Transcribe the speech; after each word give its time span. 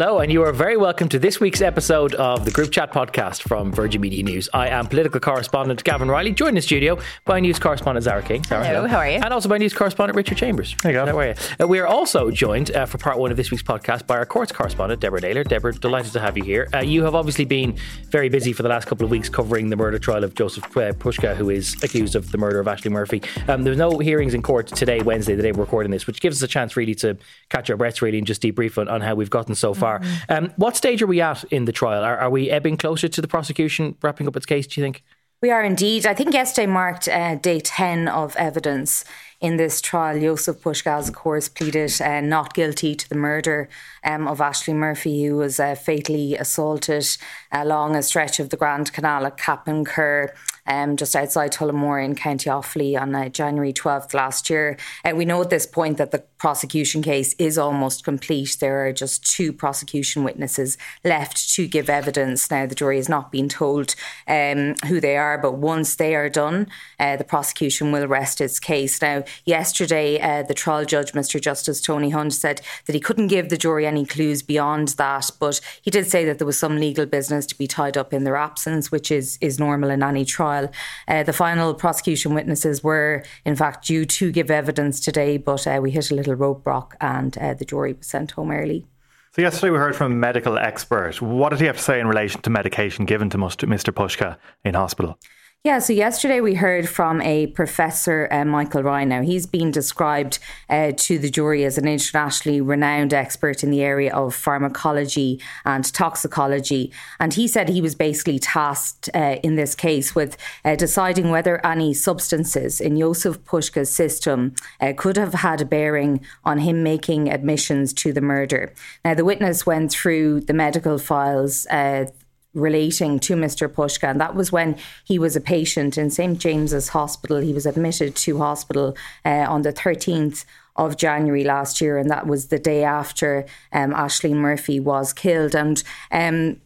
Hello, 0.00 0.20
and 0.20 0.32
you 0.32 0.42
are 0.42 0.52
very 0.52 0.78
welcome 0.78 1.10
to 1.10 1.18
this 1.18 1.40
week's 1.40 1.60
episode 1.60 2.14
of 2.14 2.46
the 2.46 2.50
Group 2.50 2.70
Chat 2.70 2.90
podcast 2.90 3.42
from 3.42 3.70
Virgin 3.70 4.00
Media 4.00 4.22
News. 4.22 4.48
I 4.54 4.68
am 4.68 4.86
political 4.86 5.20
correspondent 5.20 5.84
Gavan 5.84 6.10
Reilly, 6.10 6.32
joined 6.32 6.48
in 6.48 6.54
the 6.54 6.62
studio 6.62 6.98
by 7.26 7.38
news 7.38 7.58
correspondent 7.58 8.04
Zara 8.04 8.22
King. 8.22 8.42
Zara, 8.44 8.64
hello, 8.64 8.86
how 8.86 8.96
are 8.96 9.10
you? 9.10 9.18
And 9.22 9.30
also 9.30 9.50
by 9.50 9.58
news 9.58 9.74
correspondent 9.74 10.16
Richard 10.16 10.38
Chambers. 10.38 10.74
There 10.82 10.92
you 10.92 10.98
go. 10.98 11.04
How 11.04 11.18
are 11.18 11.26
you? 11.26 11.34
Uh, 11.60 11.66
we 11.66 11.80
are 11.80 11.86
also 11.86 12.30
joined 12.30 12.74
uh, 12.74 12.86
for 12.86 12.96
part 12.96 13.18
one 13.18 13.30
of 13.30 13.36
this 13.36 13.50
week's 13.50 13.62
podcast 13.62 14.06
by 14.06 14.16
our 14.16 14.24
courts 14.24 14.52
correspondent, 14.52 15.02
Deborah 15.02 15.20
Naylor. 15.20 15.44
Deborah, 15.44 15.74
delighted 15.74 16.14
to 16.14 16.20
have 16.20 16.34
you 16.38 16.44
here. 16.44 16.66
Uh, 16.72 16.78
you 16.78 17.04
have 17.04 17.14
obviously 17.14 17.44
been 17.44 17.76
very 18.08 18.30
busy 18.30 18.54
for 18.54 18.62
the 18.62 18.70
last 18.70 18.86
couple 18.86 19.04
of 19.04 19.10
weeks 19.10 19.28
covering 19.28 19.68
the 19.68 19.76
murder 19.76 19.98
trial 19.98 20.24
of 20.24 20.34
Joseph 20.34 20.64
uh, 20.78 20.92
Puska, 20.92 21.36
who 21.36 21.50
is 21.50 21.76
accused 21.84 22.16
of 22.16 22.32
the 22.32 22.38
murder 22.38 22.58
of 22.58 22.66
Ashling 22.66 22.92
Murphy. 22.92 23.20
Um, 23.48 23.64
there 23.64 23.72
was 23.72 23.78
no 23.78 23.98
hearings 23.98 24.32
in 24.32 24.40
court 24.40 24.66
today, 24.66 25.02
Wednesday, 25.02 25.34
the 25.34 25.42
day 25.42 25.52
we're 25.52 25.64
recording 25.64 25.92
this, 25.92 26.06
which 26.06 26.22
gives 26.22 26.38
us 26.38 26.42
a 26.42 26.50
chance 26.50 26.74
really 26.74 26.94
to 26.94 27.18
catch 27.50 27.68
our 27.68 27.76
breaths 27.76 28.00
really 28.00 28.16
and 28.16 28.26
just 28.26 28.40
debrief 28.40 28.78
on, 28.78 28.88
on 28.88 29.02
how 29.02 29.14
we've 29.14 29.28
gotten 29.28 29.54
so 29.54 29.74
far. 29.74 29.89
Mm-hmm. 29.98 30.32
Um, 30.32 30.52
what 30.56 30.76
stage 30.76 31.02
are 31.02 31.06
we 31.06 31.20
at 31.20 31.44
in 31.44 31.64
the 31.64 31.72
trial? 31.72 32.04
Are, 32.04 32.16
are 32.16 32.30
we 32.30 32.50
ebbing 32.50 32.76
closer 32.76 33.08
to 33.08 33.20
the 33.20 33.28
prosecution 33.28 33.96
wrapping 34.02 34.28
up 34.28 34.36
its 34.36 34.46
case, 34.46 34.66
do 34.66 34.80
you 34.80 34.84
think? 34.84 35.02
We 35.42 35.50
are 35.50 35.62
indeed. 35.62 36.04
I 36.04 36.12
think 36.12 36.34
yesterday 36.34 36.66
marked 36.66 37.08
uh, 37.08 37.36
day 37.36 37.60
10 37.60 38.08
of 38.08 38.36
evidence 38.36 39.06
in 39.40 39.56
this 39.56 39.80
trial. 39.80 40.20
Joseph 40.20 40.60
Pushkaz, 40.60 41.08
of 41.08 41.14
course, 41.14 41.48
pleaded 41.48 41.90
uh, 42.02 42.20
not 42.20 42.52
guilty 42.52 42.94
to 42.94 43.08
the 43.08 43.14
murder 43.14 43.70
um, 44.04 44.28
of 44.28 44.38
Ashling 44.38 44.74
Murphy, 44.74 45.24
who 45.24 45.36
was 45.36 45.58
uh, 45.58 45.74
fatally 45.74 46.36
assaulted 46.36 47.06
along 47.50 47.96
a 47.96 48.02
stretch 48.02 48.38
of 48.38 48.50
the 48.50 48.58
Grand 48.58 48.92
Canal 48.92 49.24
at 49.24 49.38
Cappincur. 49.38 50.28
Um, 50.70 50.96
just 50.96 51.16
outside 51.16 51.52
Tullamore 51.52 52.04
in 52.04 52.14
County 52.14 52.48
Offaly 52.48 52.96
on 52.96 53.12
uh, 53.12 53.28
January 53.28 53.72
12th 53.72 54.14
last 54.14 54.48
year. 54.48 54.76
Uh, 55.04 55.16
we 55.16 55.24
know 55.24 55.42
at 55.42 55.50
this 55.50 55.66
point 55.66 55.98
that 55.98 56.12
the 56.12 56.22
prosecution 56.38 57.02
case 57.02 57.34
is 57.40 57.58
almost 57.58 58.04
complete. 58.04 58.56
There 58.60 58.86
are 58.86 58.92
just 58.92 59.26
two 59.26 59.52
prosecution 59.52 60.22
witnesses 60.22 60.78
left 61.04 61.52
to 61.54 61.66
give 61.66 61.90
evidence. 61.90 62.52
Now, 62.52 62.66
the 62.66 62.76
jury 62.76 62.98
has 62.98 63.08
not 63.08 63.32
been 63.32 63.48
told 63.48 63.96
um, 64.28 64.74
who 64.86 65.00
they 65.00 65.16
are, 65.16 65.38
but 65.38 65.54
once 65.54 65.96
they 65.96 66.14
are 66.14 66.28
done, 66.28 66.68
uh, 67.00 67.16
the 67.16 67.24
prosecution 67.24 67.90
will 67.90 68.06
rest 68.06 68.40
its 68.40 68.60
case. 68.60 69.02
Now, 69.02 69.24
yesterday, 69.44 70.20
uh, 70.20 70.44
the 70.44 70.54
trial 70.54 70.84
judge, 70.84 71.12
Mr. 71.12 71.40
Justice 71.40 71.80
Tony 71.80 72.10
Hunt, 72.10 72.32
said 72.32 72.60
that 72.86 72.94
he 72.94 73.00
couldn't 73.00 73.26
give 73.26 73.48
the 73.48 73.56
jury 73.56 73.86
any 73.86 74.06
clues 74.06 74.42
beyond 74.42 74.88
that, 74.90 75.30
but 75.40 75.60
he 75.82 75.90
did 75.90 76.06
say 76.06 76.24
that 76.26 76.38
there 76.38 76.46
was 76.46 76.58
some 76.58 76.76
legal 76.76 77.06
business 77.06 77.44
to 77.46 77.58
be 77.58 77.66
tied 77.66 77.96
up 77.96 78.12
in 78.12 78.22
their 78.22 78.36
absence, 78.36 78.92
which 78.92 79.10
is, 79.10 79.36
is 79.40 79.58
normal 79.58 79.90
in 79.90 80.02
any 80.02 80.24
trial. 80.24 80.59
Uh, 81.08 81.22
the 81.22 81.32
final 81.32 81.74
prosecution 81.74 82.34
witnesses 82.34 82.82
were, 82.82 83.24
in 83.44 83.56
fact, 83.56 83.86
due 83.86 84.04
to 84.04 84.30
give 84.32 84.50
evidence 84.50 85.00
today, 85.00 85.36
but 85.36 85.66
uh, 85.66 85.80
we 85.82 85.90
hit 85.90 86.10
a 86.10 86.14
little 86.14 86.36
roadblock 86.36 86.92
and 87.00 87.36
uh, 87.38 87.54
the 87.54 87.64
jury 87.64 87.92
was 87.92 88.06
sent 88.06 88.32
home 88.32 88.50
early. 88.50 88.86
So 89.32 89.42
yesterday 89.42 89.70
we 89.70 89.78
heard 89.78 89.94
from 89.94 90.12
a 90.12 90.14
medical 90.16 90.58
expert. 90.58 91.22
What 91.22 91.50
did 91.50 91.60
he 91.60 91.66
have 91.66 91.76
to 91.76 91.82
say 91.82 92.00
in 92.00 92.08
relation 92.08 92.42
to 92.42 92.50
medication 92.50 93.04
given 93.04 93.30
to 93.30 93.38
Mr. 93.38 93.92
Puska 93.92 94.36
in 94.64 94.74
hospital? 94.74 95.18
Yeah, 95.62 95.80
so 95.80 95.92
yesterday 95.92 96.40
we 96.40 96.54
heard 96.54 96.88
from 96.88 97.20
a 97.20 97.48
professor, 97.48 98.26
uh, 98.30 98.46
Michael 98.46 98.82
Ryan. 98.82 99.10
Now, 99.10 99.20
he's 99.20 99.44
been 99.44 99.70
described 99.70 100.38
uh, 100.70 100.92
to 100.96 101.18
the 101.18 101.28
jury 101.28 101.66
as 101.66 101.76
an 101.76 101.86
internationally 101.86 102.62
renowned 102.62 103.12
expert 103.12 103.62
in 103.62 103.70
the 103.70 103.82
area 103.82 104.10
of 104.10 104.34
pharmacology 104.34 105.38
and 105.66 105.84
toxicology. 105.92 106.90
And 107.18 107.34
he 107.34 107.46
said 107.46 107.68
he 107.68 107.82
was 107.82 107.94
basically 107.94 108.38
tasked 108.38 109.10
uh, 109.14 109.36
in 109.42 109.56
this 109.56 109.74
case 109.74 110.14
with 110.14 110.38
uh, 110.64 110.76
deciding 110.76 111.28
whether 111.28 111.60
any 111.64 111.92
substances 111.92 112.80
in 112.80 112.98
Joseph 112.98 113.44
Puska's 113.44 113.94
system 113.94 114.54
uh, 114.80 114.94
could 114.96 115.18
have 115.18 115.34
had 115.34 115.60
a 115.60 115.66
bearing 115.66 116.24
on 116.42 116.60
him 116.60 116.82
making 116.82 117.30
admissions 117.30 117.92
to 117.92 118.14
the 118.14 118.22
murder. 118.22 118.72
Now, 119.04 119.12
the 119.12 119.26
witness 119.26 119.66
went 119.66 119.92
through 119.92 120.40
the 120.40 120.54
medical 120.54 120.96
files 120.96 121.66
uh, 121.66 122.06
relating 122.54 123.18
to 123.20 123.34
Mr. 123.34 123.68
Puska. 123.68 124.10
And 124.10 124.20
that 124.20 124.34
was 124.34 124.50
when 124.50 124.76
he 125.04 125.18
was 125.18 125.36
a 125.36 125.40
patient 125.40 125.96
in 125.96 126.10
St. 126.10 126.38
James's 126.38 126.88
Hospital. 126.88 127.38
He 127.38 127.52
was 127.52 127.66
admitted 127.66 128.16
to 128.16 128.38
hospital 128.38 128.96
uh, 129.24 129.46
on 129.48 129.62
the 129.62 129.72
13th 129.72 130.44
of 130.76 130.96
January 130.96 131.44
last 131.44 131.80
year. 131.80 131.98
And 131.98 132.10
that 132.10 132.26
was 132.26 132.48
the 132.48 132.58
day 132.58 132.84
after 132.84 133.46
um, 133.72 133.92
Ashling 133.92 134.36
Murphy 134.36 134.80
was 134.80 135.12
killed. 135.12 135.54
And 135.54 135.82
um, 136.10 136.60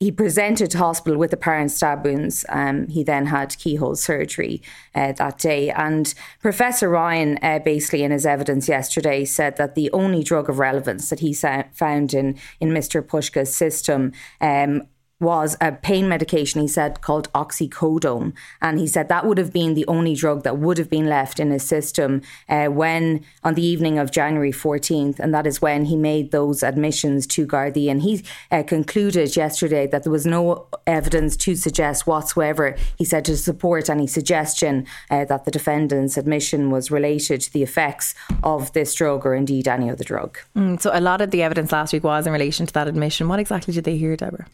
he 0.00 0.10
presented 0.10 0.70
to 0.70 0.78
hospital 0.78 1.18
with 1.18 1.30
apparent 1.32 1.70
stab 1.70 2.06
wounds. 2.06 2.46
Um, 2.48 2.88
he 2.88 3.04
then 3.04 3.26
had 3.26 3.58
keyhole 3.58 3.96
surgery 3.96 4.62
uh, 4.94 5.12
that 5.12 5.38
day. 5.38 5.70
And 5.70 6.12
Professor 6.40 6.88
Ryan, 6.88 7.38
uh, 7.42 7.58
basically 7.58 8.02
in 8.02 8.10
his 8.10 8.24
evidence 8.24 8.66
yesterday, 8.66 9.26
said 9.26 9.58
that 9.58 9.74
the 9.74 9.92
only 9.92 10.24
drug 10.24 10.48
of 10.48 10.58
relevance 10.58 11.10
that 11.10 11.20
he 11.20 11.34
sa- 11.34 11.64
found 11.74 12.14
in, 12.14 12.38
in 12.60 12.70
Mr. 12.70 13.02
Puska's 13.02 13.54
system 13.54 14.12
um, 14.40 14.88
was 15.20 15.56
a 15.60 15.72
pain 15.72 16.08
medication, 16.08 16.62
he 16.62 16.68
said, 16.68 17.02
called 17.02 17.30
oxycodone. 17.34 18.32
And 18.62 18.78
he 18.78 18.86
said 18.86 19.08
that 19.08 19.26
would 19.26 19.38
have 19.38 19.52
been 19.52 19.74
the 19.74 19.86
only 19.86 20.14
drug 20.14 20.42
that 20.44 20.58
would 20.58 20.78
have 20.78 20.88
been 20.88 21.06
left 21.06 21.38
in 21.38 21.50
his 21.50 21.62
system 21.62 22.22
uh, 22.48 22.66
when, 22.66 23.24
on 23.44 23.54
the 23.54 23.64
evening 23.64 23.98
of 23.98 24.10
January 24.10 24.52
14th, 24.52 25.18
and 25.18 25.34
that 25.34 25.46
is 25.46 25.60
when 25.60 25.84
he 25.84 25.96
made 25.96 26.30
those 26.30 26.62
admissions 26.62 27.26
to 27.28 27.46
Gardaí. 27.46 27.90
And 27.90 28.02
he 28.02 28.24
uh, 28.50 28.62
concluded 28.62 29.36
yesterday 29.36 29.86
that 29.88 30.04
there 30.04 30.12
was 30.12 30.26
no 30.26 30.66
evidence 30.86 31.36
to 31.38 31.54
suggest 31.54 32.06
whatsoever, 32.06 32.76
he 32.96 33.04
said, 33.04 33.24
to 33.26 33.36
support 33.36 33.90
any 33.90 34.06
suggestion 34.06 34.86
uh, 35.10 35.26
that 35.26 35.44
the 35.44 35.50
defendant's 35.50 36.16
admission 36.16 36.70
was 36.70 36.90
related 36.90 37.42
to 37.42 37.52
the 37.52 37.62
effects 37.62 38.14
of 38.42 38.72
this 38.72 38.94
drug 38.94 39.26
or 39.26 39.34
indeed 39.34 39.68
any 39.68 39.90
other 39.90 40.04
drug. 40.04 40.38
Mm, 40.56 40.80
so 40.80 40.90
a 40.94 41.00
lot 41.00 41.20
of 41.20 41.30
the 41.30 41.42
evidence 41.42 41.72
last 41.72 41.92
week 41.92 42.04
was 42.04 42.26
in 42.26 42.32
relation 42.32 42.64
to 42.66 42.72
that 42.72 42.88
admission. 42.88 43.28
What 43.28 43.38
exactly 43.38 43.74
did 43.74 43.84
they 43.84 43.98
hear, 43.98 44.16
Deborah? 44.16 44.46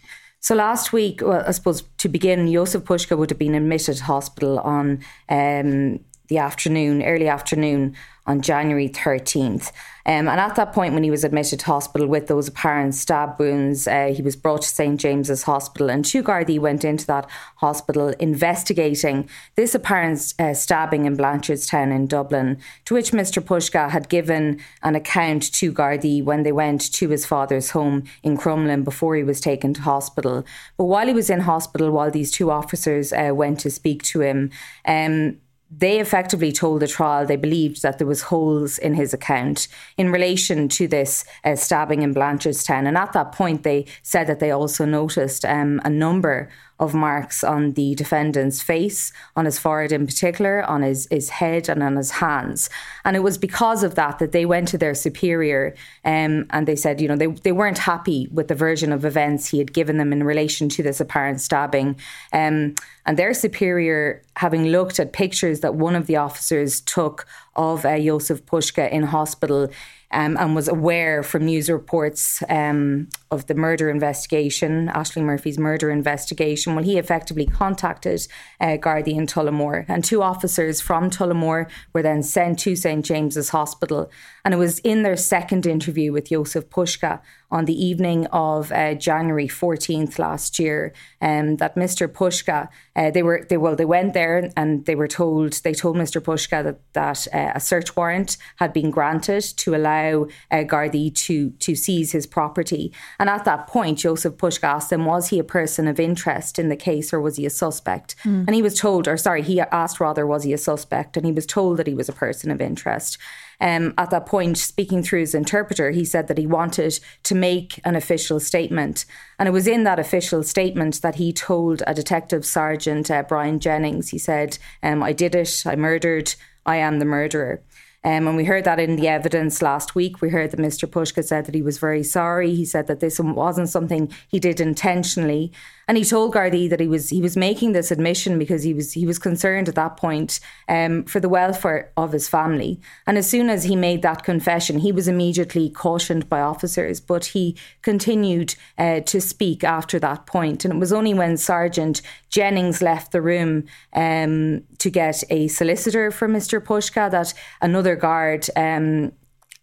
So 0.46 0.54
last 0.54 0.92
week, 0.92 1.22
well, 1.24 1.42
I 1.44 1.50
suppose 1.50 1.82
to 1.98 2.08
begin, 2.08 2.46
Josef 2.52 2.84
Puska 2.84 3.18
would 3.18 3.30
have 3.30 3.38
been 3.38 3.56
admitted 3.56 3.96
to 3.96 4.04
hospital 4.04 4.60
on 4.60 5.00
um, 5.28 5.98
the 6.28 6.38
afternoon, 6.38 7.02
early 7.02 7.26
afternoon 7.26 7.96
on 8.26 8.40
January 8.40 8.88
13th. 8.88 9.72
Um, 10.06 10.28
and 10.28 10.38
at 10.38 10.54
that 10.54 10.72
point, 10.72 10.94
when 10.94 11.02
he 11.02 11.10
was 11.10 11.24
admitted 11.24 11.58
to 11.60 11.66
hospital 11.66 12.06
with 12.06 12.28
those 12.28 12.46
apparent 12.46 12.94
stab 12.94 13.40
wounds, 13.40 13.88
uh, 13.88 14.12
he 14.14 14.22
was 14.22 14.36
brought 14.36 14.62
to 14.62 14.68
St 14.68 15.00
James's 15.00 15.42
Hospital. 15.42 15.90
And 15.90 16.04
two 16.04 16.22
Gardaí 16.22 16.60
went 16.60 16.84
into 16.84 17.06
that 17.06 17.28
hospital 17.56 18.10
investigating 18.20 19.28
this 19.56 19.74
apparent 19.74 20.32
uh, 20.38 20.54
stabbing 20.54 21.06
in 21.06 21.16
Blanchardstown 21.16 21.92
in 21.92 22.06
Dublin, 22.06 22.58
to 22.84 22.94
which 22.94 23.10
Mr. 23.10 23.42
Puska 23.42 23.90
had 23.90 24.08
given 24.08 24.60
an 24.84 24.94
account 24.94 25.52
to 25.54 25.72
Gardaí 25.72 26.22
when 26.22 26.44
they 26.44 26.52
went 26.52 26.92
to 26.92 27.08
his 27.08 27.26
father's 27.26 27.70
home 27.70 28.04
in 28.22 28.36
Crumlin 28.36 28.84
before 28.84 29.16
he 29.16 29.24
was 29.24 29.40
taken 29.40 29.74
to 29.74 29.82
hospital. 29.82 30.44
But 30.76 30.84
while 30.84 31.08
he 31.08 31.14
was 31.14 31.30
in 31.30 31.40
hospital, 31.40 31.90
while 31.90 32.12
these 32.12 32.30
two 32.30 32.52
officers 32.52 33.12
uh, 33.12 33.32
went 33.34 33.58
to 33.60 33.70
speak 33.70 34.04
to 34.04 34.20
him, 34.20 34.50
um, 34.86 35.38
they 35.70 35.98
effectively 35.98 36.52
told 36.52 36.80
the 36.80 36.86
trial 36.86 37.26
they 37.26 37.36
believed 37.36 37.82
that 37.82 37.98
there 37.98 38.06
was 38.06 38.22
holes 38.22 38.78
in 38.78 38.94
his 38.94 39.12
account 39.12 39.66
in 39.96 40.12
relation 40.12 40.68
to 40.68 40.86
this 40.86 41.24
uh, 41.44 41.56
stabbing 41.56 42.02
in 42.02 42.14
Blanchardstown. 42.14 42.86
And 42.86 42.96
at 42.96 43.12
that 43.14 43.32
point, 43.32 43.62
they 43.62 43.86
said 44.02 44.26
that 44.28 44.38
they 44.38 44.52
also 44.52 44.84
noticed 44.84 45.44
um, 45.44 45.80
a 45.84 45.90
number 45.90 46.48
of 46.78 46.94
marks 46.94 47.42
on 47.42 47.72
the 47.72 47.94
defendant's 47.94 48.60
face, 48.60 49.12
on 49.34 49.46
his 49.46 49.58
forehead 49.58 49.92
in 49.92 50.06
particular, 50.06 50.62
on 50.64 50.82
his, 50.82 51.08
his 51.10 51.30
head 51.30 51.68
and 51.68 51.82
on 51.82 51.96
his 51.96 52.10
hands. 52.10 52.68
And 53.04 53.16
it 53.16 53.22
was 53.22 53.38
because 53.38 53.82
of 53.82 53.94
that 53.94 54.18
that 54.18 54.32
they 54.32 54.44
went 54.44 54.68
to 54.68 54.78
their 54.78 54.94
superior 54.94 55.74
um, 56.04 56.46
and 56.50 56.68
they 56.68 56.76
said, 56.76 57.00
you 57.00 57.08
know, 57.08 57.16
they, 57.16 57.28
they 57.28 57.52
weren't 57.52 57.78
happy 57.78 58.28
with 58.30 58.48
the 58.48 58.54
version 58.54 58.92
of 58.92 59.04
events 59.04 59.48
he 59.48 59.58
had 59.58 59.72
given 59.72 59.96
them 59.96 60.12
in 60.12 60.22
relation 60.22 60.68
to 60.70 60.82
this 60.82 61.00
apparent 61.00 61.40
stabbing. 61.40 61.96
Um, 62.32 62.74
and 63.06 63.16
their 63.16 63.32
superior, 63.32 64.22
having 64.36 64.66
looked 64.66 65.00
at 65.00 65.12
pictures 65.12 65.60
that 65.60 65.76
one 65.76 65.94
of 65.94 66.06
the 66.06 66.16
officers 66.16 66.80
took 66.82 67.26
of 67.54 67.86
uh, 67.86 67.98
Josef 67.98 68.44
Puska 68.44 68.90
in 68.90 69.04
hospital, 69.04 69.70
um, 70.10 70.36
and 70.38 70.54
was 70.54 70.68
aware 70.68 71.22
from 71.22 71.46
news 71.46 71.68
reports 71.68 72.42
um, 72.48 73.08
of 73.30 73.46
the 73.46 73.54
murder 73.54 73.90
investigation, 73.90 74.88
Ashling 74.94 75.22
Murphy's 75.22 75.58
murder 75.58 75.90
investigation. 75.90 76.74
Well, 76.74 76.84
he 76.84 76.98
effectively 76.98 77.46
contacted 77.46 78.26
uh, 78.60 78.76
Gardaí 78.78 79.14
in 79.14 79.26
Tullamore, 79.26 79.84
and 79.88 80.04
two 80.04 80.22
officers 80.22 80.80
from 80.80 81.10
Tullamore 81.10 81.68
were 81.92 82.02
then 82.02 82.22
sent 82.22 82.58
to 82.60 82.76
St 82.76 83.04
James's 83.04 83.50
Hospital. 83.50 84.10
And 84.44 84.54
it 84.54 84.58
was 84.58 84.78
in 84.80 85.02
their 85.02 85.16
second 85.16 85.66
interview 85.66 86.12
with 86.12 86.28
Jozef 86.28 86.66
Puska 86.66 87.20
on 87.50 87.64
the 87.64 87.84
evening 87.84 88.26
of 88.26 88.72
uh, 88.72 88.94
January 88.94 89.48
14th 89.48 90.18
last 90.18 90.58
year 90.58 90.92
um, 91.20 91.56
that 91.56 91.76
Mr. 91.76 92.08
Puska, 92.08 92.68
uh, 92.96 93.10
they 93.10 93.22
were 93.22 93.46
they 93.48 93.56
well 93.56 93.76
they 93.76 93.84
went 93.84 94.14
there 94.14 94.50
and 94.56 94.84
they 94.86 94.94
were 94.94 95.08
told 95.08 95.52
they 95.64 95.74
told 95.74 95.96
Mr. 95.96 96.20
Puska 96.20 96.64
that 96.64 96.80
that 96.92 97.26
uh, 97.32 97.52
a 97.54 97.60
search 97.60 97.94
warrant 97.96 98.36
had 98.56 98.72
been 98.72 98.90
granted 98.90 99.42
to 99.42 99.74
allow 99.74 100.05
uh, 100.50 100.56
Gardaí 100.56 101.14
to 101.26 101.50
to 101.50 101.74
seize 101.74 102.12
his 102.12 102.26
property. 102.26 102.92
And 103.18 103.28
at 103.28 103.44
that 103.44 103.66
point, 103.66 103.98
Joseph 103.98 104.36
Puska 104.36 104.64
asked 104.64 104.92
him, 104.92 105.04
was 105.04 105.28
he 105.28 105.38
a 105.38 105.44
person 105.44 105.88
of 105.88 106.00
interest 106.00 106.58
in 106.58 106.68
the 106.68 106.76
case 106.76 107.12
or 107.12 107.20
was 107.20 107.36
he 107.36 107.46
a 107.46 107.50
suspect? 107.50 108.16
Mm. 108.24 108.44
And 108.46 108.54
he 108.54 108.62
was 108.62 108.78
told, 108.78 109.08
or 109.08 109.16
sorry, 109.16 109.42
he 109.42 109.60
asked 109.60 110.00
rather, 110.00 110.26
was 110.26 110.44
he 110.44 110.52
a 110.52 110.58
suspect? 110.58 111.16
And 111.16 111.26
he 111.26 111.32
was 111.32 111.46
told 111.46 111.76
that 111.78 111.86
he 111.86 111.94
was 111.94 112.08
a 112.08 112.12
person 112.12 112.50
of 112.50 112.60
interest. 112.60 113.18
Um, 113.60 113.94
at 113.96 114.10
that 114.10 114.26
point, 114.26 114.58
speaking 114.58 115.02
through 115.02 115.20
his 115.20 115.34
interpreter, 115.34 115.90
he 115.90 116.04
said 116.04 116.28
that 116.28 116.38
he 116.38 116.46
wanted 116.46 117.00
to 117.22 117.34
make 117.34 117.80
an 117.84 117.96
official 117.96 118.38
statement. 118.38 119.06
And 119.38 119.48
it 119.48 119.52
was 119.52 119.66
in 119.66 119.84
that 119.84 119.98
official 119.98 120.42
statement 120.42 121.00
that 121.02 121.14
he 121.14 121.32
told 121.32 121.82
a 121.86 121.94
detective 121.94 122.44
sergeant, 122.44 123.10
uh, 123.10 123.22
Brian 123.22 123.58
Jennings, 123.58 124.10
he 124.10 124.18
said, 124.18 124.58
um, 124.82 125.02
I 125.02 125.12
did 125.12 125.34
it, 125.34 125.62
I 125.64 125.76
murdered, 125.76 126.34
I 126.66 126.76
am 126.76 126.98
the 126.98 127.04
murderer. 127.04 127.62
Um, 128.06 128.28
and 128.28 128.36
we 128.36 128.44
heard 128.44 128.62
that 128.66 128.78
in 128.78 128.94
the 128.94 129.08
evidence 129.08 129.60
last 129.60 129.96
week. 129.96 130.20
We 130.20 130.28
heard 130.28 130.52
that 130.52 130.60
Mr. 130.60 130.88
Puska 130.88 131.24
said 131.24 131.44
that 131.46 131.56
he 131.56 131.60
was 131.60 131.78
very 131.78 132.04
sorry. 132.04 132.54
He 132.54 132.64
said 132.64 132.86
that 132.86 133.00
this 133.00 133.18
wasn't 133.18 133.68
something 133.68 134.12
he 134.28 134.38
did 134.38 134.60
intentionally. 134.60 135.50
And 135.88 135.96
he 135.96 136.04
told 136.04 136.34
Gardaí 136.34 136.68
that 136.70 136.80
he 136.80 136.88
was 136.88 137.10
he 137.10 137.22
was 137.22 137.36
making 137.36 137.70
this 137.70 137.92
admission 137.92 138.40
because 138.40 138.64
he 138.64 138.74
was 138.74 138.92
he 138.92 139.06
was 139.06 139.20
concerned 139.20 139.68
at 139.68 139.76
that 139.76 139.96
point 139.96 140.40
um, 140.68 141.04
for 141.04 141.20
the 141.20 141.28
welfare 141.28 141.92
of 141.96 142.10
his 142.10 142.28
family. 142.28 142.80
And 143.06 143.16
as 143.16 143.30
soon 143.30 143.48
as 143.48 143.62
he 143.62 143.76
made 143.76 144.02
that 144.02 144.24
confession, 144.24 144.80
he 144.80 144.90
was 144.90 145.06
immediately 145.06 145.70
cautioned 145.70 146.28
by 146.28 146.40
officers. 146.40 147.00
But 147.00 147.26
he 147.26 147.56
continued 147.82 148.56
uh, 148.78 149.00
to 149.00 149.20
speak 149.20 149.62
after 149.62 150.00
that 150.00 150.26
point. 150.26 150.64
And 150.64 150.74
it 150.74 150.80
was 150.80 150.92
only 150.92 151.14
when 151.14 151.36
Sergeant 151.36 152.02
Jennings 152.30 152.82
left 152.82 153.12
the 153.12 153.22
room 153.22 153.64
um, 153.92 154.64
to 154.78 154.90
get 154.90 155.22
a 155.30 155.46
solicitor 155.46 156.10
for 156.10 156.28
Mr. 156.28 156.60
Puska 156.60 157.08
that 157.12 157.32
another 157.62 157.94
guard 157.94 158.48
um, 158.56 159.12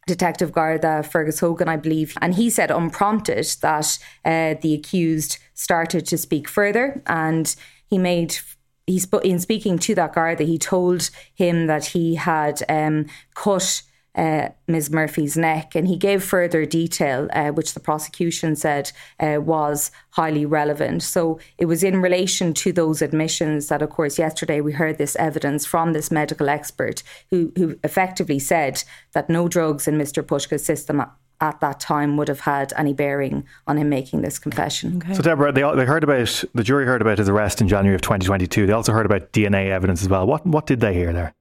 Detective 0.06 0.52
Garda 0.52 1.04
Fergus 1.04 1.40
Hogan, 1.40 1.70
I 1.70 1.78
believe, 1.78 2.18
and 2.22 2.36
he 2.36 2.50
said 2.50 2.72
unprompted 2.72 3.46
that 3.62 3.98
uh, 4.26 4.56
the 4.62 4.74
accused 4.74 5.38
started 5.54 6.06
to 6.08 6.18
speak 6.18 6.48
further, 6.50 7.02
and 7.08 7.56
he 7.88 7.98
made. 7.98 8.38
He 8.86 9.00
sp- 9.00 9.24
in 9.24 9.40
speaking 9.40 9.80
to 9.80 9.96
that 9.96 10.14
Garda, 10.14 10.44
he 10.44 10.58
told 10.58 11.10
him 11.34 11.68
that 11.68 11.86
he 11.86 12.16
had 12.16 12.64
um, 12.68 13.06
cut 13.34 13.82
uh, 14.16 14.50
Ms. 14.68 14.92
Murphy's 14.92 15.36
neck. 15.36 15.76
And 15.76 15.88
he 15.88 15.98
gave 15.98 16.24
further 16.24 16.66
detail, 16.66 17.30
uh, 17.34 17.50
which 17.50 17.74
the 17.74 17.80
prosecution 17.80 18.56
said 18.56 18.92
uh, 19.20 19.40
was 19.42 19.92
highly 20.12 20.46
relevant. 20.46 21.04
So 21.04 21.40
it 21.58 21.66
was 21.66 21.84
in 21.84 22.02
relation 22.02 22.54
to 22.56 22.72
those 22.72 23.02
admissions 23.02 23.68
that, 23.68 23.82
of 23.82 23.90
course, 23.90 24.20
yesterday 24.20 24.62
we 24.62 24.74
heard 24.74 24.98
this 24.98 25.16
evidence 25.16 25.66
from 25.66 25.94
this 25.94 26.12
medical 26.12 26.50
expert 26.50 27.04
who, 27.32 27.52
who 27.58 27.78
effectively 27.84 28.40
said 28.40 28.84
that 29.14 29.30
no 29.30 29.48
drugs 29.48 29.88
in 29.88 29.98
Mr. 29.98 30.24
Puska's 30.24 30.66
system 30.66 31.04
at 31.42 31.60
that 31.60 31.80
time 31.80 32.16
would 32.16 32.30
have 32.30 32.42
had 32.42 32.72
any 32.78 32.94
bearing 32.94 33.46
on 33.68 33.78
him 33.78 33.90
making 33.90 34.22
this 34.22 34.40
confession. 34.40 34.98
Okay. 34.98 35.14
So, 35.14 35.22
Deborah, 35.22 35.52
they, 35.52 35.62
they 35.76 35.86
heard 35.86 36.04
about 36.04 36.44
the 36.54 36.64
jury 36.64 36.86
heard 36.86 37.02
about 37.02 37.18
his 37.18 37.28
arrest 37.28 37.60
in 37.60 37.68
January 37.68 37.96
of 37.96 38.02
2022. 38.02 38.66
They 38.66 38.74
also 38.74 38.94
heard 38.94 39.06
about 39.06 39.34
DNA 39.34 39.70
evidence 39.70 40.02
as 40.02 40.10
well. 40.10 40.26
What 40.26 40.46
what 40.46 40.66
did 40.66 40.80
they 40.80 40.94
hear 40.94 41.12
there? 41.12 41.34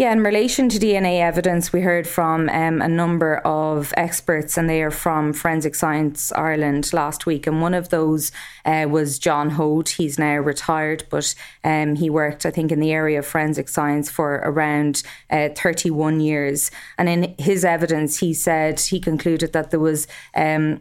Yeah, 0.00 0.12
in 0.12 0.22
relation 0.22 0.70
to 0.70 0.78
DNA 0.78 1.20
evidence, 1.20 1.74
we 1.74 1.82
heard 1.82 2.08
from 2.08 2.48
um, 2.48 2.80
a 2.80 2.88
number 2.88 3.36
of 3.44 3.92
experts, 3.98 4.56
and 4.56 4.66
they 4.66 4.80
are 4.82 4.90
from 4.90 5.34
Forensic 5.34 5.74
Science 5.74 6.32
Ireland 6.32 6.94
last 6.94 7.26
week. 7.26 7.46
And 7.46 7.60
one 7.60 7.74
of 7.74 7.90
those 7.90 8.32
uh, 8.64 8.86
was 8.88 9.18
John 9.18 9.50
Hoad. 9.50 9.90
He's 9.90 10.18
now 10.18 10.38
retired, 10.38 11.04
but 11.10 11.34
um, 11.64 11.96
he 11.96 12.08
worked, 12.08 12.46
I 12.46 12.50
think, 12.50 12.72
in 12.72 12.80
the 12.80 12.92
area 12.92 13.18
of 13.18 13.26
forensic 13.26 13.68
science 13.68 14.08
for 14.08 14.36
around 14.36 15.02
uh, 15.28 15.50
31 15.54 16.20
years. 16.20 16.70
And 16.96 17.06
in 17.06 17.34
his 17.38 17.62
evidence, 17.62 18.20
he 18.20 18.32
said 18.32 18.80
he 18.80 19.00
concluded 19.00 19.52
that 19.52 19.70
there 19.70 19.80
was 19.80 20.08
um, 20.34 20.78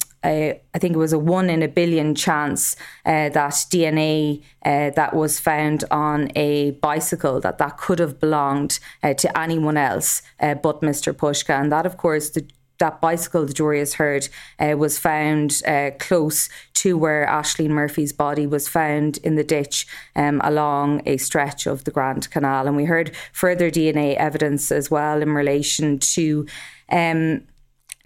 think 0.80 0.96
it 0.96 1.00
was 1.00 1.14
a 1.14 1.20
one 1.20 1.50
in 1.50 1.62
a 1.62 1.68
billion 1.68 2.16
chance 2.16 2.76
uh, 3.06 3.30
that 3.30 3.54
DNA 3.70 4.42
uh, 4.66 4.90
that 4.92 5.16
was 5.16 5.40
found 5.40 5.84
on 5.92 6.32
a 6.36 6.72
bicycle 6.72 7.40
that 7.40 7.58
that 7.60 7.78
could 7.78 8.00
have 8.00 8.20
belonged 8.20 8.80
uh, 9.04 9.09
to 9.14 9.38
anyone 9.38 9.78
else 9.78 10.22
uh, 10.40 10.56
but 10.56 10.82
Mr. 10.82 11.14
Puska, 11.14 11.60
and 11.60 11.72
that 11.72 11.86
of 11.86 11.98
course 11.98 12.30
the 12.30 12.46
that 12.80 13.02
bicycle, 13.02 13.46
the 13.46 13.54
jury 13.54 13.80
has 13.80 13.96
heard, 13.96 14.28
uh, 14.58 14.76
was 14.78 14.98
found 14.98 15.62
uh, 15.68 15.92
close 16.00 16.50
to 16.74 16.98
where 16.98 17.28
Ashling 17.28 17.70
Murphy's 17.70 18.14
body 18.14 18.48
was 18.48 18.68
found 18.68 19.18
in 19.18 19.36
the 19.36 19.44
ditch 19.44 19.86
um, 20.16 20.42
along 20.44 21.02
a 21.06 21.18
stretch 21.18 21.68
of 21.68 21.84
the 21.84 21.92
Grand 21.92 22.32
Canal. 22.32 22.68
And 22.68 22.76
we 22.76 22.86
heard 22.86 23.16
further 23.34 23.70
DNA 23.70 24.16
evidence 24.16 24.72
as 24.72 24.90
well 24.90 25.22
in 25.22 25.34
relation 25.34 26.00
to. 26.00 26.48
Um, 26.90 27.44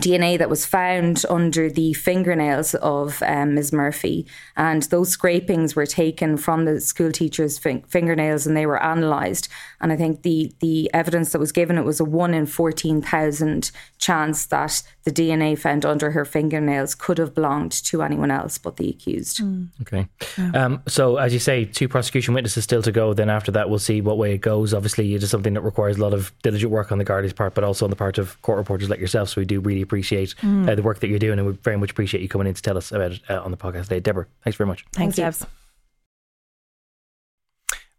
DNA 0.01 0.37
that 0.39 0.49
was 0.49 0.65
found 0.65 1.23
under 1.29 1.69
the 1.69 1.93
fingernails 1.93 2.73
of 2.75 3.21
um, 3.23 3.55
Ms. 3.55 3.71
Murphy. 3.71 4.25
And 4.57 4.83
those 4.83 5.09
scrapings 5.09 5.75
were 5.75 5.85
taken 5.85 6.35
from 6.37 6.65
the 6.65 6.81
school 6.81 7.11
teacher's 7.11 7.59
fin- 7.59 7.83
fingernails 7.83 8.47
and 8.47 8.57
they 8.57 8.65
were 8.65 8.77
analysed. 8.77 9.49
And 9.79 9.91
I 9.91 9.95
think 9.95 10.23
the, 10.23 10.51
the 10.59 10.91
evidence 10.93 11.31
that 11.31 11.39
was 11.39 11.51
given, 11.51 11.77
it 11.77 11.85
was 11.85 11.99
a 11.99 12.05
1 12.05 12.33
in 12.33 12.47
14,000 12.47 13.71
chance 13.99 14.45
that 14.47 14.81
the 15.03 15.11
DNA 15.11 15.57
found 15.57 15.85
under 15.85 16.11
her 16.11 16.25
fingernails 16.25 16.95
could 16.95 17.17
have 17.17 17.33
belonged 17.33 17.71
to 17.71 18.01
anyone 18.01 18.31
else 18.31 18.57
but 18.57 18.77
the 18.77 18.89
accused. 18.89 19.39
Mm. 19.39 19.67
Okay. 19.81 20.07
Yeah. 20.37 20.65
Um, 20.65 20.83
so, 20.87 21.17
as 21.17 21.33
you 21.33 21.39
say, 21.39 21.65
two 21.65 21.87
prosecution 21.87 22.33
witnesses 22.33 22.63
still 22.63 22.81
to 22.81 22.91
go. 22.91 23.13
Then 23.13 23.29
after 23.29 23.51
that, 23.51 23.69
we'll 23.69 23.79
see 23.79 24.01
what 24.01 24.17
way 24.17 24.33
it 24.33 24.39
goes. 24.39 24.73
Obviously, 24.73 25.13
it 25.13 25.23
is 25.23 25.29
something 25.29 25.53
that 25.53 25.61
requires 25.61 25.97
a 25.97 26.01
lot 26.01 26.13
of 26.13 26.31
diligent 26.41 26.71
work 26.71 26.91
on 26.91 26.97
the 26.97 27.05
Gardaí's 27.05 27.33
part, 27.33 27.53
but 27.53 27.63
also 27.63 27.85
on 27.85 27.89
the 27.89 27.95
part 27.95 28.17
of 28.17 28.41
court 28.41 28.57
reporters 28.57 28.89
like 28.89 28.99
yourself. 28.99 29.29
So 29.29 29.41
we 29.41 29.45
do 29.45 29.59
really 29.59 29.81
appreciate 29.81 30.35
mm. 30.37 30.69
uh, 30.69 30.75
the 30.75 30.83
work 30.83 30.99
that 30.99 31.07
you're 31.07 31.19
doing, 31.19 31.39
and 31.39 31.47
we 31.47 31.53
very 31.53 31.77
much 31.77 31.91
appreciate 31.91 32.21
you 32.21 32.29
coming 32.29 32.47
in 32.47 32.53
to 32.53 32.61
tell 32.61 32.77
us 32.77 32.91
about 32.91 33.11
it 33.11 33.21
uh, 33.29 33.41
on 33.41 33.51
the 33.51 33.57
podcast 33.57 33.83
today. 33.83 33.99
Deborah, 33.99 34.27
thanks 34.43 34.57
very 34.57 34.67
much. 34.67 34.85
Thanks, 34.93 35.17
Debs. 35.17 35.45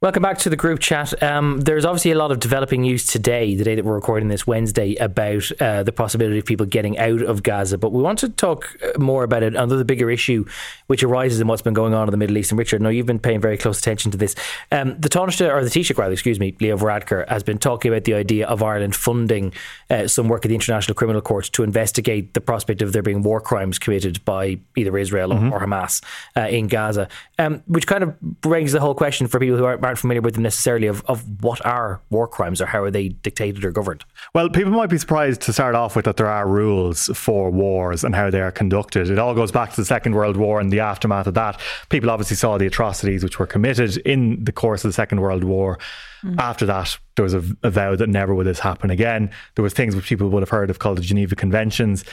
Welcome 0.03 0.23
back 0.23 0.37
to 0.39 0.51
the 0.51 0.57
group 0.57 0.81
chat. 0.81 1.23
Um, 1.23 1.61
there's 1.61 1.87
obviously 1.87 2.11
a 2.11 2.19
lot 2.19 2.31
of 2.31 2.39
developing 2.39 2.83
news 2.83 3.07
today, 3.07 3.55
the 3.55 3.65
day 3.65 3.75
that 3.75 3.87
we're 3.87 3.95
recording 3.95 4.29
this 4.29 4.47
Wednesday, 4.47 4.97
about 4.97 5.51
uh, 5.63 5.83
the 5.83 5.93
possibility 5.93 6.39
of 6.39 6.45
people 6.45 6.67
getting 6.67 6.99
out 6.99 7.23
of 7.23 7.43
Gaza. 7.43 7.79
But 7.79 7.91
we 7.91 8.03
want 8.03 8.19
to 8.19 8.29
talk 8.29 8.77
uh, 8.83 8.99
more 8.99 9.25
about 9.25 9.43
it, 9.43 9.55
another 9.55 9.83
bigger 9.83 10.11
issue 10.11 10.45
which 10.89 11.03
arises 11.03 11.41
in 11.41 11.47
what's 11.47 11.63
been 11.63 11.73
going 11.73 11.95
on 11.95 12.07
in 12.07 12.11
the 12.11 12.19
Middle 12.19 12.37
East. 12.37 12.51
And 12.53 12.59
Richard, 12.59 12.83
now 12.83 12.91
you've 12.91 13.07
been 13.07 13.19
paying 13.19 13.41
very 13.41 13.57
close 13.57 13.79
attention 13.79 14.11
to 14.11 14.19
this. 14.19 14.35
Um, 14.71 15.01
the 15.01 15.09
Taoiseach, 15.09 15.51
or 15.51 15.65
the 15.65 15.71
Taoiseach 15.71 15.97
rather, 15.97 16.13
excuse 16.13 16.39
me, 16.39 16.55
Leo 16.61 16.77
Varadkar, 16.77 17.27
has 17.29 17.43
been 17.43 17.57
talking 17.57 17.91
about 17.91 18.05
the 18.05 18.15
idea 18.15 18.47
of 18.47 18.63
Ireland 18.63 18.95
funding 18.95 19.55
uh, 19.89 20.07
some 20.07 20.29
work 20.29 20.45
at 20.45 20.49
the 20.49 20.55
International 20.55 20.95
Criminal 20.95 21.23
Court 21.23 21.47
to 21.53 21.63
investigate 21.63 22.35
the 22.35 22.43
prospect 22.43 22.83
of 22.83 22.93
there 22.93 23.03
being 23.03 23.23
war 23.23 23.41
crimes 23.41 23.79
committed 23.79 24.23
by 24.27 24.59
either 24.77 24.99
Israel 24.99 25.31
mm-hmm. 25.31 25.51
or, 25.51 25.63
or, 25.63 25.67
Hamas 25.67 26.03
uh, 26.37 26.43
in 26.43 26.67
Gaza, 26.67 27.09
um, 27.39 27.63
which 27.67 27.87
kind 27.87 28.03
of 28.03 28.21
brings 28.21 28.73
the 28.73 28.81
whole 28.81 28.95
question 28.95 29.29
for 29.29 29.41
people 29.41 29.57
who 29.57 29.65
aren't 29.65 29.81
aren't 29.95 30.01
familiar 30.01 30.21
with 30.21 30.35
them 30.35 30.43
necessarily 30.43 30.89
of, 30.89 31.05
of 31.07 31.23
what 31.41 31.65
are 31.65 32.01
war 32.11 32.27
crimes 32.27 32.61
or 32.61 32.67
how 32.67 32.83
are 32.83 32.91
they 32.91 33.09
dictated 33.09 33.65
or 33.65 33.71
governed? 33.71 34.05
Well, 34.35 34.49
people 34.49 34.73
might 34.73 34.91
be 34.91 34.99
surprised 34.99 35.41
to 35.43 35.53
start 35.53 35.77
off 35.77 35.95
with 35.95 36.05
that 36.07 36.17
there 36.17 36.27
are 36.27 36.49
rules 36.49 37.07
for 37.15 37.49
wars 37.49 38.03
and 38.03 38.13
how 38.13 38.29
they 38.29 38.41
are 38.41 38.51
conducted. 38.51 39.09
It 39.09 39.21
all 39.21 39.35
goes 39.35 39.53
back 39.53 39.71
to 39.71 39.77
the 39.77 39.85
Second 39.85 40.17
World 40.17 40.37
War 40.37 40.59
and 40.59 40.73
the 40.73 40.81
aftermath 40.81 41.29
of 41.29 41.35
that. 41.35 41.61
People 41.91 42.11
obviously 42.11 42.37
saw 42.37 42.59
the 42.59 42.67
atrocities 42.67 43.23
which 43.23 43.39
were 43.39 43.47
committed 43.47 43.97
in 43.99 44.43
the 44.43 44.53
course 44.53 44.85
of 44.85 44.89
the 44.89 44.95
Second 44.95 45.21
World 45.21 45.45
War. 45.45 45.79
Mm. 46.25 46.41
After 46.41 46.67
that, 46.67 46.99
there 47.15 47.23
was 47.23 47.35
a, 47.35 47.45
a 47.63 47.71
vow 47.71 47.95
that 47.95 48.09
never 48.09 48.35
would 48.35 48.47
this 48.47 48.59
happen 48.59 48.91
again. 48.91 49.31
There 49.55 49.63
was 49.63 49.75
things 49.75 49.95
which 49.95 50.07
people 50.07 50.29
would 50.29 50.43
have 50.43 50.51
heard 50.51 50.71
of 50.71 50.81
called 50.81 50.99
the 50.99 51.03
Geneva 51.03 51.37
Conventions. 51.37 52.05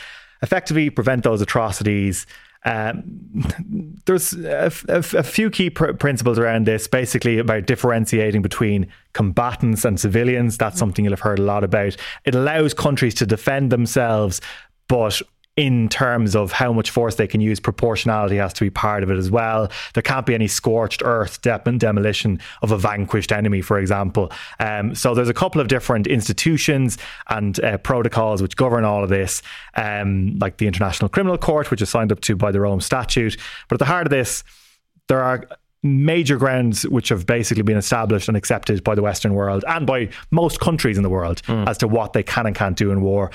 Effectively, 0.43 0.91
prevent 0.91 1.23
those 1.23 1.41
atrocities 1.41 2.27
um, 2.63 3.03
there's 4.05 4.33
a, 4.33 4.71
a, 4.87 4.97
a, 4.97 5.23
few 5.23 5.49
key 5.49 5.71
pr- 5.71 5.93
principles 5.93 6.37
around 6.37 6.67
this, 6.67 6.87
basically 6.87 7.39
about 7.39 7.65
differentiating 7.65 8.43
between 8.43 8.87
combatants 9.13 9.83
and 9.83 9.99
civilians. 9.99 10.57
That's 10.57 10.77
something 10.77 11.03
you'll 11.03 11.13
have 11.13 11.21
heard 11.21 11.39
a 11.39 11.43
lot 11.43 11.63
about. 11.63 11.97
It 12.23 12.35
allows 12.35 12.75
countries 12.75 13.15
to 13.15 13.25
defend 13.25 13.71
themselves, 13.71 14.41
but 14.87 15.21
in 15.57 15.89
terms 15.89 16.35
of 16.35 16.51
how 16.51 16.71
much 16.71 16.89
force 16.89 17.15
they 17.15 17.27
can 17.27 17.41
use, 17.41 17.59
proportionality 17.59 18.37
has 18.37 18.53
to 18.53 18.61
be 18.63 18.69
part 18.69 19.03
of 19.03 19.11
it 19.11 19.17
as 19.17 19.29
well. 19.29 19.69
There 19.93 20.01
can't 20.01 20.25
be 20.25 20.33
any 20.33 20.47
scorched 20.47 21.01
earth 21.03 21.41
de- 21.41 21.59
demolition 21.77 22.39
of 22.61 22.71
a 22.71 22.77
vanquished 22.77 23.31
enemy, 23.31 23.61
for 23.61 23.77
example. 23.77 24.31
Um, 24.59 24.95
so 24.95 25.13
there's 25.13 25.29
a 25.29 25.33
couple 25.33 25.59
of 25.59 25.67
different 25.67 26.07
institutions 26.07 26.97
and 27.29 27.61
uh, 27.63 27.77
protocols 27.79 28.41
which 28.41 28.55
govern 28.55 28.85
all 28.85 29.03
of 29.03 29.09
this, 29.09 29.41
um, 29.75 30.37
like 30.39 30.57
the 30.57 30.67
International 30.67 31.09
Criminal 31.09 31.37
Court, 31.37 31.69
which 31.69 31.81
is 31.81 31.89
signed 31.89 32.11
up 32.11 32.21
to 32.21 32.35
by 32.35 32.51
the 32.51 32.61
Rome 32.61 32.79
Statute. 32.79 33.37
But 33.67 33.75
at 33.75 33.79
the 33.79 33.85
heart 33.85 34.07
of 34.07 34.11
this, 34.11 34.45
there 35.07 35.21
are 35.21 35.45
major 35.83 36.37
grounds 36.37 36.83
which 36.87 37.09
have 37.09 37.25
basically 37.25 37.63
been 37.63 37.77
established 37.77 38.27
and 38.27 38.37
accepted 38.37 38.83
by 38.83 38.95
the 38.95 39.01
Western 39.01 39.33
world 39.33 39.65
and 39.67 39.85
by 39.87 40.07
most 40.29 40.59
countries 40.59 40.95
in 40.95 41.03
the 41.03 41.09
world 41.09 41.41
mm. 41.43 41.67
as 41.67 41.77
to 41.79 41.87
what 41.87 42.13
they 42.13 42.21
can 42.21 42.45
and 42.45 42.55
can't 42.55 42.77
do 42.77 42.91
in 42.91 43.01
war 43.01 43.31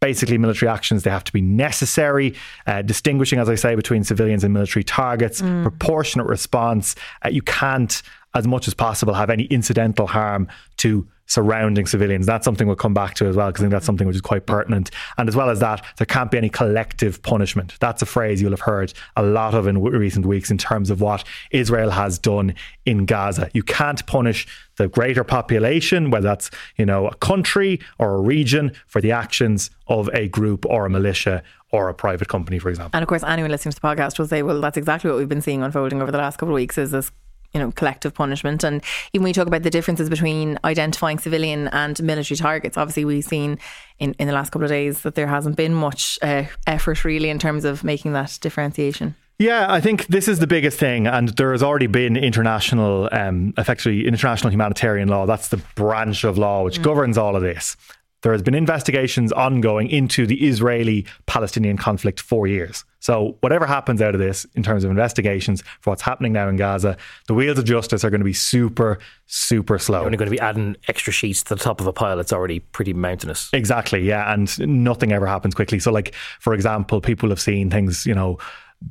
basically 0.00 0.38
military 0.38 0.68
actions 0.68 1.02
they 1.02 1.10
have 1.10 1.24
to 1.24 1.32
be 1.32 1.42
necessary 1.42 2.34
uh, 2.66 2.82
distinguishing 2.82 3.38
as 3.38 3.48
i 3.48 3.54
say 3.54 3.74
between 3.74 4.02
civilians 4.02 4.42
and 4.42 4.52
military 4.52 4.82
targets 4.82 5.42
mm. 5.42 5.62
proportionate 5.62 6.26
response 6.26 6.96
uh, 7.24 7.28
you 7.28 7.42
can't 7.42 8.02
as 8.34 8.46
much 8.46 8.68
as 8.68 8.74
possible 8.74 9.14
have 9.14 9.30
any 9.30 9.44
incidental 9.44 10.06
harm 10.06 10.48
to 10.76 11.06
surrounding 11.30 11.86
civilians. 11.86 12.26
That's 12.26 12.44
something 12.44 12.66
we'll 12.66 12.74
come 12.74 12.92
back 12.92 13.14
to 13.14 13.26
as 13.26 13.36
well, 13.36 13.46
because 13.48 13.62
I 13.62 13.64
think 13.64 13.72
that's 13.72 13.86
something 13.86 14.06
which 14.06 14.16
is 14.16 14.20
quite 14.20 14.46
pertinent. 14.46 14.90
And 15.16 15.28
as 15.28 15.36
well 15.36 15.48
as 15.48 15.60
that, 15.60 15.84
there 15.96 16.06
can't 16.06 16.28
be 16.28 16.36
any 16.36 16.48
collective 16.48 17.22
punishment. 17.22 17.74
That's 17.78 18.02
a 18.02 18.06
phrase 18.06 18.42
you'll 18.42 18.50
have 18.50 18.60
heard 18.60 18.92
a 19.16 19.22
lot 19.22 19.54
of 19.54 19.68
in 19.68 19.80
recent 19.80 20.26
weeks 20.26 20.50
in 20.50 20.58
terms 20.58 20.90
of 20.90 21.00
what 21.00 21.22
Israel 21.52 21.90
has 21.90 22.18
done 22.18 22.54
in 22.84 23.06
Gaza. 23.06 23.48
You 23.54 23.62
can't 23.62 24.04
punish 24.06 24.48
the 24.76 24.88
greater 24.88 25.22
population, 25.22 26.10
whether 26.10 26.26
that's 26.26 26.50
you 26.76 26.84
know 26.84 27.06
a 27.06 27.14
country 27.16 27.78
or 28.00 28.16
a 28.16 28.20
region, 28.20 28.72
for 28.88 29.00
the 29.00 29.12
actions 29.12 29.70
of 29.86 30.10
a 30.12 30.28
group 30.28 30.66
or 30.66 30.84
a 30.84 30.90
militia 30.90 31.44
or 31.70 31.88
a 31.88 31.94
private 31.94 32.26
company, 32.26 32.58
for 32.58 32.70
example. 32.70 32.90
And 32.94 33.04
of 33.04 33.08
course, 33.08 33.22
anyone 33.22 33.52
listening 33.52 33.72
to 33.72 33.80
the 33.80 33.86
podcast 33.86 34.18
will 34.18 34.26
say, 34.26 34.42
well, 34.42 34.60
that's 34.60 34.76
exactly 34.76 35.10
what 35.10 35.18
we've 35.18 35.28
been 35.28 35.42
seeing 35.42 35.62
unfolding 35.62 36.02
over 36.02 36.10
the 36.10 36.18
last 36.18 36.38
couple 36.38 36.54
of 36.54 36.56
weeks 36.56 36.76
is 36.76 36.90
this 36.90 37.12
you 37.52 37.60
know, 37.60 37.70
collective 37.72 38.14
punishment. 38.14 38.64
And 38.64 38.82
even 39.12 39.22
when 39.22 39.30
we 39.30 39.32
talk 39.32 39.46
about 39.46 39.62
the 39.62 39.70
differences 39.70 40.08
between 40.08 40.58
identifying 40.64 41.18
civilian 41.18 41.68
and 41.68 42.00
military 42.02 42.36
targets, 42.36 42.76
obviously 42.76 43.04
we've 43.04 43.24
seen 43.24 43.58
in, 43.98 44.14
in 44.18 44.26
the 44.26 44.34
last 44.34 44.50
couple 44.50 44.64
of 44.64 44.70
days 44.70 45.02
that 45.02 45.14
there 45.14 45.26
hasn't 45.26 45.56
been 45.56 45.74
much 45.74 46.18
uh, 46.22 46.44
effort 46.66 47.04
really 47.04 47.30
in 47.30 47.38
terms 47.38 47.64
of 47.64 47.84
making 47.84 48.12
that 48.12 48.38
differentiation. 48.40 49.14
Yeah, 49.40 49.72
I 49.72 49.80
think 49.80 50.06
this 50.08 50.28
is 50.28 50.38
the 50.38 50.46
biggest 50.46 50.78
thing, 50.78 51.06
and 51.06 51.30
there 51.30 51.52
has 51.52 51.62
already 51.62 51.86
been 51.86 52.14
international, 52.14 53.08
um, 53.10 53.54
effectively 53.56 54.06
international 54.06 54.52
humanitarian 54.52 55.08
law. 55.08 55.24
That's 55.24 55.48
the 55.48 55.56
branch 55.76 56.24
of 56.24 56.36
law 56.36 56.62
which 56.62 56.78
mm. 56.78 56.82
governs 56.82 57.16
all 57.16 57.34
of 57.34 57.40
this. 57.40 57.74
There 58.22 58.32
has 58.32 58.42
been 58.42 58.54
investigations 58.54 59.32
ongoing 59.32 59.88
into 59.88 60.26
the 60.26 60.46
Israeli-Palestinian 60.46 61.76
conflict 61.76 62.20
for 62.20 62.46
years. 62.46 62.84
So 63.00 63.38
whatever 63.40 63.64
happens 63.64 64.02
out 64.02 64.14
of 64.14 64.20
this 64.20 64.44
in 64.54 64.62
terms 64.62 64.84
of 64.84 64.90
investigations 64.90 65.62
for 65.80 65.90
what's 65.90 66.02
happening 66.02 66.34
now 66.34 66.48
in 66.48 66.56
Gaza, 66.56 66.98
the 67.28 67.34
wheels 67.34 67.58
of 67.58 67.64
justice 67.64 68.04
are 68.04 68.10
going 68.10 68.20
to 68.20 68.26
be 68.26 68.34
super, 68.34 68.98
super 69.26 69.78
slow. 69.78 70.00
You're 70.00 70.06
only 70.06 70.18
going 70.18 70.30
to 70.30 70.36
be 70.36 70.40
adding 70.40 70.76
extra 70.86 71.12
sheets 71.12 71.42
to 71.44 71.54
the 71.54 71.62
top 71.62 71.80
of 71.80 71.86
a 71.86 71.94
pile 71.94 72.16
that's 72.16 72.32
already 72.32 72.60
pretty 72.60 72.92
mountainous. 72.92 73.48
Exactly, 73.54 74.02
yeah, 74.02 74.32
and 74.32 74.58
nothing 74.84 75.12
ever 75.12 75.26
happens 75.26 75.54
quickly. 75.54 75.78
So, 75.78 75.90
like 75.90 76.14
for 76.40 76.52
example, 76.52 77.00
people 77.00 77.30
have 77.30 77.40
seen 77.40 77.70
things, 77.70 78.04
you 78.04 78.14
know 78.14 78.38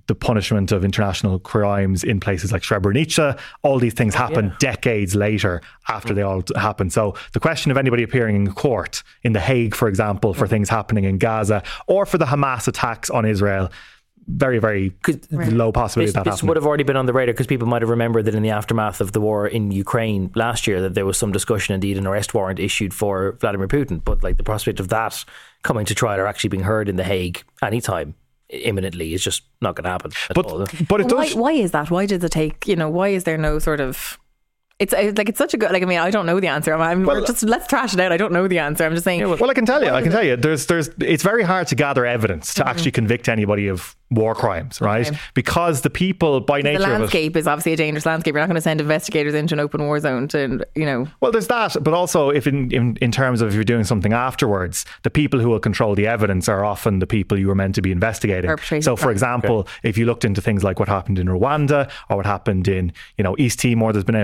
the 0.08 0.16
punishment 0.16 0.72
of 0.72 0.86
international 0.86 1.40
crimes 1.40 2.04
in 2.04 2.20
places 2.20 2.52
like 2.52 2.62
Srebrenica. 2.62 3.40
All 3.64 3.80
these 3.80 3.94
things 3.94 4.16
oh, 4.16 4.20
happen 4.20 4.46
yeah. 4.48 4.56
decades 4.60 5.16
later 5.16 5.62
after 5.88 6.14
they 6.14 6.22
all 6.22 6.44
happen. 6.56 6.90
So 6.90 7.16
the 7.34 7.40
question 7.40 7.72
of 7.72 7.78
anybody 7.78 8.04
appearing 8.04 8.36
in 8.36 8.54
court 8.54 9.04
in 9.24 9.34
The 9.34 9.40
Hague, 9.40 9.76
for 9.76 9.88
example, 9.88 10.34
for 10.34 10.48
things 10.48 10.70
happening 10.70 11.06
in 11.06 11.18
Gaza 11.18 11.64
or 11.88 12.06
for 12.06 12.18
the 12.18 12.26
Hamas 12.26 12.68
attacks 12.68 13.10
on 13.10 13.26
Israel 13.26 13.72
very, 14.30 14.60
very 14.60 14.94
right. 15.32 15.52
low 15.52 15.72
possibility 15.72 16.10
this, 16.10 16.14
that 16.14 16.24
this 16.24 16.44
would 16.44 16.56
have 16.56 16.66
already 16.66 16.84
been 16.84 16.96
on 16.96 17.08
the 17.08 17.14
radar 17.14 17.34
because 17.34 17.48
people 17.48 17.68
might 17.68 17.82
have 17.82 17.90
remembered 17.90 18.26
that 18.26 18.36
in 18.36 18.44
the 18.44 18.52
aftermath 18.52 19.02
of 19.02 19.12
the 19.12 19.20
war 19.20 19.48
in 19.48 19.72
Ukraine 19.72 20.32
last 20.36 20.68
year 20.68 20.82
that 20.82 20.94
there 20.94 21.06
was 21.06 21.18
some 21.18 21.32
discussion, 21.32 21.74
indeed, 21.74 21.98
an 21.98 22.06
arrest 22.06 22.34
warrant 22.34 22.60
issued 22.60 22.94
for 22.94 23.38
Vladimir 23.40 23.68
Putin. 23.68 24.04
But 24.04 24.24
like 24.24 24.38
the 24.38 24.44
prospect 24.44 24.80
of 24.80 24.90
that 24.90 25.26
coming 25.64 25.86
to 25.88 25.96
trial 25.96 26.20
or 26.20 26.28
actually 26.28 26.50
being 26.50 26.64
heard 26.64 26.88
in 26.88 26.96
the 26.96 27.04
Hague 27.04 27.44
anytime 27.62 28.14
imminently 28.50 29.14
is 29.14 29.24
just 29.24 29.44
not 29.62 29.76
going 29.76 29.84
to 29.84 29.90
happen. 29.90 30.12
but 30.34 30.46
all. 30.46 30.66
but 30.88 31.02
it 31.02 31.10
does. 31.10 31.36
Why, 31.36 31.42
why 31.42 31.52
is 31.54 31.72
that? 31.72 31.92
Why 31.92 32.06
does 32.06 32.24
it 32.24 32.32
take? 32.32 32.68
You 32.68 32.76
know, 32.76 32.90
why 32.90 33.10
is 33.10 33.24
there 33.24 33.38
no 33.38 33.60
sort 33.60 33.80
of 33.80 34.18
it's 34.80 34.94
like 34.94 35.28
it's 35.28 35.38
such 35.38 35.54
a 35.54 35.58
good 35.58 35.72
like 35.72 35.84
I 35.84 35.86
mean 35.86 36.00
I 36.00 36.10
don't 36.10 36.26
know 36.26 36.40
the 36.40 36.48
answer. 36.48 36.74
I'm, 36.74 36.82
I'm 36.82 37.04
well, 37.06 37.26
just 37.26 37.44
let's 37.44 37.68
trash 37.68 37.94
it 37.94 38.00
out. 38.00 38.14
I 38.14 38.18
don't 38.18 38.32
know 38.32 38.48
the 38.48 38.60
answer. 38.60 38.86
I'm 38.86 38.94
just 38.94 39.04
saying. 39.04 39.20
Yeah, 39.20 39.26
well, 39.26 39.38
well, 39.38 39.50
I 39.50 39.54
can 39.54 39.66
tell 39.66 39.84
you. 39.84 39.90
I 39.90 40.02
can 40.02 40.12
tell 40.12 40.24
you. 40.24 40.38
There's 40.38 40.68
there's 40.68 40.90
it's 41.00 41.24
very 41.24 41.44
hard 41.44 41.68
to 41.68 41.76
gather 41.76 42.06
evidence 42.06 42.54
to 42.56 42.62
mm-hmm. 42.62 42.70
actually 42.70 42.92
convict 42.92 43.28
anybody 43.28 43.68
of 43.68 43.96
war 44.12 44.34
crimes, 44.34 44.82
right? 44.82 45.08
Okay. 45.08 45.20
Because 45.34 45.82
the 45.82 45.90
people 45.90 46.42
by 46.42 46.62
nature 46.62 46.80
the 46.80 46.88
landscape 46.88 47.36
is 47.36 47.48
obviously 47.48 47.74
a 47.74 47.78
dangerous 47.78 48.06
landscape. 48.06 48.34
You're 48.34 48.42
not 48.42 48.48
going 48.48 48.56
to 48.56 48.62
send 48.62 48.82
investigators 48.82 49.34
into 49.34 49.54
an 49.54 49.60
open 49.60 49.86
war 49.86 50.00
zone 50.00 50.28
to, 50.30 50.66
you 50.76 50.86
know. 50.86 51.08
Well, 51.22 51.32
there's 51.32 51.48
that, 51.48 51.78
but 51.82 51.94
also 51.94 52.30
if 52.30 52.48
in, 52.48 52.72
in, 52.72 52.98
in 53.02 53.12
terms 53.12 53.42
of 53.42 53.50
if 53.50 53.54
you're 53.54 53.64
doing 53.64 53.84
something 53.84 54.14
afterwards, 54.14 54.86
the 55.04 55.10
people 55.10 55.40
who 55.40 55.50
will 55.50 55.60
control 55.60 55.94
the 55.94 56.08
evidence 56.08 56.50
are 56.50 56.66
often 56.66 57.00
the 57.00 57.08
people 57.08 57.38
you 57.38 57.48
were 57.48 57.56
meant 57.56 57.76
to 57.76 57.82
be 57.82 57.92
investigating. 57.92 58.56
So, 58.82 58.96
for 58.96 59.12
example, 59.12 59.60
okay. 59.60 59.72
if 59.84 59.98
you 59.98 60.06
looked 60.06 60.26
into 60.26 60.42
things 60.42 60.64
like 60.64 60.80
what 60.80 60.90
happened 60.90 61.20
in 61.20 61.28
Rwanda 61.28 61.90
or 62.10 62.18
what 62.18 62.26
happened 62.26 62.68
in, 62.68 62.92
you 63.18 63.24
know, 63.24 63.36
East 63.38 63.60
Timor, 63.60 63.94
there's 63.94 64.06
been 64.06 64.16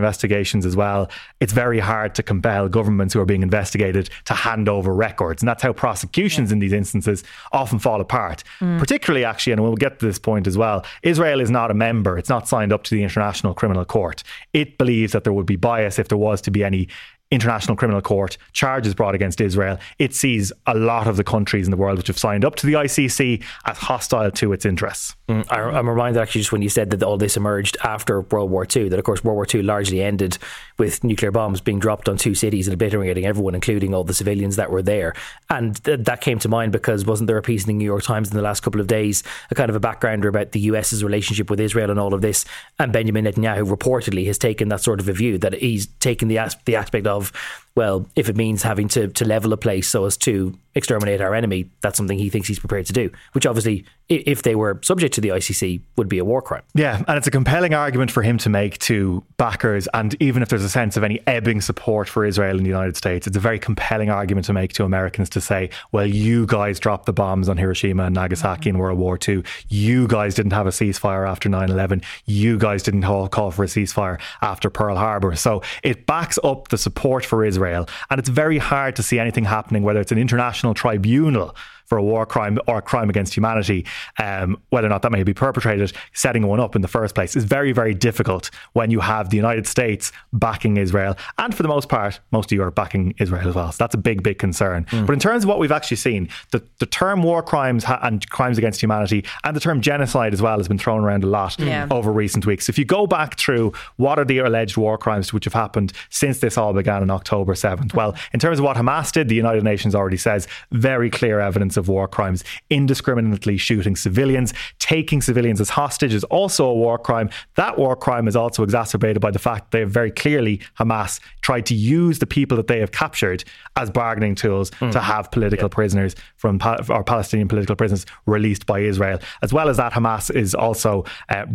investigations 0.46 0.66
as 0.66 0.76
well. 0.76 1.10
It's 1.40 1.54
very 1.54 1.80
hard 1.80 2.16
to 2.16 2.24
compel 2.24 2.70
governments 2.70 3.14
who 3.14 3.20
are 3.20 3.26
being 3.26 3.44
investigated 3.44 4.10
to 4.26 4.34
hand 4.34 4.70
over 4.70 4.94
records, 4.94 5.42
and 5.42 5.48
that's 5.48 5.64
how 5.64 5.74
prosecutions 5.74 6.50
yeah. 6.50 6.54
in 6.54 6.60
these 6.60 6.74
instances 6.74 7.24
often 7.52 7.80
fall 7.80 8.02
apart. 8.02 8.44
Mm. 8.60 8.80
Particularly, 8.80 9.26
actually, 9.26 9.54
and 9.54 9.62
we'll 9.62 9.76
we'll 9.76 9.90
get 9.90 10.00
to 10.00 10.06
this 10.06 10.20
point 10.20 10.48
as 10.48 10.58
well. 10.58 10.86
Israel 11.04 11.42
is 11.42 11.50
not 11.52 11.72
a 11.72 11.74
member, 11.74 12.18
it's 12.18 12.30
not 12.30 12.48
signed 12.48 12.72
up 12.72 12.84
to 12.84 12.96
the 12.96 13.04
International 13.04 13.54
Criminal 13.54 13.86
Court. 13.86 14.24
It 14.54 14.78
believes 14.78 15.12
that 15.12 15.24
there 15.24 15.34
would 15.34 15.46
be 15.46 15.58
bias 15.58 16.00
if 16.00 16.08
there 16.08 16.18
was 16.18 16.42
to 16.42 16.52
be 16.52 16.64
any 16.64 16.88
International 17.32 17.76
Criminal 17.76 18.02
Court 18.02 18.38
charges 18.54 18.94
brought 18.94 19.16
against 19.16 19.42
Israel, 19.42 19.80
it 19.98 20.14
sees 20.14 20.54
a 20.68 20.76
lot 20.76 21.08
of 21.08 21.18
the 21.18 21.24
countries 21.24 21.66
in 21.66 21.72
the 21.72 21.78
world 21.78 21.98
which 21.98 22.08
have 22.08 22.20
signed 22.20 22.46
up 22.46 22.56
to 22.58 22.68
the 22.68 22.74
ICC 22.74 23.44
as 23.66 23.78
hostile 23.78 24.30
to 24.32 24.54
its 24.54 24.66
interests. 24.66 25.16
Mm, 25.28 25.46
I, 25.50 25.80
am 25.80 25.90
reminded 25.90 26.22
actually 26.22 26.42
just 26.42 26.52
when 26.52 26.62
you 26.62 26.70
said 26.70 26.92
that 26.92 27.02
all 27.02 27.18
this 27.18 27.36
emerged 27.36 27.78
after 27.84 28.22
World 28.22 28.52
War 28.52 28.68
II, 28.74 28.90
that 28.90 29.00
of 29.00 29.06
course 29.06 29.24
World 29.24 29.38
War 29.38 29.48
II 29.52 29.64
largely 29.64 30.04
ended 30.04 30.38
with 30.78 31.04
nuclear 31.04 31.32
bombs 31.32 31.62
being 31.62 31.80
dropped 31.80 32.08
on 32.08 32.18
two 32.18 32.36
cities 32.36 32.68
and 32.68 32.76
obliterating 32.76 33.26
everyone, 33.26 33.56
including 33.56 33.96
all 33.96 34.04
the 34.04 34.14
civilians 34.14 34.56
that 34.58 34.70
were 34.70 34.84
there. 34.84 35.16
And 35.50 35.84
th- 35.84 36.02
that 36.02 36.22
came 36.22 36.38
to 36.40 36.50
mind 36.50 36.74
because 36.74 37.06
wasn't 37.06 37.28
there 37.28 37.38
a 37.38 37.42
piece 37.42 37.64
in 37.64 37.70
the 37.70 37.74
New 37.74 37.86
York 37.86 38.04
Times 38.04 38.30
in 38.30 38.36
the 38.36 38.44
last 38.44 38.62
couple 38.62 38.80
of 38.80 38.88
days, 38.88 39.24
a 39.50 39.56
kind 39.56 39.72
of 39.72 39.76
a 39.76 39.80
backgrounder 39.80 40.28
about 40.28 40.52
the 40.52 40.60
US's 40.62 41.04
relationship 41.04 41.50
with 41.50 41.60
Israel 41.60 41.90
and 41.90 42.00
all 42.00 42.14
of 42.14 42.22
this? 42.22 42.46
And 42.78 42.94
Benjamin 42.94 43.26
Netanyahu 43.26 43.68
reportedly 43.76 44.28
has 44.28 44.38
taken 44.38 44.70
that 44.70 44.82
sort 44.82 45.00
of 45.00 45.10
a 45.10 45.14
view 45.14 45.40
that 45.40 45.56
he's 45.56 45.88
taken 45.88 46.28
the, 46.28 46.38
as- 46.38 46.58
the 46.66 46.76
aspect 46.76 47.08
of 47.08 47.15
of 47.16 47.32
well, 47.76 48.08
if 48.16 48.30
it 48.30 48.36
means 48.36 48.64
having 48.64 48.88
to, 48.90 49.10
to 49.10 49.26
level 49.26 49.52
a 49.54 49.58
place 49.58 49.88
so 49.88 50.06
as 50.06 50.16
to 50.18 50.58
exterminate 50.76 51.22
our 51.22 51.34
enemy, 51.34 51.70
that's 51.82 51.98
something 51.98 52.18
he 52.18 52.30
thinks 52.30 52.48
he's 52.48 52.60
prepared 52.60 52.86
to 52.86 52.94
do, 52.94 53.10
which 53.32 53.46
obviously, 53.46 53.86
if 54.08 54.44
they 54.44 54.56
were 54.56 54.80
subject 54.84 55.16
to 55.16 55.22
the 55.22 55.30
ICC, 55.30 55.82
would 55.96 56.10
be 56.10 56.20
a 56.20 56.26
war 56.26 56.42
crime. 56.42 56.62
Yeah, 56.74 57.02
and 57.08 57.18
it's 57.18 57.28
a 57.28 57.32
compelling 57.32 57.74
argument 57.74 58.12
for 58.12 58.22
him 58.22 58.38
to 58.40 58.50
make 58.50 58.78
to 58.80 59.24
backers. 59.38 59.88
And 59.94 60.16
even 60.22 60.44
if 60.44 60.50
there's 60.50 60.64
a 60.64 60.70
sense 60.70 60.96
of 60.96 61.04
any 61.04 61.22
ebbing 61.28 61.62
support 61.62 62.08
for 62.08 62.26
Israel 62.26 62.58
in 62.58 62.64
the 62.64 62.70
United 62.70 62.98
States, 62.98 63.26
it's 63.26 63.38
a 63.38 63.40
very 63.40 63.58
compelling 63.58 64.10
argument 64.10 64.46
to 64.48 64.54
make 64.54 64.74
to 64.74 64.84
Americans 64.84 65.30
to 65.32 65.42
say, 65.42 65.70
well, 65.92 66.06
you 66.06 66.46
guys 66.46 66.80
dropped 66.80 67.06
the 67.06 67.14
bombs 67.14 67.50
on 67.50 67.58
Hiroshima 67.58 68.04
and 68.04 68.16
Nagasaki 68.16 68.70
in 68.70 68.78
World 68.78 69.00
War 69.00 69.18
II. 69.28 69.44
You 69.70 70.08
guys 70.08 70.36
didn't 70.36 70.54
have 70.54 70.68
a 70.68 70.72
ceasefire 70.72 71.28
after 71.28 71.50
9 71.50 71.70
11. 71.70 72.02
You 72.26 72.58
guys 72.58 72.84
didn't 72.84 73.02
call 73.02 73.52
for 73.52 73.64
a 73.64 73.68
ceasefire 73.68 74.20
after 74.42 74.70
Pearl 74.70 74.98
Harbor. 74.98 75.36
So 75.36 75.64
it 75.84 76.06
backs 76.06 76.38
up 76.44 76.68
the 76.68 76.78
support 76.78 77.26
for 77.26 77.44
Israel. 77.44 77.65
And 77.74 78.20
it's 78.20 78.30
very 78.30 78.58
hard 78.58 78.96
to 78.96 79.04
see 79.04 79.20
anything 79.20 79.46
happening, 79.46 79.84
whether 79.84 80.00
it's 80.00 80.12
an 80.12 80.18
international 80.18 80.74
tribunal 80.74 81.56
for 81.86 81.98
a 81.98 82.04
war 82.04 82.26
crime 82.26 82.58
or 82.68 82.80
a 82.80 82.82
crime 82.82 83.10
against 83.10 83.36
humanity, 83.36 83.86
um, 84.20 84.58
whether 84.70 84.88
or 84.88 84.90
not 84.90 85.02
that 85.04 85.12
may 85.12 85.24
be 85.24 85.34
perpetrated, 85.34 85.94
setting 86.14 86.48
one 86.48 86.60
up 86.60 86.76
in 86.76 86.82
the 86.82 86.88
first 86.88 87.16
place 87.16 87.36
is 87.36 87.44
very, 87.44 87.72
very 87.72 87.94
difficult 87.94 88.50
when 88.74 88.92
you 88.92 89.00
have 89.00 89.30
the 89.30 89.38
United 89.38 89.68
States 89.68 90.12
backing 90.34 90.78
Israel 90.78 91.16
and 91.38 91.56
for 91.56 91.64
the 91.64 91.70
most 91.70 91.90
part, 91.90 92.20
most 92.32 92.52
of 92.52 92.56
Europe 92.56 92.76
backing 92.76 93.14
Israel 93.20 93.48
as 93.48 93.56
well. 93.56 93.72
So 93.72 93.78
that's 93.84 93.96
a 93.96 94.00
big, 94.00 94.24
big 94.24 94.40
concern. 94.40 94.86
Mm. 94.86 95.06
But 95.06 95.14
in 95.14 95.20
terms 95.20 95.44
of 95.44 95.50
what 95.50 95.60
we've 95.60 95.72
actually 95.72 95.98
seen, 95.98 96.30
the, 96.52 96.64
the 96.80 96.86
term 96.86 97.24
war 97.24 97.44
crimes 97.44 97.84
ha- 97.84 98.00
and 98.02 98.28
crimes 98.30 98.58
against 98.58 98.82
humanity 98.82 99.26
and 99.44 99.56
the 99.56 99.60
term 99.60 99.82
genocide 99.82 100.34
as 100.34 100.42
well 100.42 100.58
has 100.58 100.68
been 100.68 100.78
thrown 100.78 101.04
around 101.04 101.24
a 101.24 101.28
lot 101.28 101.60
yeah. 101.60 101.88
over 101.92 102.12
recent 102.12 102.46
weeks. 102.46 102.70
If 102.70 102.78
you 102.78 102.86
go 102.86 103.08
back 103.08 103.38
through 103.38 103.74
what 103.98 104.20
are 104.20 104.26
the 104.26 104.40
alleged 104.40 104.78
war 104.78 104.98
crimes 104.98 105.34
which 105.34 105.46
have 105.46 105.54
happened 105.54 105.94
since 106.10 106.40
this 106.40 106.58
all 106.58 106.74
began 106.74 107.02
on 107.02 107.10
October 107.10 107.54
7th, 107.54 107.94
well, 107.94 108.16
in 108.34 108.40
terms 108.40 108.60
of 108.60 108.66
what 108.66 108.78
Hamas 108.78 109.12
did, 109.12 109.28
the 109.28 109.36
United 109.36 109.64
Nations 109.64 109.96
already 109.96 110.18
says 110.18 110.48
very 110.72 111.10
clear 111.10 111.40
evidence 111.40 111.75
evidence 111.76 111.78
of 111.78 111.90
war 111.90 112.08
crimes. 112.08 112.44
Indiscriminately 112.70 113.58
shooting 113.58 113.96
civilians, 113.96 114.54
taking 114.80 115.22
civilians 115.22 115.62
as 115.62 115.70
hostage 115.70 116.14
is 116.14 116.24
also 116.26 116.66
a 116.66 116.74
war 116.74 116.98
crime. 116.98 117.30
That 117.56 117.78
war 117.78 117.96
crime 117.96 118.28
is 118.28 118.36
also 118.36 118.64
exacerbated 118.64 119.22
by 119.22 119.32
the 119.32 119.40
fact 119.40 119.72
they 119.72 119.82
have 119.82 119.92
very 119.92 120.12
clearly, 120.12 120.62
Hamas, 120.80 121.20
tried 121.42 121.66
to 121.68 121.76
use 121.76 122.20
the 122.20 122.28
people 122.28 122.58
that 122.58 122.68
they 122.68 122.80
have 122.80 122.92
captured 122.92 123.44
as 123.76 123.90
bargaining 123.90 124.36
tools 124.36 124.72
mm. 124.72 124.92
to 124.92 125.00
have 125.00 125.30
political 125.32 125.70
yeah. 125.70 125.76
prisoners 125.76 126.16
from 126.38 126.60
or 126.90 127.04
Palestinian 127.04 127.48
political 127.48 127.76
prisoners 127.76 128.06
released 128.26 128.66
by 128.66 128.80
Israel. 128.80 129.20
As 129.42 129.52
well 129.52 129.70
as 129.70 129.78
that, 129.78 129.94
Hamas 129.94 130.30
is 130.34 130.56
also 130.56 131.04
uh, 131.30 131.46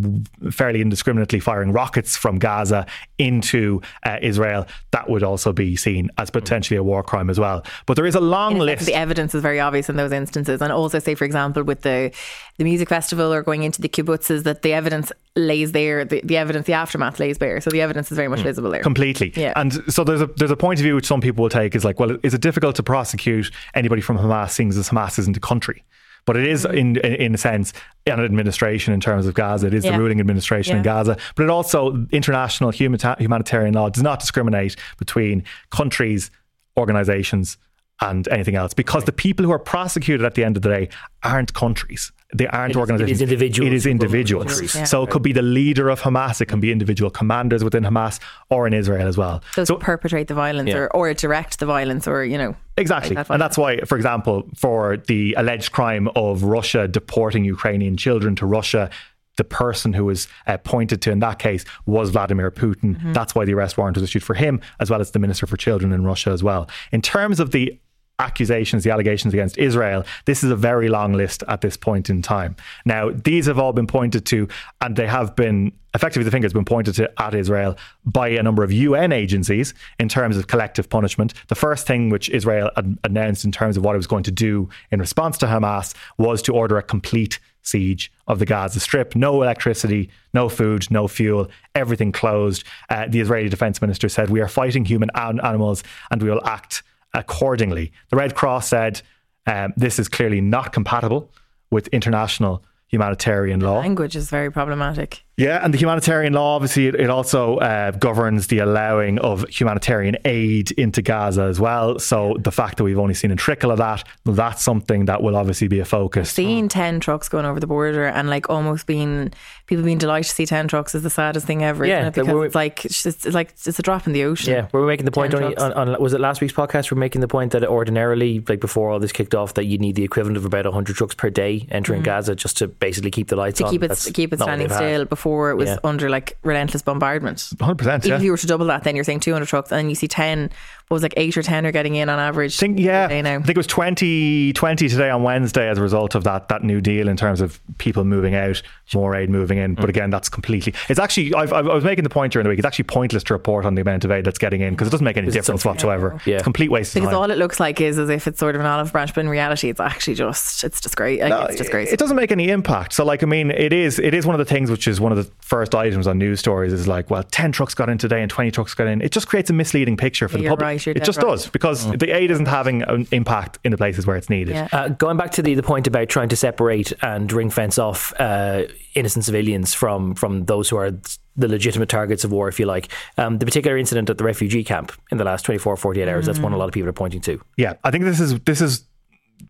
fairly 0.51 0.81
indiscriminately 0.81 1.41
firing 1.41 1.73
rockets 1.73 2.17
from 2.17 2.39
Gaza 2.39 2.87
into 3.19 3.81
uh, 4.05 4.19
Israel. 4.23 4.67
That 4.91 5.09
would 5.09 5.23
also 5.23 5.53
be 5.53 5.77
seen 5.77 6.11
as 6.19 6.31
potentially 6.31 6.77
a 6.77 6.83
war 6.83 7.03
crime 7.03 7.31
as 7.31 7.39
well. 7.39 7.65
But 7.87 7.95
there 7.97 8.07
is 8.07 8.15
a 8.15 8.21
long 8.21 8.59
list. 8.59 8.87
The 8.87 8.95
evidence 8.95 9.35
is 9.35 9.43
very 9.43 9.61
obvious 9.61 9.89
in 9.89 9.97
those 9.97 10.10
instances, 10.13 10.61
and 10.61 10.73
also 10.73 10.99
say, 10.99 11.15
for 11.15 11.25
example, 11.25 11.63
with 11.63 11.83
the 11.83 12.13
the 12.59 12.65
music 12.65 12.89
festival 12.89 13.33
or 13.33 13.43
going 13.43 13.63
into 13.63 13.81
the 13.81 13.89
kibbutzes, 13.89 14.43
that 14.45 14.63
the 14.63 14.73
evidence 14.73 15.13
lays 15.37 15.73
there. 15.73 16.05
The, 16.05 16.21
the 16.25 16.37
evidence, 16.37 16.67
the 16.67 16.75
aftermath 16.75 17.19
lays 17.19 17.39
bare. 17.39 17.61
So 17.61 17.71
the 17.71 17.81
evidence 17.81 18.11
is 18.13 18.17
very 18.17 18.29
much 18.29 18.41
mm. 18.41 18.45
visible 18.45 18.71
there. 18.71 18.83
Completely. 18.83 19.33
Yeah. 19.37 19.53
And 19.57 19.73
so 19.93 20.05
there's 20.05 20.21
a 20.23 20.27
there's 20.27 20.51
a 20.51 20.57
point 20.57 20.81
of 20.81 20.85
view 20.85 20.95
which 20.95 21.07
some 21.07 21.21
people 21.21 21.43
will 21.43 21.51
take 21.51 21.75
is 21.75 21.85
like, 21.85 21.99
well, 22.01 22.17
is 22.23 22.35
it 22.35 22.41
difficult 22.41 22.77
to 22.77 22.83
prosecute 22.83 23.51
anybody 23.75 24.03
from 24.03 24.19
Hamas, 24.19 24.51
seeing 24.51 24.69
as 24.69 24.89
Hamas 24.89 25.19
isn't 25.19 25.37
a 25.37 25.41
country? 25.41 25.85
But 26.27 26.37
it 26.37 26.47
is, 26.47 26.67
in 26.67 26.99
in 26.99 27.35
a 27.35 27.39
sense, 27.39 27.73
an 28.07 28.21
administration 28.21 28.93
in 28.93 29.01
terms 29.01 29.27
of 29.27 29.33
Gaza. 29.35 29.69
It 29.69 29.75
is 29.75 29.85
yeah. 29.85 29.93
the 29.93 29.99
ruling 29.99 30.21
administration 30.21 30.73
yeah. 30.73 30.77
in 30.79 30.83
Gaza. 30.83 31.17
But 31.35 31.45
it 31.45 31.51
also, 31.51 32.07
international 32.13 32.71
humanitarian 32.71 33.75
law 33.75 33.89
does 33.89 34.03
not 34.03 34.21
discriminate 34.21 34.77
between 34.99 35.45
countries, 35.71 36.31
organizations, 36.77 37.57
and 38.01 38.29
anything 38.29 38.55
else 38.55 38.73
because 38.73 39.05
the 39.05 39.13
people 39.13 39.45
who 39.45 39.53
are 39.53 39.59
prosecuted 39.59 40.25
at 40.25 40.35
the 40.35 40.45
end 40.45 40.57
of 40.57 40.63
the 40.63 40.69
day 40.69 40.89
aren't 41.23 41.53
countries 41.55 42.13
they 42.33 42.47
aren't 42.47 42.73
it 42.73 42.77
organizations. 42.77 43.21
It 43.21 43.25
is 43.25 43.31
individuals. 43.31 43.67
It 43.67 43.75
is 43.75 43.87
individuals. 43.87 44.75
Yeah. 44.75 44.85
So 44.85 45.03
it 45.03 45.11
could 45.11 45.23
be 45.23 45.33
the 45.33 45.43
leader 45.43 45.89
of 45.89 46.01
Hamas. 46.01 46.41
It 46.41 46.47
can 46.47 46.61
be 46.61 46.71
individual 46.71 47.11
commanders 47.11 47.65
within 47.65 47.83
Hamas 47.83 48.21
or 48.51 48.67
in 48.67 48.73
Israel 48.73 49.09
as 49.09 49.17
well. 49.17 49.43
Those 49.57 49.69
so 49.69 49.77
perpetrate 49.77 50.29
the 50.29 50.35
violence 50.35 50.69
yeah. 50.69 50.79
or, 50.79 50.97
or 50.97 51.13
direct 51.15 51.59
the 51.59 51.67
violence 51.67 52.07
or, 52.07 52.25
you 52.25 52.39
know. 52.39 52.55
Exactly. 52.77 53.17
That 53.17 53.29
and 53.31 53.41
that's 53.41 53.59
why, 53.59 53.81
for 53.81 53.97
example, 53.97 54.49
for 54.57 54.97
the 54.97 55.35
alleged 55.35 55.73
crime 55.73 56.09
of 56.15 56.45
Russia 56.45 56.87
deporting 56.87 57.45
Ukrainian 57.45 57.97
children 57.97 58.37
to 58.37 58.47
Russia, 58.47 58.91
the 59.37 59.45
person 59.45 59.93
who 59.93 60.05
was 60.05 60.29
uh, 60.47 60.57
pointed 60.59 61.03
to 61.03 61.11
in 61.11 61.19
that 61.21 61.39
case 61.39 61.65
was 61.87 62.11
Vladimir 62.11 62.51
Putin. 62.51 62.97
Mm-hmm. 62.97 63.13
That's 63.13 63.35
why 63.35 63.45
the 63.45 63.55
arrest 63.55 63.77
warrant 63.77 63.97
was 63.97 64.05
issued 64.05 64.23
for 64.23 64.35
him, 64.35 64.61
as 64.79 64.91
well 64.91 65.01
as 65.01 65.11
the 65.11 65.19
Minister 65.19 65.47
for 65.47 65.57
Children 65.57 65.93
in 65.93 66.05
Russia 66.05 66.31
as 66.31 66.43
well. 66.43 66.69
In 66.93 67.03
terms 67.03 67.41
of 67.41 67.51
the 67.51 67.79
accusations, 68.21 68.85
the 68.85 68.91
allegations 68.91 69.33
against 69.35 69.59
Israel, 69.59 70.05
this 70.27 70.45
is 70.45 70.51
a 70.51 70.57
very 70.57 70.89
long 70.89 71.13
list 71.15 71.43
at 71.49 71.63
this 71.63 71.77
point 71.77 72.11
in 72.11 72.23
time. 72.23 72.55
Now, 72.85 73.11
these 73.11 73.47
have 73.47 73.59
all 73.59 73.73
been 73.73 73.87
pointed 73.87 74.27
to, 74.27 74.47
and 74.81 74.95
they 74.95 75.07
have 75.07 75.35
been 75.35 75.73
effectively 75.95 76.23
the 76.23 76.31
finger 76.31 76.45
has 76.45 76.53
been 76.53 76.65
pointed 76.65 76.95
to 76.95 77.11
at 77.21 77.35
Israel 77.35 77.77
by 78.05 78.29
a 78.29 78.43
number 78.43 78.63
of 78.63 78.71
UN 78.71 79.11
agencies 79.11 79.75
in 79.99 80.09
terms 80.09 80.37
of 80.37 80.47
collective 80.47 80.89
punishment. 80.89 81.35
The 81.49 81.57
first 81.57 81.87
thing 81.87 82.11
which 82.11 82.29
Israel 82.29 82.71
announced 83.03 83.45
in 83.45 83.51
terms 83.51 83.77
of 83.77 83.85
what 83.85 83.95
it 83.95 83.97
was 83.97 84.07
going 84.07 84.23
to 84.25 84.31
do 84.31 84.69
in 84.93 85.01
response 85.01 85.37
to 85.39 85.47
Hamas 85.47 85.95
was 86.17 86.43
to 86.43 86.53
order 86.55 86.79
a 86.79 86.83
complete 86.83 87.41
siege 87.63 88.13
of 88.27 88.39
the 88.39 88.47
Gaza 88.47 88.81
Strip. 88.81 89.17
No 89.17 89.43
electricity, 89.43 90.11
no 90.33 90.49
food, 90.49 90.91
no 90.91 91.09
fuel, 91.09 91.49
everything 91.75 92.13
closed. 92.13 92.65
Uh, 92.89 93.07
the 93.09 93.21
Israeli 93.21 93.49
defense 93.49 93.81
minister 93.81 94.09
said, 94.09 94.31
We 94.31 94.41
are 94.41 94.49
fighting 94.49 94.85
human 94.85 95.11
an- 95.15 95.41
animals 95.41 95.83
and 96.11 96.23
we 96.23 96.31
will 96.31 96.45
act 96.47 96.83
accordingly. 97.15 97.93
The 98.11 98.17
Red 98.17 98.35
Cross 98.35 98.69
said 98.69 99.03
um, 99.47 99.73
this 99.77 99.99
is 99.99 100.09
clearly 100.09 100.41
not 100.41 100.73
compatible 100.73 101.33
with 101.71 101.89
international 101.89 102.65
humanitarian 102.89 103.61
law. 103.61 103.79
Language 103.79 104.17
is 104.17 104.29
very 104.31 104.51
problematic. 104.51 105.25
Yeah, 105.37 105.65
and 105.65 105.73
the 105.73 105.79
humanitarian 105.79 106.35
law 106.35 106.57
obviously 106.57 106.89
it, 106.89 106.95
it 106.95 107.09
also 107.09 107.57
uh, 107.59 107.93
governs 107.93 108.49
the 108.49 108.59
allowing 108.59 109.19
of 109.21 109.49
humanitarian 109.49 110.19
aid 110.27 110.71
into 110.73 111.01
Gaza 111.01 111.45
as 111.45 111.59
well. 111.59 111.99
So 111.99 112.37
the 112.39 112.53
fact 112.53 112.77
that 112.77 112.85
we've 112.85 112.99
only 112.99 113.15
seen 113.15 113.31
a 113.31 113.37
trickle 113.37 113.71
of 113.71 113.79
that, 113.79 114.05
that's 114.27 114.63
something 114.63 115.07
that 115.07 115.23
will 115.23 115.37
obviously 115.37 115.67
be 115.67 115.81
a 115.81 115.87
focus. 115.87 116.31
Seeing 116.31 116.69
ten 116.69 117.01
trucks 117.01 117.31
going 117.31 117.47
over 117.47 117.59
the 117.59 117.67
border 117.67 118.05
and 118.05 118.29
like 118.29 118.51
almost 118.51 118.87
being 118.87 119.33
people 119.67 119.83
being 119.83 119.97
delighted 119.97 120.29
to 120.29 120.35
see 120.35 120.45
ten 120.45 120.69
trucks 120.69 120.95
is 120.95 121.03
the 121.03 121.11
saddest 121.11 121.47
thing 121.47 121.65
ever. 121.65 121.87
Yeah, 121.87 122.09
it? 122.09 122.15
because 122.15 122.45
it's 122.45 122.55
like 122.55 122.85
it's, 122.85 123.03
just, 123.03 123.25
it's 123.25 123.35
like 123.35 123.51
it's 123.51 123.79
a 123.79 123.83
drop 123.83 124.07
in 124.07 124.13
the 124.13 124.25
ocean. 124.25 124.53
Yeah, 124.53 124.69
we 124.75 124.81
were 124.81 124.87
making 124.87 125.07
the 125.07 125.11
point 125.11 125.33
on, 125.33 125.55
on, 125.73 126.03
was 126.03 126.13
it 126.13 126.21
last 126.21 126.43
week's 126.43 126.53
podcast? 126.53 126.91
We 126.91 126.97
we're 126.97 127.01
making 127.01 127.23
the 127.23 127.29
point 127.29 127.53
that 127.53 127.65
ordinarily, 127.65 128.45
like 128.47 128.61
before 128.61 128.91
all 128.91 128.99
this 128.99 129.13
kicked 129.13 129.35
off, 129.35 129.55
that 129.55 129.65
you 129.65 129.79
need 129.79 129.95
the 129.95 130.05
equivalent 130.05 130.37
of 130.37 130.45
about 130.45 130.67
hundred 130.67 130.97
trucks 130.97 131.15
per 131.15 131.31
day 131.31 131.67
entering 131.71 132.03
mm. 132.03 132.05
Gaza 132.05 132.35
just 132.35 132.59
to 132.59 132.69
basically 132.69 133.11
keep 133.11 133.29
the 133.29 133.37
lights 133.37 133.59
to 133.59 133.65
on. 133.65 133.71
keep 133.71 133.83
it 133.83 133.95
to 133.95 134.13
keep 134.13 134.35
it 134.35 134.41
standing 134.41 134.69
still 134.69 135.07
before 135.07 135.30
before 135.31 135.51
it 135.51 135.57
was 135.57 135.69
yeah. 135.69 135.79
under 135.85 136.11
like 136.11 136.37
relentless 136.43 136.83
bombardment. 136.83 137.39
100%. 137.39 137.81
Even 137.81 138.11
yeah. 138.11 138.17
if 138.17 138.23
you 138.23 138.33
were 138.33 138.37
to 138.37 138.47
double 138.47 138.67
that, 138.67 138.83
then 138.83 138.97
you're 138.97 139.05
saying 139.05 139.21
200 139.21 139.47
trucks, 139.47 139.71
and 139.71 139.79
then 139.79 139.89
you 139.89 139.95
see 139.95 140.09
10 140.09 140.51
what 140.91 140.97
was 140.97 141.03
like 141.05 141.15
eight 141.17 141.37
or 141.37 141.43
ten 141.43 141.65
are 141.65 141.71
getting 141.71 141.95
in 141.95 142.09
on 142.09 142.19
average. 142.19 142.57
I 142.57 142.59
think, 142.59 142.81
yeah, 142.81 143.05
I 143.05 143.23
think 143.23 143.51
it 143.51 143.57
was 143.57 143.69
20, 143.69 144.53
20 144.55 144.89
today 144.89 145.09
on 145.09 145.23
Wednesday 145.23 145.69
as 145.69 145.79
a 145.79 145.83
result 145.83 146.17
of 146.17 146.25
that 146.25 146.49
that 146.49 146.65
new 146.65 146.81
deal 146.81 147.07
in 147.07 147.17
terms 147.17 147.41
of 147.41 147.61
people 147.79 148.03
moving 148.03 148.35
out, 148.35 148.61
more 148.93 149.15
aid 149.15 149.31
moving 149.31 149.59
in. 149.59 149.77
Mm. 149.77 149.81
But 149.81 149.89
again, 149.89 150.11
that's 150.11 150.29
completely. 150.29 150.75
It's 150.89 150.99
actually 150.99 151.33
I've, 151.35 151.53
i 151.53 151.61
was 151.61 151.85
making 151.85 152.03
the 152.03 152.11
point 152.11 152.33
during 152.33 152.43
the 152.43 152.49
week. 152.49 152.59
It's 152.59 152.67
actually 152.67 152.87
pointless 152.87 153.23
to 153.25 153.35
report 153.35 153.67
on 153.67 153.77
the 153.77 153.83
amount 153.83 154.05
of 154.05 154.11
aid 154.11 154.25
that's 154.25 154.39
getting 154.39 154.63
in 154.63 154.75
because 154.75 154.89
it 154.89 154.91
doesn't 154.91 155.05
make 155.05 155.17
any 155.17 155.29
it's 155.29 155.37
difference 155.37 155.65
whatsoever. 155.65 156.21
Yeah, 156.27 156.41
complete 156.41 156.73
waste. 156.73 156.95
Because 156.95 157.15
all 157.15 157.31
it 157.31 157.39
looks 157.39 157.61
like 157.61 157.81
is 157.81 157.97
as 157.97 158.09
if 158.09 158.27
it's 158.27 158.41
sort 158.41 158.57
of 158.57 158.61
an 158.61 158.67
olive 158.67 158.91
branch, 158.91 159.15
but 159.15 159.21
in 159.21 159.29
reality, 159.29 159.69
it's 159.69 159.79
actually 159.79 160.17
just 160.17 160.65
it's 160.65 160.81
just 160.81 160.97
great. 160.97 161.21
Like, 161.21 161.31
no, 161.31 161.43
it's 161.43 161.59
just 161.59 161.71
great. 161.71 161.87
It 161.87 162.01
doesn't 162.01 162.17
make 162.17 162.33
any 162.33 162.49
impact. 162.49 162.95
So 162.95 163.05
like 163.05 163.23
I 163.23 163.27
mean, 163.27 163.53
it 163.53 163.73
is 163.73 164.01
it 164.01 164.13
is 164.13 164.27
one 164.27 164.35
of 164.35 164.41
the 164.41 164.53
things 164.53 164.73
which 164.73 164.89
is 164.89 165.01
one 165.01 165.13
of 165.13 165.19
the 165.19 165.31
first 165.41 165.73
items 165.73 166.09
on 166.09 166.19
news 166.19 166.41
stories 166.41 166.73
is 166.73 166.89
like, 166.89 167.11
well, 167.11 167.23
ten 167.23 167.53
trucks 167.53 167.75
got 167.75 167.89
in 167.89 167.97
today 167.97 168.23
and 168.23 168.29
twenty 168.29 168.51
trucks 168.51 168.75
got 168.75 168.89
in. 168.89 169.01
It 169.03 169.13
just 169.13 169.29
creates 169.29 169.51
a 169.51 169.53
misleading 169.53 169.97
picture 169.97 170.27
for 170.27 170.39
yeah, 170.39 170.43
the 170.43 170.49
public. 170.49 170.65
Right, 170.65 170.80
it 170.87 171.05
just 171.05 171.19
right. 171.19 171.27
does 171.27 171.49
because 171.49 171.87
mm. 171.87 171.99
the 171.99 172.15
aid 172.15 172.31
isn't 172.31 172.47
having 172.47 172.83
an 172.83 173.07
impact 173.13 173.59
in 173.65 173.71
the 173.71 173.77
places 173.77 174.07
where 174.07 174.17
it's 174.17 174.31
needed. 174.31 174.55
Yeah. 174.55 174.69
Uh, 174.73 174.89
going 174.89 175.17
back 175.17 175.33
to 175.33 175.43
the, 175.43 175.55
the 175.55 175.63
point 175.63 175.87
about 175.87 176.09
trying 176.09 176.29
to 176.29 176.37
separate 176.37 176.93
and 177.03 177.33
ring 177.33 177.51
fence 177.51 177.79
off 177.79 178.13
uh, 178.19 178.65
innocent 178.95 179.25
civilians 179.25 179.75
from 179.75 180.15
from 180.15 180.45
those 180.47 180.69
who 180.69 180.77
are 180.77 180.93
the 181.37 181.49
legitimate 181.49 181.89
targets 181.89 182.25
of 182.25 182.33
war, 182.33 182.49
if 182.49 182.61
you 182.61 182.67
like. 182.67 182.89
Um, 183.17 183.39
the 183.39 183.47
particular 183.47 183.79
incident 183.79 184.11
at 184.11 184.19
the 184.19 184.25
refugee 184.25 184.65
camp 184.65 184.93
in 185.11 185.19
the 185.19 185.25
last 185.25 185.45
24, 185.45 185.77
48 185.77 186.09
hours, 186.09 186.25
mm. 186.25 186.27
that's 186.27 186.39
one 186.39 186.53
a 186.53 186.57
lot 186.57 186.69
of 186.69 186.75
people 186.75 186.89
are 186.89 186.93
pointing 186.93 187.21
to. 187.23 187.41
Yeah, 187.57 187.75
I 187.85 187.91
think 187.91 188.05
this 188.05 188.21
is 188.21 188.39
this 188.41 188.61
is 188.61 188.85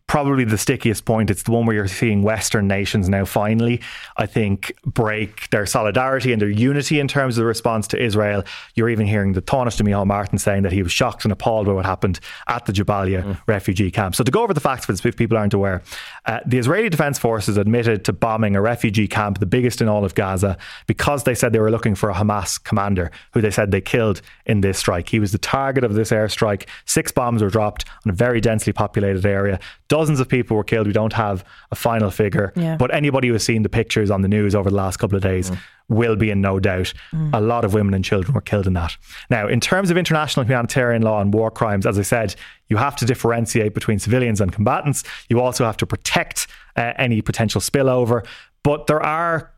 probably 0.06 0.44
the 0.44 0.58
stickiest 0.58 1.04
point. 1.04 1.30
It's 1.30 1.42
the 1.42 1.52
one 1.52 1.66
where 1.66 1.76
you're 1.76 1.88
seeing 1.88 2.22
Western 2.22 2.66
nations 2.66 3.08
now 3.08 3.24
finally, 3.24 3.80
I 4.16 4.26
think, 4.26 4.72
break 4.84 5.48
their 5.50 5.66
solidarity 5.66 6.32
and 6.32 6.40
their 6.40 6.50
unity 6.50 7.00
in 7.00 7.08
terms 7.08 7.36
of 7.36 7.42
the 7.42 7.46
response 7.46 7.86
to 7.88 8.02
Israel. 8.02 8.44
You're 8.74 8.88
even 8.88 9.06
hearing 9.06 9.32
the 9.32 9.42
Taoiseach 9.42 9.80
Micheál 9.82 10.06
Martin 10.06 10.38
saying 10.38 10.62
that 10.62 10.72
he 10.72 10.82
was 10.82 10.92
shocked 10.92 11.24
and 11.24 11.32
appalled 11.32 11.66
by 11.66 11.72
what 11.72 11.86
happened 11.86 12.20
at 12.48 12.66
the 12.66 12.72
Jabalia 12.72 13.22
mm. 13.22 13.40
refugee 13.46 13.90
camp. 13.90 14.14
So 14.14 14.24
to 14.24 14.30
go 14.30 14.42
over 14.42 14.54
the 14.54 14.60
facts 14.60 14.86
for 14.86 14.92
this, 14.92 15.04
if 15.04 15.16
people 15.16 15.36
aren't 15.36 15.54
aware, 15.54 15.82
uh, 16.26 16.40
the 16.46 16.58
Israeli 16.58 16.88
Defense 16.88 17.18
Forces 17.18 17.56
admitted 17.56 18.04
to 18.04 18.12
bombing 18.12 18.56
a 18.56 18.60
refugee 18.60 19.08
camp, 19.08 19.38
the 19.38 19.46
biggest 19.46 19.80
in 19.80 19.88
all 19.88 20.04
of 20.04 20.14
Gaza, 20.14 20.58
because 20.86 21.24
they 21.24 21.34
said 21.34 21.52
they 21.52 21.60
were 21.60 21.70
looking 21.70 21.94
for 21.94 22.10
a 22.10 22.14
Hamas 22.14 22.62
commander 22.62 23.10
who 23.32 23.40
they 23.40 23.50
said 23.50 23.70
they 23.70 23.80
killed 23.80 24.22
in 24.46 24.60
this 24.60 24.78
strike. 24.78 25.08
He 25.08 25.20
was 25.20 25.32
the 25.32 25.38
target 25.38 25.84
of 25.84 25.94
this 25.94 26.10
airstrike. 26.10 26.68
Six 26.84 27.12
bombs 27.12 27.42
were 27.42 27.50
dropped 27.50 27.84
on 28.04 28.10
a 28.10 28.14
very 28.14 28.40
densely 28.40 28.72
populated 28.72 29.24
area. 29.24 29.60
Dozens 29.90 30.20
of 30.20 30.28
people 30.28 30.56
were 30.56 30.64
killed. 30.64 30.86
We 30.86 30.92
don't 30.92 31.12
have 31.12 31.44
a 31.72 31.74
final 31.74 32.10
figure, 32.10 32.52
yeah. 32.54 32.76
but 32.76 32.94
anybody 32.94 33.26
who 33.26 33.34
has 33.34 33.44
seen 33.44 33.64
the 33.64 33.68
pictures 33.68 34.08
on 34.08 34.22
the 34.22 34.28
news 34.28 34.54
over 34.54 34.70
the 34.70 34.76
last 34.76 34.98
couple 34.98 35.16
of 35.16 35.22
days 35.22 35.50
mm. 35.50 35.58
will 35.88 36.14
be 36.14 36.30
in 36.30 36.40
no 36.40 36.60
doubt. 36.60 36.94
Mm. 37.12 37.34
A 37.34 37.40
lot 37.40 37.64
of 37.64 37.74
women 37.74 37.92
and 37.92 38.04
children 38.04 38.32
were 38.32 38.40
killed 38.40 38.68
in 38.68 38.74
that. 38.74 38.96
Now, 39.30 39.48
in 39.48 39.58
terms 39.58 39.90
of 39.90 39.96
international 39.96 40.46
humanitarian 40.46 41.02
law 41.02 41.20
and 41.20 41.34
war 41.34 41.50
crimes, 41.50 41.86
as 41.86 41.98
I 41.98 42.02
said, 42.02 42.36
you 42.68 42.76
have 42.76 42.94
to 42.96 43.04
differentiate 43.04 43.74
between 43.74 43.98
civilians 43.98 44.40
and 44.40 44.52
combatants. 44.52 45.02
You 45.28 45.40
also 45.40 45.64
have 45.64 45.76
to 45.78 45.86
protect 45.86 46.46
uh, 46.76 46.92
any 46.96 47.20
potential 47.20 47.60
spillover. 47.60 48.24
But 48.62 48.86
there 48.86 49.02
are 49.02 49.52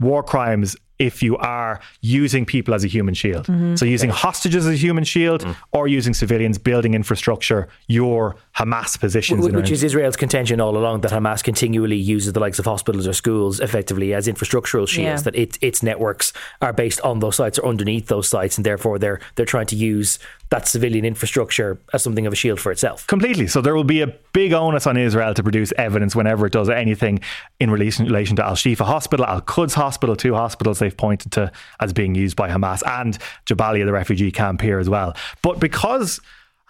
war 0.00 0.24
crimes 0.24 0.76
if 1.00 1.22
you 1.22 1.36
are 1.38 1.80
using 2.02 2.44
people 2.44 2.74
as 2.74 2.84
a 2.84 2.86
human 2.86 3.14
shield. 3.14 3.46
Mm-hmm. 3.46 3.74
So 3.76 3.86
using 3.86 4.10
hostages 4.10 4.66
as 4.66 4.74
a 4.74 4.76
human 4.76 5.02
shield 5.04 5.42
mm. 5.42 5.56
or 5.72 5.88
using 5.88 6.12
civilians 6.12 6.58
building 6.58 6.92
infrastructure, 6.94 7.68
your 7.88 8.36
Hamas 8.56 9.00
positions. 9.00 9.44
Which, 9.46 9.54
which 9.54 9.70
is 9.70 9.82
Israel's 9.82 10.16
contention 10.16 10.60
all 10.60 10.76
along 10.76 11.00
that 11.00 11.10
Hamas 11.10 11.42
continually 11.42 11.96
uses 11.96 12.34
the 12.34 12.40
likes 12.40 12.58
of 12.58 12.66
hospitals 12.66 13.06
or 13.08 13.14
schools 13.14 13.60
effectively 13.60 14.12
as 14.12 14.28
infrastructural 14.28 14.86
shields, 14.86 15.22
yeah. 15.22 15.22
that 15.22 15.34
it, 15.34 15.58
its 15.62 15.82
networks 15.82 16.34
are 16.60 16.74
based 16.74 17.00
on 17.00 17.20
those 17.20 17.36
sites 17.36 17.58
or 17.58 17.66
underneath 17.66 18.08
those 18.08 18.28
sites 18.28 18.58
and 18.58 18.66
therefore 18.66 18.98
they're 18.98 19.20
they're 19.34 19.46
trying 19.46 19.66
to 19.66 19.76
use 19.76 20.18
that 20.50 20.66
civilian 20.66 21.04
infrastructure 21.04 21.80
as 21.92 22.02
something 22.02 22.26
of 22.26 22.32
a 22.32 22.36
shield 22.36 22.60
for 22.60 22.72
itself. 22.72 23.06
Completely. 23.06 23.46
So 23.46 23.60
there 23.60 23.74
will 23.74 23.84
be 23.84 24.00
a 24.00 24.08
big 24.32 24.52
onus 24.52 24.86
on 24.86 24.96
Israel 24.96 25.32
to 25.34 25.42
produce 25.42 25.72
evidence 25.78 26.16
whenever 26.16 26.46
it 26.46 26.52
does 26.52 26.68
anything 26.68 27.20
in 27.60 27.70
relation, 27.70 28.06
relation 28.06 28.34
to 28.36 28.44
Al 28.44 28.54
Shifa 28.54 28.84
Hospital, 28.84 29.24
Al 29.26 29.40
Quds 29.40 29.74
Hospital, 29.74 30.16
two 30.16 30.34
hospitals 30.34 30.80
they've 30.80 30.96
pointed 30.96 31.30
to 31.32 31.52
as 31.78 31.92
being 31.92 32.16
used 32.16 32.36
by 32.36 32.50
Hamas, 32.50 32.82
and 32.84 33.16
Jabalia, 33.46 33.84
the 33.84 33.92
refugee 33.92 34.32
camp 34.32 34.60
here 34.60 34.80
as 34.80 34.88
well. 34.88 35.16
But 35.42 35.60
because 35.60 36.20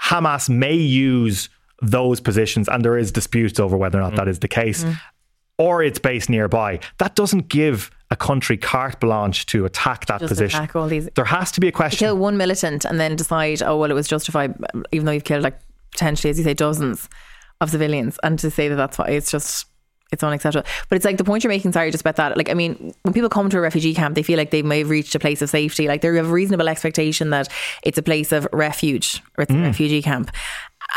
Hamas 0.01 0.51
may 0.51 0.75
use 0.75 1.49
those 1.83 2.21
positions, 2.21 2.69
and 2.69 2.85
there 2.85 2.99
is 2.99 3.11
disputes 3.11 3.59
over 3.59 3.77
whether 3.77 3.99
or 3.99 4.03
not 4.03 4.12
mm. 4.12 4.16
that 4.16 4.29
is 4.29 4.40
the 4.40 4.49
case, 4.49 4.85
mm. 4.85 4.99
or 5.59 5.83
it's 5.83 5.99
based 5.99 6.29
nearby. 6.29 6.81
That 6.99 7.16
doesn't 7.16 7.49
give 7.49 7.90
a 8.11 8.16
country 8.16 8.57
carte 8.57 8.99
blanche 9.01 9.46
to 9.46 9.64
attack 9.64 10.07
that 10.07 10.20
Just 10.20 10.31
position. 10.31 10.59
Attack 10.59 10.77
all 10.77 10.88
these. 10.88 11.09
There 11.14 11.25
has 11.25 11.53
to 11.53 11.61
be 11.61 11.68
a 11.68 11.73
question. 11.73 11.99
kill 11.99 12.16
one 12.16 12.37
militant 12.37 12.85
and 12.85 12.99
then 12.99 13.16
decide, 13.16 13.62
oh 13.62 13.77
well, 13.77 13.90
it 13.90 13.94
was 13.94 14.09
justified, 14.09 14.55
even 14.92 15.07
though 15.07 15.12
you've 15.12 15.25
killed 15.25 15.42
like 15.42 15.59
potentially, 15.92 16.31
as 16.31 16.38
you 16.38 16.44
say, 16.44 16.55
dozens 16.55 17.09
of 17.61 17.70
civilians, 17.70 18.18
and 18.23 18.38
to 18.38 18.51
say 18.51 18.68
that 18.68 18.77
that's 18.77 18.99
why 18.99 19.09
it's 19.09 19.31
just 19.31 19.66
it's 20.12 20.25
unacceptable. 20.25 20.68
But 20.88 20.96
it's 20.96 21.05
like 21.05 21.18
the 21.18 21.25
point 21.25 21.44
you're 21.44 21.53
making, 21.53 21.73
sorry, 21.73 21.90
just 21.90 22.01
about 22.01 22.16
that. 22.16 22.37
Like, 22.37 22.51
I 22.51 22.55
mean, 22.55 22.92
when 23.03 23.14
people 23.14 23.29
come 23.29 23.49
to 23.51 23.59
a 23.59 23.61
refugee 23.61 23.94
camp, 23.94 24.16
they 24.16 24.25
feel 24.25 24.38
like 24.38 24.51
they 24.51 24.62
may 24.62 24.81
have 24.81 24.90
reached 24.90 25.14
a 25.14 25.20
place 25.20 25.40
of 25.40 25.49
safety. 25.51 25.87
Like, 25.87 26.01
they 26.01 26.09
have 26.09 26.27
a 26.27 26.33
reasonable 26.33 26.68
expectation 26.68 27.31
that 27.31 27.49
it's 27.85 27.96
a 27.96 28.03
place 28.03 28.33
of 28.33 28.49
refuge 28.53 29.23
or 29.38 29.42
it's 29.42 29.53
mm. 29.53 29.61
a 29.61 29.66
refugee 29.66 30.03
camp 30.03 30.33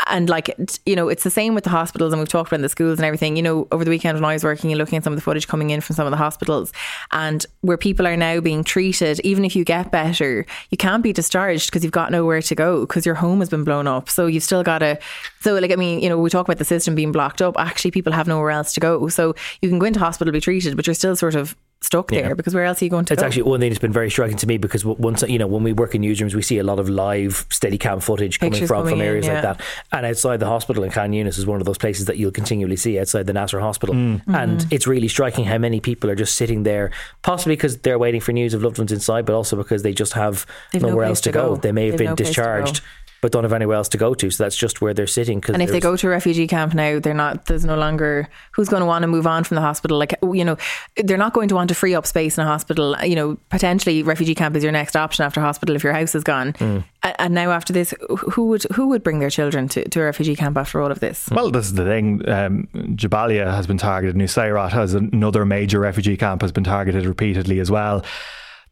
and 0.06 0.28
like 0.28 0.54
you 0.86 0.96
know 0.96 1.08
it's 1.08 1.24
the 1.24 1.30
same 1.30 1.54
with 1.54 1.64
the 1.64 1.70
hospitals 1.70 2.12
and 2.12 2.20
we've 2.20 2.28
talked 2.28 2.50
about 2.50 2.60
the 2.60 2.68
schools 2.68 2.98
and 2.98 3.06
everything. 3.06 3.36
You 3.36 3.42
know 3.42 3.68
over 3.72 3.84
the 3.84 3.90
weekend 3.90 4.16
when 4.16 4.24
I 4.24 4.32
was 4.32 4.44
working 4.44 4.70
and 4.72 4.78
looking 4.78 4.96
at 4.96 5.04
some 5.04 5.12
of 5.12 5.16
the 5.16 5.22
footage 5.22 5.48
coming 5.48 5.70
in 5.70 5.80
from 5.80 5.96
some 5.96 6.06
of 6.06 6.10
the 6.10 6.16
hospitals 6.16 6.72
and 7.12 7.44
where 7.60 7.76
people 7.76 8.06
are 8.06 8.16
now 8.16 8.40
being 8.40 8.64
treated 8.64 9.20
even 9.20 9.44
if 9.44 9.56
you 9.56 9.64
get 9.64 9.90
better 9.90 10.46
you 10.70 10.76
can't 10.76 11.02
be 11.02 11.12
discharged 11.12 11.70
because 11.70 11.82
you've 11.82 11.92
got 11.92 12.10
nowhere 12.10 12.42
to 12.42 12.54
go 12.54 12.80
because 12.80 13.06
your 13.06 13.14
home 13.14 13.40
has 13.40 13.48
been 13.48 13.64
blown 13.64 13.86
up. 13.86 14.08
So 14.08 14.26
you've 14.26 14.42
still 14.42 14.62
got 14.62 14.78
to 14.78 14.98
so 15.40 15.54
like 15.54 15.72
I 15.72 15.76
mean 15.76 16.00
you 16.00 16.08
know 16.08 16.18
we 16.18 16.30
talk 16.30 16.46
about 16.46 16.58
the 16.58 16.64
system 16.64 16.94
being 16.94 17.12
blocked 17.12 17.42
up. 17.42 17.58
Actually 17.58 17.90
people 17.90 18.12
have 18.12 18.28
nowhere 18.28 18.50
else 18.50 18.74
to 18.74 18.80
go. 18.80 19.08
So 19.08 19.34
you 19.62 19.68
can 19.68 19.78
go 19.78 19.86
into 19.86 20.00
hospital 20.00 20.32
be 20.32 20.40
treated 20.40 20.76
but 20.76 20.86
you're 20.86 20.94
still 20.94 21.16
sort 21.16 21.34
of 21.34 21.56
stuck 21.84 22.10
yeah. 22.10 22.22
there 22.22 22.34
because 22.34 22.54
where 22.54 22.64
else 22.64 22.80
are 22.80 22.84
you 22.86 22.90
going 22.90 23.04
to 23.04 23.12
it's 23.12 23.20
go? 23.20 23.26
actually 23.26 23.42
one 23.42 23.60
thing 23.60 23.68
that's 23.68 23.78
been 23.78 23.92
very 23.92 24.10
striking 24.10 24.36
to 24.38 24.46
me 24.46 24.56
because 24.56 24.84
once 24.84 25.22
you 25.22 25.38
know 25.38 25.46
when 25.46 25.62
we 25.62 25.72
work 25.72 25.94
in 25.94 26.00
newsrooms 26.00 26.34
we 26.34 26.40
see 26.40 26.58
a 26.58 26.64
lot 26.64 26.78
of 26.78 26.88
live 26.88 27.46
steady 27.50 27.76
cam 27.76 28.00
footage 28.00 28.40
coming 28.40 28.52
Pictures 28.52 28.68
from 28.68 28.84
coming 28.84 28.94
from 28.94 29.00
areas 29.02 29.26
in, 29.26 29.32
yeah. 29.32 29.42
like 29.42 29.58
that 29.58 29.66
and 29.92 30.06
outside 30.06 30.40
the 30.40 30.46
hospital 30.46 30.82
in 30.82 30.90
Khan 30.90 31.12
Yunis 31.12 31.38
is 31.38 31.46
one 31.46 31.60
of 31.60 31.66
those 31.66 31.76
places 31.76 32.06
that 32.06 32.16
you'll 32.16 32.32
continually 32.32 32.76
see 32.76 32.98
outside 32.98 33.26
the 33.26 33.34
Nasser 33.34 33.60
hospital 33.60 33.94
mm. 33.94 34.22
and 34.28 34.60
mm-hmm. 34.60 34.68
it's 34.74 34.86
really 34.86 35.08
striking 35.08 35.44
how 35.44 35.58
many 35.58 35.78
people 35.78 36.08
are 36.08 36.14
just 36.14 36.36
sitting 36.36 36.62
there 36.62 36.90
possibly 37.22 37.54
because 37.54 37.78
they're 37.78 37.98
waiting 37.98 38.20
for 38.20 38.32
news 38.32 38.54
of 38.54 38.62
loved 38.62 38.78
ones 38.78 38.90
inside 38.90 39.26
but 39.26 39.34
also 39.34 39.54
because 39.54 39.82
they 39.82 39.92
just 39.92 40.14
have 40.14 40.46
They've 40.72 40.80
nowhere 40.80 41.04
no 41.04 41.10
else 41.10 41.20
to 41.22 41.32
go. 41.32 41.50
go. 41.50 41.56
they 41.56 41.72
may 41.72 41.86
have 41.86 41.92
They've 41.92 41.98
been 41.98 42.10
no 42.10 42.16
discharged 42.16 42.80
but 43.24 43.32
don't 43.32 43.44
have 43.44 43.54
anywhere 43.54 43.78
else 43.78 43.88
to 43.88 43.96
go 43.96 44.12
to. 44.12 44.30
So 44.30 44.44
that's 44.44 44.54
just 44.54 44.82
where 44.82 44.92
they're 44.92 45.06
sitting. 45.06 45.42
and 45.48 45.62
if 45.62 45.70
they 45.70 45.80
go 45.80 45.96
to 45.96 46.06
a 46.08 46.10
refugee 46.10 46.46
camp 46.46 46.74
now, 46.74 46.98
they're 46.98 47.14
not. 47.14 47.46
There's 47.46 47.64
no 47.64 47.74
longer 47.74 48.28
who's 48.52 48.68
going 48.68 48.82
to 48.82 48.86
want 48.86 49.02
to 49.02 49.06
move 49.06 49.26
on 49.26 49.44
from 49.44 49.54
the 49.54 49.62
hospital. 49.62 49.96
Like 49.96 50.14
you 50.22 50.44
know, 50.44 50.58
they're 50.96 51.16
not 51.16 51.32
going 51.32 51.48
to 51.48 51.54
want 51.54 51.70
to 51.70 51.74
free 51.74 51.94
up 51.94 52.06
space 52.06 52.36
in 52.36 52.44
a 52.44 52.46
hospital. 52.46 52.94
You 53.02 53.16
know, 53.16 53.38
potentially 53.48 54.02
refugee 54.02 54.34
camp 54.34 54.56
is 54.56 54.62
your 54.62 54.72
next 54.72 54.94
option 54.94 55.24
after 55.24 55.40
hospital 55.40 55.74
if 55.74 55.82
your 55.82 55.94
house 55.94 56.14
is 56.14 56.22
gone. 56.22 56.52
Mm. 56.52 56.84
And 57.18 57.32
now 57.32 57.50
after 57.50 57.72
this, 57.72 57.94
who 58.10 58.48
would 58.48 58.64
who 58.74 58.88
would 58.88 59.02
bring 59.02 59.20
their 59.20 59.30
children 59.30 59.68
to, 59.68 59.88
to 59.88 60.00
a 60.02 60.04
refugee 60.04 60.36
camp 60.36 60.58
after 60.58 60.82
all 60.82 60.92
of 60.92 61.00
this? 61.00 61.26
Well, 61.30 61.50
this 61.50 61.64
is 61.64 61.72
the 61.72 61.84
thing. 61.86 62.28
Um, 62.28 62.68
Jabalia 62.74 63.46
has 63.54 63.66
been 63.66 63.78
targeted. 63.78 64.16
Nusayrat 64.16 64.72
has 64.72 64.92
another 64.92 65.46
major 65.46 65.80
refugee 65.80 66.18
camp 66.18 66.42
has 66.42 66.52
been 66.52 66.64
targeted 66.64 67.06
repeatedly 67.06 67.58
as 67.58 67.70
well 67.70 68.04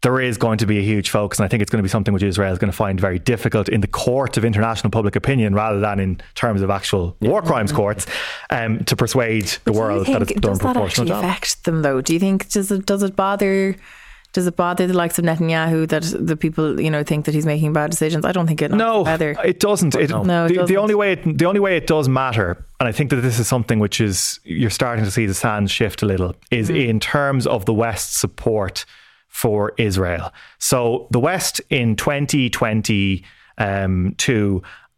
there 0.03 0.21
is 0.21 0.37
going 0.37 0.59
to 0.59 0.67
be 0.67 0.79
a 0.79 0.83
huge 0.83 1.11
focus, 1.11 1.39
and 1.39 1.45
I 1.45 1.49
think 1.49 1.63
it's 1.63 1.71
going 1.71 1.79
to 1.79 1.83
be 1.83 1.89
something 1.89 2.13
which 2.13 2.25
Israel 2.25 2.53
is 2.53 2.59
going 2.59 2.71
to 2.71 2.77
find 2.77 3.01
very 3.01 3.21
difficult 3.21 3.69
in 3.69 3.81
the 3.81 3.87
court 3.87 4.37
of 4.37 4.45
international 4.45 4.91
public 4.91 5.17
opinion 5.17 5.55
rather 5.55 5.79
than 5.79 6.01
in 6.01 6.21
terms 6.35 6.61
of 6.61 6.71
actual 6.71 7.17
war 7.21 7.41
crimes 7.41 7.73
courts 7.73 8.07
um, 8.51 8.85
to 8.85 8.97
persuade 8.97 9.47
the 9.65 9.73
world 9.73 10.07
that 10.09 10.23
it's 10.23 10.33
done 10.33 10.59
proportional. 10.59 11.07
does 11.07 11.21
that 11.21 11.25
actually 11.25 11.29
affect 11.29 11.65
them 11.65 11.83
though? 11.83 12.01
Do 12.01 12.13
you 12.13 12.19
think 12.19 12.51
does 12.51 12.71
it 12.71 12.85
does 12.85 13.03
it 13.03 13.17
bother? 13.17 13.77
Does 14.33 14.47
it 14.47 14.57
bother 14.57 14.87
the 14.87 14.95
likes 14.95 15.19
of 15.19 15.27
Netanyahu 15.27 15.87
that 15.91 16.05
the 16.19 16.39
people 16.39 16.81
you 16.81 16.91
know 16.91 17.05
think 17.05 17.27
that 17.27 17.35
he's 17.35 17.47
making 17.47 17.75
bad 17.75 17.91
decisions? 17.91 18.25
I 18.25 18.33
don't 18.33 18.47
think 18.47 18.63
it. 18.63 18.71
No, 18.71 19.05
either. 19.05 19.37
it 19.45 19.61
doesn't. 19.61 19.95
It, 19.95 20.09
no, 20.09 20.47
it 20.47 20.49
the, 20.49 20.55
doesn't. 20.55 20.75
the 20.75 20.79
only 20.79 20.95
way 20.95 21.13
it, 21.13 21.39
the 21.39 21.45
only 21.45 21.61
way 21.61 21.77
it 21.77 21.87
does 21.87 22.09
matter, 22.09 22.65
and 22.81 22.89
I 22.89 22.93
think 22.93 23.11
that 23.11 23.17
this 23.17 23.39
is 23.39 23.47
something 23.47 23.79
which 23.79 24.01
is 24.01 24.41
you're 24.43 24.71
starting 24.71 25.05
to 25.05 25.11
see 25.11 25.27
the 25.27 25.35
sands 25.35 25.71
shift 25.71 26.03
a 26.03 26.07
little, 26.07 26.35
is 26.51 26.71
mm. 26.71 26.89
in 26.89 26.99
terms 26.99 27.47
of 27.47 27.67
the 27.67 27.75
West's 27.75 28.19
support 28.19 28.87
for 29.33 29.73
Israel. 29.79 30.33
So 30.59 31.09
the 31.11 31.19
West 31.19 31.61
in 31.71 31.97
2022 31.97 33.25
um, 33.59 34.15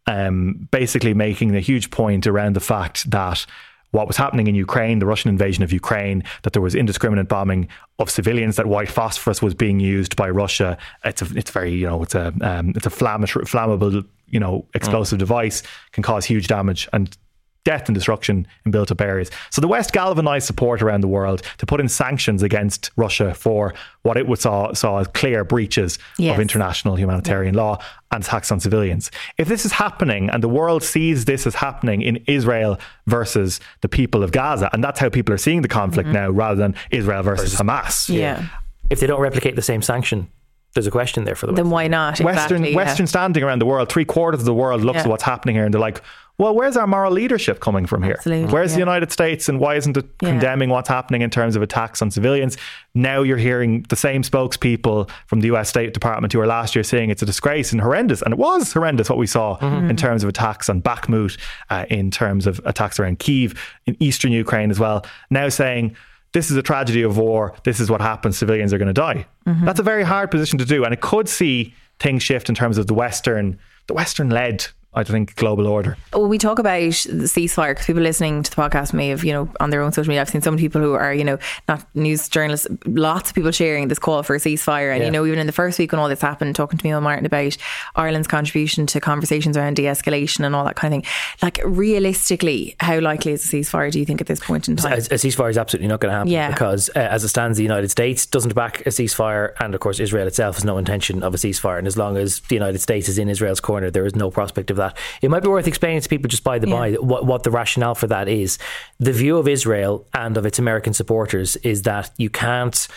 um, 0.07 0.67
basically 0.69 1.13
making 1.15 1.55
a 1.55 1.59
huge 1.59 1.89
point 1.89 2.27
around 2.27 2.55
the 2.55 2.59
fact 2.59 3.09
that 3.09 3.45
what 3.91 4.07
was 4.07 4.17
happening 4.17 4.47
in 4.47 4.55
Ukraine, 4.55 4.99
the 4.99 5.05
Russian 5.05 5.29
invasion 5.29 5.63
of 5.63 5.71
Ukraine, 5.71 6.21
that 6.43 6.51
there 6.51 6.61
was 6.61 6.75
indiscriminate 6.75 7.29
bombing 7.29 7.69
of 7.97 8.09
civilians, 8.09 8.57
that 8.57 8.67
white 8.67 8.91
phosphorus 8.91 9.41
was 9.41 9.53
being 9.53 9.79
used 9.79 10.17
by 10.17 10.29
Russia. 10.29 10.77
It's 11.05 11.21
a, 11.21 11.27
it's 11.37 11.49
very, 11.49 11.71
you 11.71 11.87
know, 11.87 12.03
it's 12.03 12.13
a, 12.13 12.33
um, 12.41 12.73
it's 12.75 12.85
a 12.85 12.89
flammable, 12.89 14.05
you 14.27 14.39
know, 14.39 14.67
explosive 14.73 15.15
mm. 15.15 15.19
device, 15.19 15.63
can 15.93 16.03
cause 16.03 16.25
huge 16.25 16.47
damage, 16.47 16.89
and 16.91 17.17
death 17.65 17.89
and 17.89 17.95
destruction 17.95 18.47
in 18.63 18.71
built 18.71 18.91
up 18.91 19.01
areas. 19.01 19.29
So 19.49 19.59
the 19.59 19.67
West 19.67 19.91
galvanized 19.91 20.47
support 20.47 20.81
around 20.81 21.01
the 21.01 21.07
world 21.07 21.41
to 21.57 21.65
put 21.65 21.81
in 21.81 21.89
sanctions 21.89 22.41
against 22.41 22.91
Russia 22.95 23.33
for 23.33 23.73
what 24.03 24.15
it 24.15 24.27
would 24.27 24.39
saw, 24.39 24.71
saw 24.73 24.99
as 24.99 25.07
clear 25.07 25.43
breaches 25.43 25.99
yes. 26.17 26.35
of 26.35 26.41
international 26.41 26.95
humanitarian 26.95 27.55
yeah. 27.55 27.61
law 27.61 27.83
and 28.11 28.23
attacks 28.23 28.51
on 28.51 28.59
civilians. 28.59 29.11
If 29.37 29.47
this 29.47 29.65
is 29.65 29.73
happening 29.73 30.29
and 30.29 30.41
the 30.41 30.47
world 30.47 30.83
sees 30.83 31.25
this 31.25 31.45
as 31.45 31.55
happening 31.55 32.01
in 32.01 32.23
Israel 32.27 32.79
versus 33.07 33.59
the 33.81 33.89
people 33.89 34.23
of 34.23 34.31
Gaza, 34.31 34.69
and 34.71 34.83
that's 34.83 34.99
how 34.99 35.09
people 35.09 35.33
are 35.33 35.39
seeing 35.39 35.61
the 35.61 35.67
conflict 35.67 36.07
mm-hmm. 36.07 36.15
now 36.15 36.29
rather 36.29 36.55
than 36.55 36.75
Israel 36.91 37.23
versus, 37.23 37.53
versus 37.53 37.59
Hamas. 37.59 38.09
Yeah. 38.09 38.19
yeah. 38.19 38.47
If 38.91 38.99
they 38.99 39.07
don't 39.07 39.19
replicate 39.19 39.55
the 39.55 39.63
same 39.63 39.81
sanction, 39.81 40.29
there's 40.75 40.85
a 40.85 40.91
question 40.91 41.23
there 41.23 41.35
for 41.35 41.47
them. 41.47 41.55
Then 41.55 41.69
why 41.69 41.87
not? 41.87 42.19
Western 42.19 42.57
exactly, 42.57 42.75
Western 42.75 43.05
yeah. 43.05 43.09
standing 43.09 43.43
around 43.43 43.59
the 43.59 43.65
world, 43.65 43.89
three 43.89 44.05
quarters 44.05 44.41
of 44.41 44.45
the 44.45 44.53
world 44.53 44.81
looks 44.81 44.97
yeah. 44.97 45.03
at 45.03 45.07
what's 45.07 45.23
happening 45.23 45.55
here 45.55 45.65
and 45.65 45.73
they're 45.73 45.81
like, 45.81 46.01
well, 46.37 46.53
where's 46.53 46.75
our 46.75 46.85
moral 46.85 47.11
leadership 47.11 47.59
coming 47.59 47.85
from 47.85 48.03
here? 48.03 48.15
Absolutely, 48.17 48.53
where's 48.53 48.71
yeah. 48.71 48.75
the 48.75 48.79
United 48.79 49.11
States 49.11 49.47
and 49.47 49.59
why 49.59 49.75
isn't 49.75 49.95
it 49.95 50.05
yeah. 50.21 50.29
condemning 50.29 50.69
what's 50.69 50.89
happening 50.89 51.21
in 51.21 51.29
terms 51.29 51.55
of 51.55 51.61
attacks 51.61 52.01
on 52.01 52.11
civilians? 52.11 52.57
Now 52.93 53.21
you're 53.21 53.37
hearing 53.37 53.83
the 53.89 53.95
same 53.95 54.21
spokespeople 54.21 55.09
from 55.27 55.39
the 55.39 55.53
US 55.55 55.69
State 55.69 55.93
Department 55.93 56.33
who 56.33 56.39
were 56.39 56.47
last 56.47 56.75
year 56.75 56.83
saying 56.83 57.09
it's 57.09 57.21
a 57.21 57.25
disgrace 57.25 57.71
and 57.71 57.79
horrendous. 57.79 58.21
And 58.21 58.33
it 58.33 58.37
was 58.37 58.73
horrendous 58.73 59.09
what 59.09 59.17
we 59.17 59.27
saw 59.27 59.57
mm-hmm. 59.57 59.89
in 59.89 59.95
terms 59.95 60.23
of 60.23 60.29
attacks 60.29 60.69
on 60.69 60.81
Bakhmut, 60.81 61.37
uh, 61.69 61.85
in 61.89 62.11
terms 62.11 62.47
of 62.47 62.59
attacks 62.65 62.99
around 62.99 63.19
Kiev, 63.19 63.59
in 63.85 63.95
eastern 64.01 64.31
Ukraine 64.31 64.71
as 64.71 64.79
well. 64.79 65.05
Now 65.29 65.47
saying, 65.49 65.95
this 66.33 66.51
is 66.51 66.57
a 66.57 66.61
tragedy 66.61 67.01
of 67.01 67.17
war. 67.17 67.55
This 67.63 67.79
is 67.79 67.89
what 67.89 68.01
happens. 68.01 68.37
Civilians 68.37 68.73
are 68.73 68.77
going 68.77 68.87
to 68.87 68.93
die. 68.93 69.25
Mm-hmm. 69.47 69.63
That's 69.63 69.79
a 69.79 69.83
very 69.83 70.03
hard 70.03 70.31
position 70.31 70.59
to 70.59 70.65
do. 70.65 70.83
And 70.83 70.93
it 70.93 70.99
could 70.99 71.29
see 71.29 71.73
things 71.99 72.23
shift 72.23 72.49
in 72.49 72.55
terms 72.55 72.77
of 72.77 72.87
the 72.87 72.93
Western, 72.93 73.57
the 73.87 73.93
Western 73.93 74.29
led 74.29 74.67
I 74.95 75.03
think 75.03 75.35
global 75.35 75.67
order. 75.67 75.97
Well, 76.13 76.27
we 76.27 76.37
talk 76.37 76.57
about 76.57 76.79
the 76.79 77.27
ceasefire 77.27 77.71
because 77.71 77.85
people 77.85 78.01
listening 78.01 78.43
to 78.43 78.49
the 78.49 78.55
podcast 78.55 78.93
may 78.93 79.09
have, 79.09 79.23
you 79.23 79.33
know, 79.33 79.49
on 79.59 79.69
their 79.69 79.81
own 79.81 79.91
social 79.91 80.09
media. 80.09 80.21
I've 80.21 80.29
seen 80.29 80.41
some 80.41 80.57
people 80.57 80.81
who 80.81 80.93
are, 80.93 81.13
you 81.13 81.23
know, 81.23 81.37
not 81.67 81.85
news 81.95 82.29
journalists, 82.29 82.67
lots 82.85 83.29
of 83.29 83.35
people 83.35 83.51
sharing 83.51 83.89
this 83.89 83.99
call 83.99 84.23
for 84.23 84.35
a 84.35 84.39
ceasefire. 84.39 84.91
And, 84.91 84.99
yeah. 84.99 85.05
you 85.05 85.11
know, 85.11 85.25
even 85.25 85.39
in 85.39 85.47
the 85.47 85.53
first 85.53 85.77
week 85.77 85.91
when 85.91 85.99
all 85.99 86.07
this 86.07 86.21
happened, 86.21 86.55
talking 86.55 86.79
to 86.79 86.85
Micheál 86.85 87.01
Martin 87.01 87.25
about 87.25 87.57
Ireland's 87.95 88.27
contribution 88.27 88.85
to 88.87 89.01
conversations 89.01 89.57
around 89.57 89.75
de 89.75 89.83
escalation 89.83 90.45
and 90.45 90.55
all 90.55 90.63
that 90.65 90.75
kind 90.75 90.93
of 90.93 91.03
thing. 91.03 91.11
Like, 91.41 91.59
realistically, 91.65 92.75
how 92.79 92.99
likely 92.99 93.33
is 93.33 93.43
a 93.43 93.57
ceasefire, 93.57 93.91
do 93.91 93.99
you 93.99 94.05
think, 94.05 94.21
at 94.21 94.27
this 94.27 94.39
point 94.39 94.69
in 94.69 94.77
time? 94.77 94.93
A, 94.93 94.95
a 94.95 94.99
ceasefire 95.17 95.49
is 95.49 95.57
absolutely 95.57 95.87
not 95.89 95.99
going 95.99 96.11
to 96.11 96.17
happen 96.17 96.31
yeah. 96.31 96.51
because, 96.51 96.89
uh, 96.95 96.99
as 96.99 97.23
it 97.23 97.29
stands, 97.29 97.57
the 97.57 97.63
United 97.63 97.91
States 97.91 98.25
doesn't 98.25 98.55
back 98.55 98.81
a 98.81 98.89
ceasefire. 98.89 99.53
And, 99.59 99.73
of 99.73 99.81
course, 99.81 99.99
Israel 99.99 100.27
itself 100.27 100.55
has 100.55 100.63
no 100.63 100.77
intention 100.77 101.23
of 101.23 101.33
a 101.33 101.37
ceasefire. 101.37 101.79
And 101.79 101.87
as 101.87 101.97
long 101.97 102.15
as 102.15 102.39
the 102.41 102.55
United 102.55 102.79
States 102.79 103.09
is 103.09 103.17
in 103.17 103.27
Israel's 103.27 103.59
corner, 103.59 103.89
there 103.91 104.05
is 104.05 104.15
no 104.15 104.31
prospect 104.31 104.71
of 104.71 104.77
that 104.77 104.84
that. 104.89 104.97
It 105.21 105.29
might 105.29 105.43
be 105.43 105.49
worth 105.49 105.67
explaining 105.67 106.01
to 106.01 106.09
people 106.09 106.27
just 106.29 106.43
by 106.43 106.59
the 106.59 106.67
yeah. 106.67 106.75
by 106.75 106.91
what, 106.93 107.25
what 107.25 107.43
the 107.43 107.51
rationale 107.51 107.95
for 107.95 108.07
that 108.07 108.27
is. 108.27 108.57
The 108.99 109.13
view 109.13 109.37
of 109.37 109.47
Israel 109.47 110.05
and 110.13 110.37
of 110.37 110.45
its 110.45 110.59
American 110.59 110.93
supporters 110.93 111.55
is 111.57 111.83
that 111.83 112.11
you 112.17 112.29
can't 112.29 112.87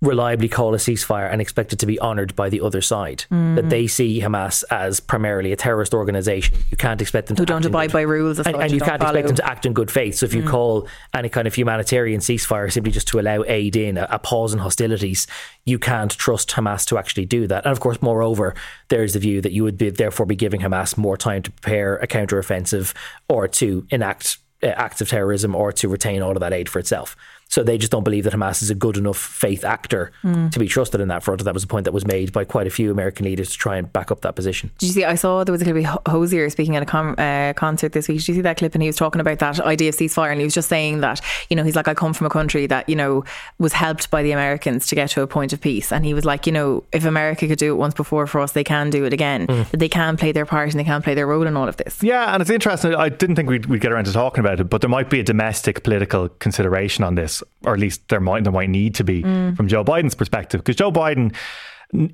reliably 0.00 0.48
call 0.48 0.74
a 0.74 0.78
ceasefire 0.78 1.30
and 1.30 1.40
expect 1.40 1.72
it 1.72 1.78
to 1.80 1.86
be 1.86 1.98
honoured 2.00 2.36
by 2.36 2.48
the 2.48 2.60
other 2.60 2.80
side. 2.80 3.24
Mm. 3.30 3.56
That 3.56 3.68
they 3.68 3.86
see 3.86 4.20
Hamas 4.20 4.62
as 4.70 5.00
primarily 5.00 5.52
a 5.52 5.56
terrorist 5.56 5.92
organisation. 5.92 6.56
You 6.70 6.76
can't 6.76 7.00
expect 7.00 7.28
them 7.28 7.36
to 7.36 7.42
who 7.42 7.46
don't 7.46 7.64
abide 7.64 7.92
by 7.92 8.02
rules, 8.02 8.38
and, 8.38 8.54
and, 8.56 8.72
you, 8.72 8.80
can't 8.80 9.02
follow. 9.02 9.18
expect 9.18 9.28
them 9.28 9.36
to 9.36 9.46
act 9.46 9.66
in 9.66 9.72
good 9.72 9.90
faith. 9.90 10.16
So 10.16 10.26
if 10.26 10.34
you 10.34 10.42
mm. 10.42 10.48
call 10.48 10.88
any 11.14 11.28
kind 11.28 11.48
of 11.48 11.54
humanitarian 11.54 12.20
ceasefire 12.20 12.72
simply 12.72 12.92
just 12.92 13.08
to 13.08 13.18
allow 13.18 13.42
aid 13.46 13.74
in, 13.74 13.98
a, 13.98 14.06
a, 14.10 14.18
pause 14.18 14.52
in 14.52 14.60
hostilities, 14.60 15.26
you 15.64 15.78
can't 15.78 16.12
trust 16.12 16.50
Hamas 16.50 16.86
to 16.86 16.98
actually 16.98 17.26
do 17.26 17.46
that. 17.48 17.64
And 17.64 17.72
of 17.72 17.80
course, 17.80 18.00
moreover, 18.00 18.54
there 18.88 19.02
is 19.02 19.14
the 19.14 19.18
view 19.18 19.40
that 19.40 19.52
you 19.52 19.64
would 19.64 19.78
be, 19.78 19.90
therefore 19.90 20.26
be 20.26 20.36
giving 20.36 20.60
Hamas 20.60 20.96
more 20.96 21.16
time 21.16 21.42
to 21.42 21.50
prepare 21.50 21.96
a 21.96 22.06
counteroffensive 22.06 22.94
or 23.28 23.48
to 23.48 23.86
enact 23.90 24.38
uh, 24.62 24.66
acts 24.68 25.00
of 25.00 25.08
terrorism 25.08 25.54
or 25.54 25.72
to 25.72 25.88
retain 25.88 26.22
all 26.22 26.32
of 26.32 26.40
that 26.40 26.52
aid 26.52 26.68
for 26.68 26.78
itself. 26.78 27.16
So 27.48 27.62
they 27.62 27.78
just 27.78 27.90
don't 27.90 28.04
believe 28.04 28.24
that 28.24 28.34
Hamas 28.34 28.62
is 28.62 28.70
a 28.70 28.74
good 28.74 28.96
enough 28.96 29.16
faith 29.16 29.64
actor 29.64 30.12
Hmm. 30.22 30.48
to 30.50 30.58
be 30.58 30.68
trusted 30.68 31.00
in 31.00 31.08
that 31.08 31.22
front. 31.22 31.40
And 31.40 31.46
that 31.46 31.54
was 31.54 31.64
a 31.64 31.66
point 31.66 31.84
that 31.84 31.92
was 31.92 32.06
made 32.06 32.32
by 32.32 32.44
quite 32.44 32.66
a 32.66 32.70
few 32.70 32.90
American 32.90 33.24
leaders 33.24 33.50
to 33.50 33.56
try 33.58 33.76
and 33.76 33.90
back 33.92 34.10
up 34.10 34.20
that 34.20 34.36
position. 34.36 34.70
Did 34.78 34.86
you 34.86 34.92
see? 34.92 35.04
I 35.04 35.14
saw 35.14 35.44
there 35.44 35.52
was 35.52 35.62
a 35.62 35.64
clip 35.64 35.76
of 35.84 35.98
Hozier 36.12 36.50
speaking 36.50 36.76
at 36.76 36.82
a 36.82 36.86
com- 36.86 37.14
uh, 37.18 37.54
concert 37.54 37.92
this 37.92 38.06
week. 38.08 38.18
Did 38.18 38.28
you 38.28 38.34
see 38.34 38.40
that 38.42 38.58
clip? 38.58 38.74
And 38.74 38.82
he 38.82 38.88
was 38.88 38.96
talking 38.96 39.20
about 39.20 39.38
that 39.38 39.60
idea 39.60 39.88
of 39.88 39.96
ceasefire, 39.96 40.30
and 40.30 40.40
he 40.40 40.44
was 40.44 40.54
just 40.54 40.68
saying 40.68 41.00
that 41.00 41.20
you 41.48 41.56
know 41.56 41.64
he's 41.64 41.74
like, 41.76 41.88
I 41.88 41.94
come 41.94 42.12
from 42.12 42.26
a 42.26 42.30
country 42.30 42.66
that 42.66 42.88
you 42.88 42.96
know 42.96 43.24
was 43.58 43.72
helped 43.72 44.10
by 44.10 44.22
the 44.22 44.32
Americans 44.32 44.86
to 44.88 44.94
get 44.94 45.10
to 45.10 45.22
a 45.22 45.26
point 45.26 45.52
of 45.54 45.60
peace, 45.60 45.90
and 45.92 46.04
he 46.04 46.12
was 46.14 46.24
like, 46.24 46.46
you 46.46 46.52
know, 46.52 46.84
if 46.92 47.04
America 47.04 47.48
could 47.48 47.58
do 47.58 47.72
it 47.72 47.76
once 47.76 47.94
before 47.94 48.26
for 48.26 48.40
us, 48.40 48.52
they 48.52 48.64
can 48.64 48.90
do 48.90 49.04
it 49.04 49.12
again. 49.14 49.46
That 49.46 49.78
they 49.78 49.88
can 49.88 50.16
play 50.18 50.32
their 50.32 50.44
part 50.46 50.70
and 50.70 50.78
they 50.78 50.84
can 50.84 51.00
play 51.02 51.14
their 51.14 51.26
role 51.26 51.46
in 51.46 51.56
all 51.56 51.68
of 51.68 51.76
this. 51.78 52.02
Yeah, 52.02 52.32
and 52.34 52.40
it's 52.42 52.50
interesting. 52.50 52.94
I 52.94 53.08
didn't 53.08 53.36
think 53.36 53.48
we'd, 53.48 53.66
we'd 53.66 53.80
get 53.80 53.92
around 53.92 54.04
to 54.04 54.12
talking 54.12 54.40
about 54.40 54.60
it, 54.60 54.64
but 54.64 54.80
there 54.82 54.90
might 54.90 55.08
be 55.08 55.20
a 55.20 55.22
domestic 55.24 55.82
political 55.82 56.28
consideration 56.40 57.04
on 57.04 57.14
this, 57.14 57.37
or 57.64 57.74
at 57.74 57.80
least 57.80 58.08
there 58.08 58.20
might 58.20 58.44
there 58.44 58.52
might 58.52 58.70
need 58.70 58.94
to 58.96 59.04
be 59.04 59.22
from 59.22 59.68
Joe 59.68 59.84
Biden's 59.84 60.14
perspective, 60.14 60.60
because 60.60 60.76
Joe 60.76 60.92
Biden. 60.92 61.34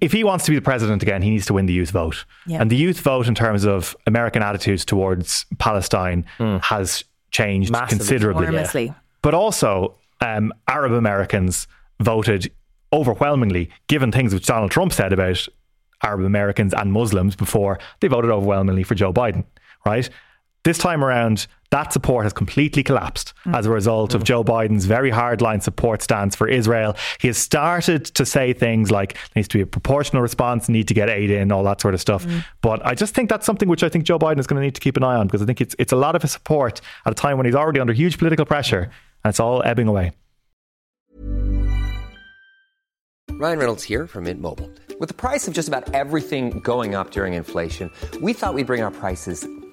If 0.01 0.13
he 0.13 0.23
wants 0.23 0.45
to 0.45 0.53
be 0.53 0.55
the 0.55 0.63
president 0.63 1.03
again, 1.03 1.21
he 1.21 1.31
needs 1.31 1.47
to 1.47 1.53
win 1.53 1.67
the 1.67 1.73
youth 1.73 1.91
vote. 1.91 2.25
Yeah. 2.47 2.61
And 2.61 2.71
the 2.71 2.77
youth 2.77 3.01
vote, 3.01 3.27
in 3.27 3.35
terms 3.35 3.65
of 3.65 3.97
American 4.07 4.41
attitudes 4.41 4.85
towards 4.85 5.47
Palestine, 5.59 6.25
has 6.39 7.03
changed 7.33 7.73
Massively. 7.73 7.99
considerably. 7.99 8.47
Enormously. 8.47 8.95
But 9.21 9.35
also, 9.35 9.97
um, 10.21 10.53
Arab 10.69 10.93
Americans 10.93 11.67
voted 11.99 12.53
overwhelmingly, 12.93 13.69
given 13.89 14.13
things 14.13 14.33
which 14.33 14.47
Donald 14.47 14.71
Trump 14.71 14.93
said 14.93 15.13
about 15.13 15.49
Arab 16.05 16.21
Americans 16.21 16.73
and 16.73 16.93
Muslims 16.93 17.35
before, 17.35 17.81
they 18.01 18.07
voted 18.07 18.31
overwhelmingly 18.31 18.85
for 18.85 18.95
Joe 18.95 19.13
Biden, 19.13 19.45
right? 19.85 20.09
This 20.65 20.79
time 20.79 21.05
around, 21.05 21.47
that 21.71 21.93
support 21.93 22.25
has 22.25 22.33
completely 22.33 22.83
collapsed 22.83 23.35
mm. 23.45 23.55
as 23.55 23.67
a 23.67 23.71
result 23.71 24.15
of 24.15 24.23
mm. 24.23 24.25
Joe 24.25 24.43
Biden's 24.43 24.87
very 24.87 25.11
hardline 25.11 25.63
support 25.63 26.01
stance 26.01 26.35
for 26.35 26.49
Israel. 26.49 26.97
He 27.21 27.29
has 27.29 27.37
started 27.37 28.07
to 28.07 28.25
say 28.25 28.55
things 28.55 28.91
like 28.91 29.13
there 29.13 29.33
needs 29.37 29.49
to 29.49 29.59
be 29.59 29.63
a 29.63 29.67
proportional 29.67 30.23
response, 30.23 30.71
need 30.71 30.89
to 30.89 30.95
get 30.95 31.11
aid 31.11 31.31
in, 31.31 31.53
all 31.53 31.63
that 31.65 31.83
sort 31.83 31.93
of 31.93 32.01
stuff. 32.01 32.25
Mm. 32.25 32.47
But 32.63 32.85
I 32.87 32.95
just 32.95 33.15
think 33.15 33.29
that's 33.29 33.45
something 33.45 33.69
which 33.69 33.83
I 33.83 33.91
think 33.91 34.05
Joe 34.05 34.19
Biden 34.19 34.39
is 34.39 34.47
going 34.47 34.59
to 34.59 34.65
need 34.65 34.75
to 34.75 34.81
keep 34.81 34.97
an 34.97 35.05
eye 35.05 35.17
on 35.17 35.27
because 35.27 35.43
I 35.43 35.45
think 35.45 35.61
it's 35.61 35.77
it's 35.79 35.93
a 35.93 35.97
lot 35.97 36.17
of 36.17 36.23
his 36.23 36.33
support 36.33 36.81
at 37.05 37.13
a 37.13 37.15
time 37.15 37.37
when 37.37 37.45
he's 37.45 37.55
already 37.55 37.81
under 37.81 37.93
huge 37.93 38.17
political 38.17 38.47
pressure 38.47 38.91
and 39.23 39.31
it's 39.31 39.41
all 39.41 39.63
ebbing 39.65 39.87
away. 39.87 40.13
Ryan 43.33 43.59
Reynolds 43.59 43.83
here 43.83 44.07
from 44.07 44.25
Mint 44.25 44.41
Mobile. 44.41 44.71
With 45.01 45.09
the 45.09 45.15
price 45.15 45.47
of 45.49 45.55
just 45.55 45.69
about 45.69 45.93
everything 45.93 46.61
going 46.61 46.95
up 46.95 47.11
during 47.11 47.35
inflation, 47.35 47.91
we 48.23 48.33
thought 48.33 48.55
we'd 48.55 48.67
bring 48.67 48.81
our 48.81 48.93
prices 48.93 49.47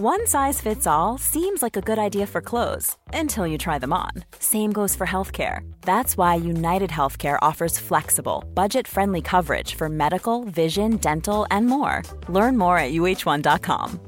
One 0.00 0.26
size 0.26 0.60
fits 0.60 0.88
all 0.88 1.18
seems 1.18 1.62
like 1.62 1.76
a 1.76 1.80
good 1.80 2.00
idea 2.00 2.26
for 2.26 2.40
clothes 2.40 2.96
until 3.12 3.46
you 3.46 3.56
try 3.56 3.78
them 3.78 3.92
on. 3.92 4.10
Same 4.40 4.72
goes 4.72 4.96
for 4.96 5.06
healthcare. 5.06 5.60
That's 5.82 6.16
why 6.16 6.34
United 6.34 6.90
Healthcare 6.90 7.38
offers 7.40 7.78
flexible, 7.78 8.42
budget 8.54 8.88
friendly 8.88 9.22
coverage 9.22 9.76
for 9.76 9.88
medical, 9.88 10.42
vision, 10.46 10.96
dental, 10.96 11.46
and 11.48 11.68
more. 11.68 12.02
Learn 12.28 12.58
more 12.58 12.76
at 12.76 12.90
uh1.com. 12.90 14.00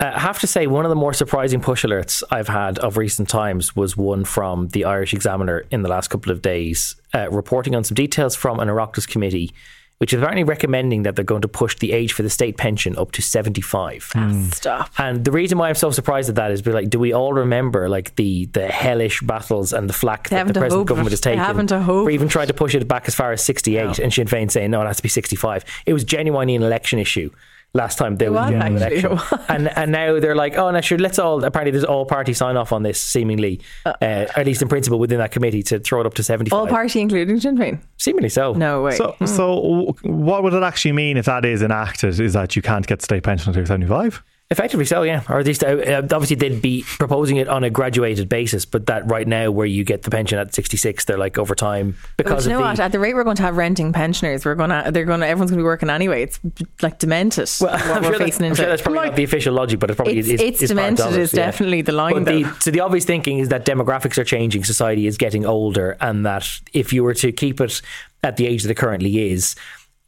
Uh, 0.00 0.12
I 0.14 0.20
have 0.20 0.38
to 0.38 0.46
say, 0.46 0.66
one 0.66 0.86
of 0.86 0.88
the 0.88 0.96
more 0.96 1.12
surprising 1.12 1.60
push 1.60 1.84
alerts 1.84 2.22
I've 2.30 2.48
had 2.48 2.78
of 2.78 2.96
recent 2.96 3.28
times 3.28 3.76
was 3.76 3.94
one 3.94 4.24
from 4.24 4.68
the 4.68 4.86
Irish 4.86 5.12
Examiner 5.12 5.64
in 5.70 5.82
the 5.82 5.90
last 5.90 6.08
couple 6.08 6.32
of 6.32 6.40
days, 6.40 6.96
uh, 7.12 7.30
reporting 7.30 7.74
on 7.74 7.84
some 7.84 7.94
details 7.94 8.34
from 8.34 8.58
an 8.58 8.68
Oireachtas 8.68 9.06
committee, 9.06 9.52
which 9.98 10.12
is 10.12 10.20
apparently 10.20 10.44
recommending 10.44 11.04
that 11.04 11.16
they're 11.16 11.24
going 11.24 11.42
to 11.42 11.48
push 11.48 11.76
the 11.78 11.92
age 11.92 12.12
for 12.12 12.22
the 12.22 12.30
state 12.30 12.56
pension 12.56 12.96
up 12.98 13.12
to 13.12 13.22
75. 13.22 14.12
Stop. 14.52 14.88
Hmm. 14.94 15.02
And 15.02 15.24
the 15.24 15.30
reason 15.32 15.58
why 15.58 15.68
I'm 15.68 15.74
so 15.74 15.90
surprised 15.90 16.28
at 16.28 16.34
that 16.34 16.50
is, 16.50 16.62
be 16.62 16.72
like, 16.72 16.90
do 16.90 16.98
we 16.98 17.12
all 17.12 17.32
remember 17.32 17.88
like 17.88 18.16
the 18.16 18.46
the 18.46 18.68
hellish 18.68 19.20
battles 19.22 19.72
and 19.72 19.88
the 19.88 19.92
flack 19.94 20.28
that 20.30 20.46
the 20.48 20.54
present 20.54 20.86
government 20.86 21.08
it. 21.08 21.12
has 21.12 21.20
They 21.20 21.30
taken? 21.30 21.44
haven't 21.44 21.70
a 21.72 21.80
hope. 21.80 22.06
For 22.06 22.10
even 22.10 22.28
trying 22.28 22.48
to 22.48 22.54
push 22.54 22.74
it 22.74 22.86
back 22.88 23.06
as 23.06 23.14
far 23.14 23.32
as 23.32 23.42
68, 23.42 23.98
and 23.98 24.12
Sinn 24.12 24.26
Féin 24.26 24.50
saying 24.50 24.70
no, 24.70 24.82
it 24.82 24.86
has 24.86 24.96
to 24.98 25.02
be 25.02 25.08
65. 25.08 25.64
It 25.86 25.92
was 25.92 26.04
genuinely 26.04 26.54
an 26.54 26.62
election 26.62 26.98
issue. 26.98 27.30
Last 27.76 27.98
time 27.98 28.16
there 28.16 28.28
It 28.28 28.32
was, 28.32 28.40
was 28.40 28.48
a 28.50 28.52
genuine 28.52 28.82
actually, 28.84 28.98
it 29.02 29.10
was. 29.10 29.40
and 29.48 29.68
and 29.76 29.90
now 29.90 30.20
they're 30.20 30.36
like, 30.36 30.56
oh, 30.56 30.70
no, 30.70 30.80
sure, 30.80 30.96
let's 30.96 31.18
all. 31.18 31.42
Apparently, 31.44 31.72
there's 31.72 31.82
all 31.84 32.06
party 32.06 32.32
sign 32.32 32.56
off 32.56 32.72
on 32.72 32.84
this, 32.84 33.00
seemingly, 33.00 33.60
uh, 33.84 33.92
at 34.00 34.46
least 34.46 34.62
in 34.62 34.68
principle, 34.68 35.00
within 35.00 35.18
that 35.18 35.32
committee 35.32 35.62
to 35.64 35.80
throw 35.80 36.00
it 36.00 36.06
up 36.06 36.14
to 36.14 36.22
75. 36.22 36.56
All 36.56 36.68
party, 36.68 37.00
including 37.00 37.40
Sinn 37.40 37.58
Féin. 37.58 37.80
seemingly 37.98 38.28
so. 38.28 38.52
No 38.52 38.82
way. 38.82 38.96
So, 38.96 39.16
so 39.26 39.96
what 40.02 40.44
would 40.44 40.54
it 40.54 40.62
actually 40.62 40.92
mean 40.92 41.16
if 41.16 41.24
that 41.26 41.44
is 41.44 41.62
enacted? 41.62 42.20
Is 42.20 42.34
that 42.34 42.54
you 42.54 42.62
can't 42.62 42.86
get 42.86 43.02
state 43.02 43.24
pension 43.24 43.48
until 43.50 43.62
you're 43.62 43.66
75? 43.66 44.22
Effectively 44.50 44.84
so, 44.84 45.02
yeah. 45.02 45.22
Or 45.28 45.38
at 45.40 45.46
least, 45.46 45.64
uh, 45.64 45.68
uh, 45.68 46.02
obviously, 46.12 46.36
they'd 46.36 46.60
be 46.60 46.84
proposing 46.98 47.38
it 47.38 47.48
on 47.48 47.64
a 47.64 47.70
graduated 47.70 48.28
basis, 48.28 48.66
but 48.66 48.86
that 48.86 49.06
right 49.10 49.26
now, 49.26 49.50
where 49.50 49.66
you 49.66 49.84
get 49.84 50.02
the 50.02 50.10
pension 50.10 50.38
at 50.38 50.54
66, 50.54 51.06
they're 51.06 51.16
like 51.16 51.38
over 51.38 51.54
time 51.54 51.96
But 52.18 52.26
because 52.26 52.46
you 52.46 52.52
know 52.52 52.58
the. 52.58 52.64
what? 52.64 52.78
At 52.78 52.92
the 52.92 52.98
rate 52.98 53.14
we're 53.14 53.24
going 53.24 53.36
to 53.36 53.42
have 53.42 53.56
renting 53.56 53.92
pensioners, 53.94 54.44
we're 54.44 54.54
gonna 54.54 54.90
they're 54.92 55.06
gonna 55.06 55.24
everyone's 55.26 55.50
gonna 55.50 55.62
be 55.62 55.64
working 55.64 55.88
anyway. 55.88 56.24
It's 56.24 56.38
like 56.82 56.98
demented 56.98 57.50
Well, 57.58 57.72
what 57.72 57.80
I'm, 57.82 58.02
we're 58.02 58.08
sure 58.10 58.18
that- 58.18 58.24
facing 58.24 58.42
I'm 58.44 58.50
into. 58.50 58.62
sure 58.62 58.68
that's 58.68 58.82
probably 58.82 59.06
not 59.06 59.16
the 59.16 59.24
official 59.24 59.54
logic, 59.54 59.80
but 59.80 59.90
it 59.90 59.96
probably 59.96 60.18
It's- 60.18 60.34
is. 60.34 60.40
it's 60.40 60.62
is 60.62 60.68
demented 60.68 61.06
of 61.06 61.14
it, 61.14 61.20
is 61.20 61.32
definitely 61.32 61.80
the 61.80 61.92
line, 61.92 62.12
But 62.12 62.24
the, 62.26 62.42
though. 62.42 62.52
so 62.60 62.70
the 62.70 62.80
obvious 62.80 63.06
thinking 63.06 63.38
is 63.38 63.48
that 63.48 63.64
demographics 63.64 64.18
are 64.18 64.24
changing, 64.24 64.62
society 64.64 65.06
is 65.06 65.16
getting 65.16 65.46
older, 65.46 65.96
and 66.02 66.24
that 66.26 66.46
if 66.74 66.92
you 66.92 67.02
were 67.02 67.14
to 67.14 67.32
keep 67.32 67.62
it 67.62 67.80
at 68.22 68.36
the 68.36 68.46
age 68.46 68.62
that 68.64 68.70
it 68.70 68.76
currently 68.76 69.30
is, 69.32 69.56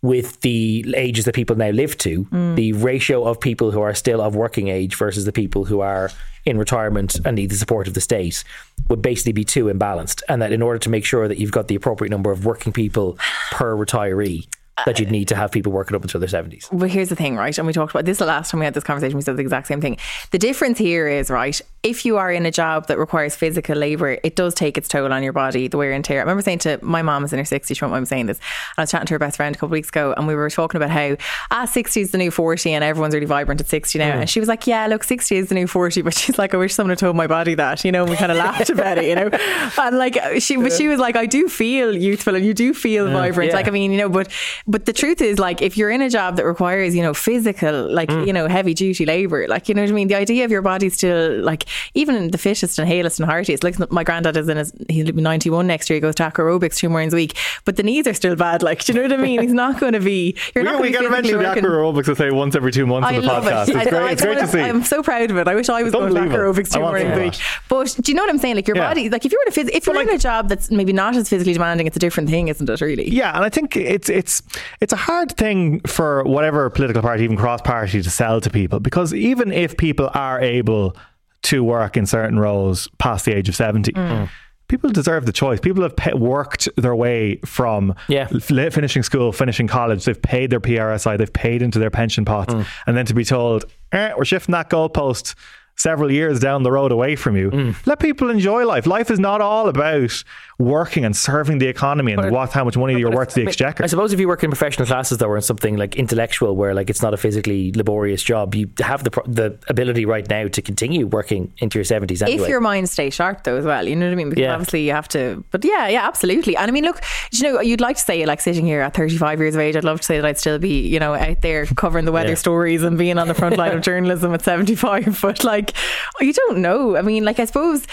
with 0.02 0.40
the 0.42 0.84
ages 0.96 1.24
that 1.24 1.34
people 1.34 1.56
now 1.56 1.70
live 1.70 1.96
to, 1.98 2.24
Mm. 2.26 2.54
the 2.56 2.72
ratio 2.74 3.24
of 3.24 3.40
people 3.40 3.70
who 3.70 3.80
are 3.80 3.94
still 3.94 4.20
of 4.20 4.36
working 4.36 4.68
age 4.68 4.94
versus 4.94 5.24
the 5.24 5.32
people 5.32 5.64
who 5.64 5.80
are 5.80 6.10
in 6.44 6.58
retirement 6.58 7.16
and 7.24 7.34
need 7.36 7.50
the 7.50 7.56
support 7.56 7.88
of 7.88 7.94
the 7.94 8.00
state 8.00 8.44
would 8.88 9.02
basically 9.02 9.32
be 9.32 9.44
too 9.44 9.64
imbalanced. 9.64 10.22
And 10.28 10.40
that 10.42 10.52
in 10.52 10.62
order 10.62 10.78
to 10.78 10.88
make 10.90 11.04
sure 11.04 11.26
that 11.26 11.38
you've 11.38 11.50
got 11.50 11.66
the 11.68 11.74
appropriate 11.74 12.10
number 12.10 12.30
of 12.30 12.44
working 12.44 12.72
people 12.72 13.18
per 13.50 13.74
retiree, 13.74 14.46
that 14.84 14.98
you'd 14.98 15.10
need 15.10 15.28
to 15.28 15.34
have 15.34 15.50
people 15.50 15.72
working 15.72 15.96
up 15.96 16.02
until 16.02 16.20
their 16.20 16.28
70s. 16.28 16.68
But 16.70 16.90
here's 16.90 17.08
the 17.08 17.16
thing, 17.16 17.36
right? 17.36 17.56
And 17.56 17.66
we 17.66 17.72
talked 17.72 17.92
about 17.92 18.04
this 18.04 18.18
the 18.18 18.26
last 18.26 18.50
time 18.50 18.60
we 18.60 18.66
had 18.66 18.74
this 18.74 18.84
conversation. 18.84 19.16
We 19.16 19.22
said 19.22 19.36
the 19.36 19.42
exact 19.42 19.68
same 19.68 19.80
thing. 19.80 19.96
The 20.32 20.38
difference 20.38 20.78
here 20.78 21.08
is, 21.08 21.30
right, 21.30 21.58
if 21.82 22.04
you 22.04 22.18
are 22.18 22.30
in 22.30 22.44
a 22.44 22.50
job 22.50 22.88
that 22.88 22.98
requires 22.98 23.34
physical 23.34 23.76
labour, 23.76 24.18
it 24.22 24.36
does 24.36 24.54
take 24.54 24.76
its 24.76 24.88
toll 24.88 25.12
on 25.12 25.22
your 25.22 25.32
body, 25.32 25.68
the 25.68 25.78
wear 25.78 25.92
and 25.92 26.04
tear. 26.04 26.18
I 26.18 26.22
remember 26.22 26.42
saying 26.42 26.58
to 26.60 26.78
my 26.82 27.00
mom 27.00 27.24
is 27.24 27.32
in 27.32 27.38
her 27.38 27.44
60s, 27.44 27.76
she 27.76 27.84
won't 27.84 27.92
mind 27.92 28.08
saying 28.08 28.26
this. 28.26 28.38
And 28.38 28.78
I 28.78 28.82
was 28.82 28.90
chatting 28.90 29.06
to 29.06 29.14
her 29.14 29.18
best 29.18 29.36
friend 29.36 29.54
a 29.54 29.58
couple 29.58 29.68
of 29.68 29.72
weeks 29.72 29.88
ago, 29.88 30.12
and 30.16 30.26
we 30.26 30.34
were 30.34 30.50
talking 30.50 30.76
about 30.76 30.90
how, 30.90 31.16
ah, 31.50 31.64
60 31.64 32.00
is 32.00 32.10
the 32.10 32.18
new 32.18 32.30
40, 32.30 32.72
and 32.72 32.84
everyone's 32.84 33.14
really 33.14 33.26
vibrant 33.26 33.60
at 33.60 33.68
60 33.68 33.98
now. 33.98 34.18
And 34.18 34.28
she 34.28 34.40
was 34.40 34.48
like, 34.48 34.66
yeah, 34.66 34.86
look, 34.86 35.04
60 35.04 35.36
is 35.36 35.48
the 35.48 35.54
new 35.54 35.66
40, 35.66 36.02
but 36.02 36.14
she's 36.14 36.38
like, 36.38 36.52
I 36.52 36.56
wish 36.58 36.74
someone 36.74 36.90
had 36.90 36.98
told 36.98 37.16
my 37.16 37.26
body 37.26 37.54
that, 37.54 37.84
you 37.84 37.92
know, 37.92 38.02
and 38.02 38.10
we 38.10 38.16
kind 38.16 38.32
of 38.32 38.38
laughed 38.38 38.68
about 38.68 38.98
it, 38.98 39.04
you 39.04 39.14
know. 39.14 39.30
And 39.78 39.98
like, 39.98 40.18
she, 40.40 40.56
but 40.56 40.72
she 40.72 40.88
was 40.88 40.98
like, 40.98 41.16
I 41.16 41.26
do 41.26 41.48
feel 41.48 41.94
youthful 41.94 42.34
and 42.34 42.44
you 42.44 42.54
do 42.54 42.74
feel 42.74 43.10
vibrant. 43.10 43.50
Yeah. 43.50 43.56
Like, 43.56 43.68
I 43.68 43.70
mean, 43.70 43.92
you 43.92 43.98
know, 43.98 44.08
but, 44.08 44.28
but 44.68 44.84
the 44.86 44.92
truth 44.92 45.20
is, 45.20 45.38
like, 45.38 45.62
if 45.62 45.76
you're 45.76 45.90
in 45.90 46.02
a 46.02 46.10
job 46.10 46.36
that 46.36 46.44
requires, 46.44 46.94
you 46.96 47.02
know, 47.02 47.14
physical, 47.14 47.88
like, 47.92 48.08
Mm. 48.08 48.26
you 48.26 48.32
know, 48.32 48.48
heavy 48.48 48.74
duty 48.74 49.06
labor, 49.06 49.46
like, 49.48 49.68
you 49.68 49.74
know 49.74 49.82
what 49.82 49.90
I 49.90 49.94
mean? 49.94 50.08
The 50.08 50.16
idea 50.16 50.44
of 50.44 50.50
your 50.50 50.62
body 50.62 50.88
still, 50.90 51.40
like, 51.40 51.64
even 51.94 52.30
the 52.30 52.38
fittest 52.38 52.78
and 52.78 52.88
halest 52.88 53.20
and 53.20 53.28
heartiest, 53.28 53.62
like, 53.64 53.76
my 53.92 54.02
granddad 54.04 54.36
is 54.36 54.48
in 54.48 54.56
his, 54.56 54.72
he'll 54.88 55.12
be 55.12 55.22
91 55.22 55.66
next 55.66 55.88
year, 55.88 55.94
he 55.96 56.00
goes 56.00 56.14
to 56.16 56.22
aerobics 56.24 56.76
two 56.76 56.88
mornings 56.88 57.12
a 57.12 57.16
week, 57.16 57.36
but 57.64 57.76
the 57.76 57.82
knees 57.82 58.06
are 58.06 58.14
still 58.14 58.34
bad. 58.36 58.62
Like, 58.62 58.84
do 58.84 58.92
you 58.92 58.98
know 58.98 59.02
what 59.08 59.12
I 59.18 59.22
mean? 59.22 59.40
He's 59.40 59.52
not 59.52 59.78
going 59.80 59.92
to 59.92 60.00
be, 60.00 60.34
you're 60.54 60.64
not 60.64 60.80
we 60.80 60.90
going 60.90 61.04
to 61.10 61.22
be 61.22 61.30
the 61.30 61.36
aerobics, 61.38 62.08
I 62.08 62.14
say, 62.14 62.30
once 62.30 62.54
every 62.56 62.72
two 62.72 62.86
months 62.86 63.08
I 63.08 63.16
on 63.16 63.20
the 63.22 63.26
love 63.28 63.44
podcast. 63.44 63.68
it. 63.68 63.76
It's 63.76 63.86
I- 63.86 63.90
great, 63.90 64.02
I 64.02 64.10
it's 64.12 64.22
great 64.22 64.38
to 64.38 64.46
see. 64.48 64.60
I'm 64.60 64.82
so 64.82 65.02
proud 65.02 65.30
of 65.30 65.36
it. 65.36 65.46
I 65.48 65.54
wish 65.54 65.68
I 65.68 65.82
was 65.82 65.92
going 65.92 66.12
to 66.14 66.20
aerobics 66.20 66.72
two 66.72 66.80
mornings 66.80 67.16
a 67.16 67.20
week. 67.22 67.34
But 67.68 67.96
do 68.00 68.10
you 68.10 68.16
know 68.16 68.22
what 68.22 68.30
I'm 68.30 68.38
saying? 68.38 68.56
Like 68.56 68.66
your 68.66 68.76
Yeah. 68.76 68.88
body, 68.88 69.08
like 69.10 69.24
if 69.24 69.32
you 69.32 69.40
were 69.44 69.50
to 69.52 69.60
phys- 69.64 69.70
if 69.72 69.86
you're 69.86 70.00
in 70.02 70.08
a 70.10 70.18
job 70.18 70.48
that's 70.48 70.70
maybe 70.70 70.92
not 70.92 71.14
as 71.16 71.28
physically 71.28 71.52
demanding, 71.52 71.86
it's 71.86 71.96
a 71.96 72.00
different 72.00 72.28
thing, 72.30 72.48
isn't 72.48 72.68
it? 72.68 72.80
Really? 72.80 73.08
Yeah, 73.08 73.34
and 73.36 73.44
I 73.44 73.48
think 73.48 73.76
it's 73.76 74.08
it's 74.08 74.42
it's 74.80 74.92
a 74.92 74.96
hard 74.96 75.32
thing 75.32 75.80
for 75.80 76.22
whatever 76.24 76.68
political 76.70 77.02
party, 77.02 77.24
even 77.24 77.36
cross 77.36 77.60
party, 77.62 78.02
to 78.02 78.10
sell 78.10 78.40
to 78.40 78.50
people 78.50 78.80
because 78.80 79.12
even 79.14 79.52
if 79.52 79.76
people 79.76 80.10
are 80.14 80.40
able 80.40 80.96
to 81.42 81.62
work 81.62 81.96
in 81.96 82.06
certain 82.06 82.38
roles 82.38 82.88
past 82.98 83.24
the 83.24 83.32
age 83.34 83.48
of 83.48 83.54
seventy. 83.54 83.92
Mm. 83.92 84.10
Mm. 84.10 84.28
People 84.68 84.90
deserve 84.90 85.26
the 85.26 85.32
choice. 85.32 85.60
People 85.60 85.84
have 85.84 85.94
pa 85.94 86.10
worked 86.16 86.68
their 86.76 86.96
way 86.96 87.36
from 87.44 87.94
Yeah. 88.08 88.26
f- 88.34 88.72
finishing 88.74 89.04
school, 89.04 89.30
finishing 89.30 89.68
college. 89.68 90.04
They've 90.04 90.20
paid 90.20 90.50
their 90.50 90.58
PRSI, 90.58 91.16
they've 91.16 91.32
paid 91.32 91.62
into 91.62 91.78
their 91.78 91.90
pension 91.90 92.24
pots, 92.24 92.52
mm. 92.52 92.66
and 92.88 92.96
then 92.96 93.06
to 93.06 93.14
be 93.14 93.24
told, 93.24 93.64
eh, 93.92 94.10
"We're 94.16 94.24
shifting 94.24 94.54
that 94.54 94.68
goalpost 94.68 95.36
several 95.76 96.10
years 96.10 96.40
down 96.40 96.64
the 96.64 96.72
road 96.72 96.90
away 96.90 97.14
from 97.14 97.36
you." 97.36 97.74
Let 97.86 98.00
people 98.00 98.28
enjoy 98.28 98.66
life. 98.66 98.86
Life 98.88 99.08
is 99.08 99.20
not 99.20 99.40
all 99.40 99.68
about 99.68 100.24
working 100.58 101.04
and 101.04 101.14
serving 101.14 101.58
the 101.58 101.66
economy 101.66 102.12
and 102.12 102.30
what 102.30 102.50
how 102.52 102.64
much 102.64 102.76
money 102.78 102.98
you're 102.98 103.10
worth 103.10 103.28
to 103.30 103.34
the 103.36 103.46
exchequer. 103.46 103.84
I 103.84 103.88
suppose 103.88 104.12
if 104.14 104.20
you 104.20 104.26
work 104.26 104.42
in 104.42 104.50
professional 104.50 104.86
classes 104.86 105.18
though, 105.18 105.26
or 105.28 105.36
in 105.36 105.42
something 105.42 105.76
like 105.76 105.96
intellectual, 105.96 106.56
where 106.56 106.72
like 106.74 106.88
it's 106.88 107.02
not 107.02 107.12
a 107.12 107.16
physically 107.18 107.72
laborious 107.72 108.22
job, 108.22 108.54
you 108.54 108.70
have 108.78 109.04
the 109.04 109.10
the 109.26 109.58
ability 109.68 110.06
right 110.06 110.28
now 110.30 110.48
to 110.48 110.62
continue 110.62 111.06
working 111.06 111.52
into 111.58 111.78
your 111.78 111.84
seventies 111.84 112.22
anyway. 112.22 112.42
If 112.44 112.48
your 112.48 112.60
mind 112.60 112.88
stays 112.88 113.14
sharp, 113.14 113.44
though, 113.44 113.56
as 113.56 113.64
well, 113.66 113.86
you 113.86 113.94
know 113.96 114.06
what 114.06 114.12
I 114.12 114.14
mean? 114.16 114.30
Because 114.30 114.42
Yeah. 114.42 114.54
obviously 114.54 114.86
you 114.86 114.92
have 114.92 115.08
to. 115.08 115.44
But 115.50 115.64
yeah, 115.64 115.88
yeah, 115.88 116.06
absolutely. 116.06 116.56
And 116.56 116.70
I 116.70 116.72
mean, 116.72 116.84
look, 116.84 117.02
you 117.32 117.42
know, 117.42 117.60
you'd 117.60 117.80
like 117.82 117.96
to 117.96 118.02
say, 118.02 118.24
like 118.24 118.40
sitting 118.40 118.64
here 118.64 118.80
at 118.80 118.94
35 118.94 119.40
years 119.40 119.54
of 119.54 119.60
age, 119.60 119.76
I'd 119.76 119.84
love 119.84 120.00
to 120.00 120.06
say 120.06 120.16
that 120.16 120.24
I'd 120.26 120.38
still 120.38 120.58
be, 120.58 120.86
you 120.88 120.98
know, 120.98 121.14
out 121.14 121.42
there 121.42 121.66
covering 121.66 122.06
the 122.06 122.12
weather 122.12 122.30
Yeah. 122.30 122.34
stories 122.36 122.82
and 122.82 122.96
being 122.96 123.18
on 123.18 123.28
the 123.28 123.34
front 123.34 123.58
line 123.58 123.72
of 123.72 123.82
journalism 123.90 124.32
at 124.32 124.42
75. 124.42 125.18
But 125.26 125.44
like, 125.44 125.74
you 126.20 126.32
don't 126.32 126.58
know. 126.58 126.96
I 126.96 127.02
mean, 127.02 127.24
like, 127.24 127.38
I 127.40 127.44
suppose 127.44 127.86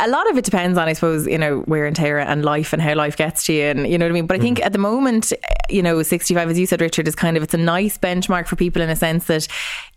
a 0.00 0.08
lot 0.08 0.28
of 0.30 0.36
it 0.36 0.44
depends 0.44 0.76
on, 0.78 0.88
I 0.88 0.92
suppose, 0.92 1.26
you 1.26 1.38
know, 1.38 1.64
wear 1.66 1.86
and 1.86 1.94
tear 1.94 2.18
and 2.18 2.44
life 2.44 2.72
and 2.72 2.80
how 2.80 2.94
life 2.94 3.16
gets 3.16 3.44
to 3.46 3.52
you, 3.52 3.64
and 3.64 3.86
you 3.86 3.98
know 3.98 4.06
what 4.06 4.10
I 4.10 4.14
mean. 4.14 4.26
But 4.26 4.36
I 4.36 4.40
think 4.40 4.58
mm. 4.58 4.64
at 4.64 4.72
the 4.72 4.78
moment, 4.78 5.32
you 5.68 5.82
know, 5.82 6.02
65, 6.02 6.50
as 6.50 6.58
you 6.58 6.66
said, 6.66 6.80
Richard, 6.80 7.06
is 7.06 7.14
kind 7.14 7.36
of 7.36 7.42
it's 7.42 7.54
a 7.54 7.58
nice 7.58 7.98
benchmark 7.98 8.46
for 8.46 8.56
people 8.56 8.82
in 8.82 8.90
a 8.90 8.96
sense 8.96 9.26
that 9.26 9.46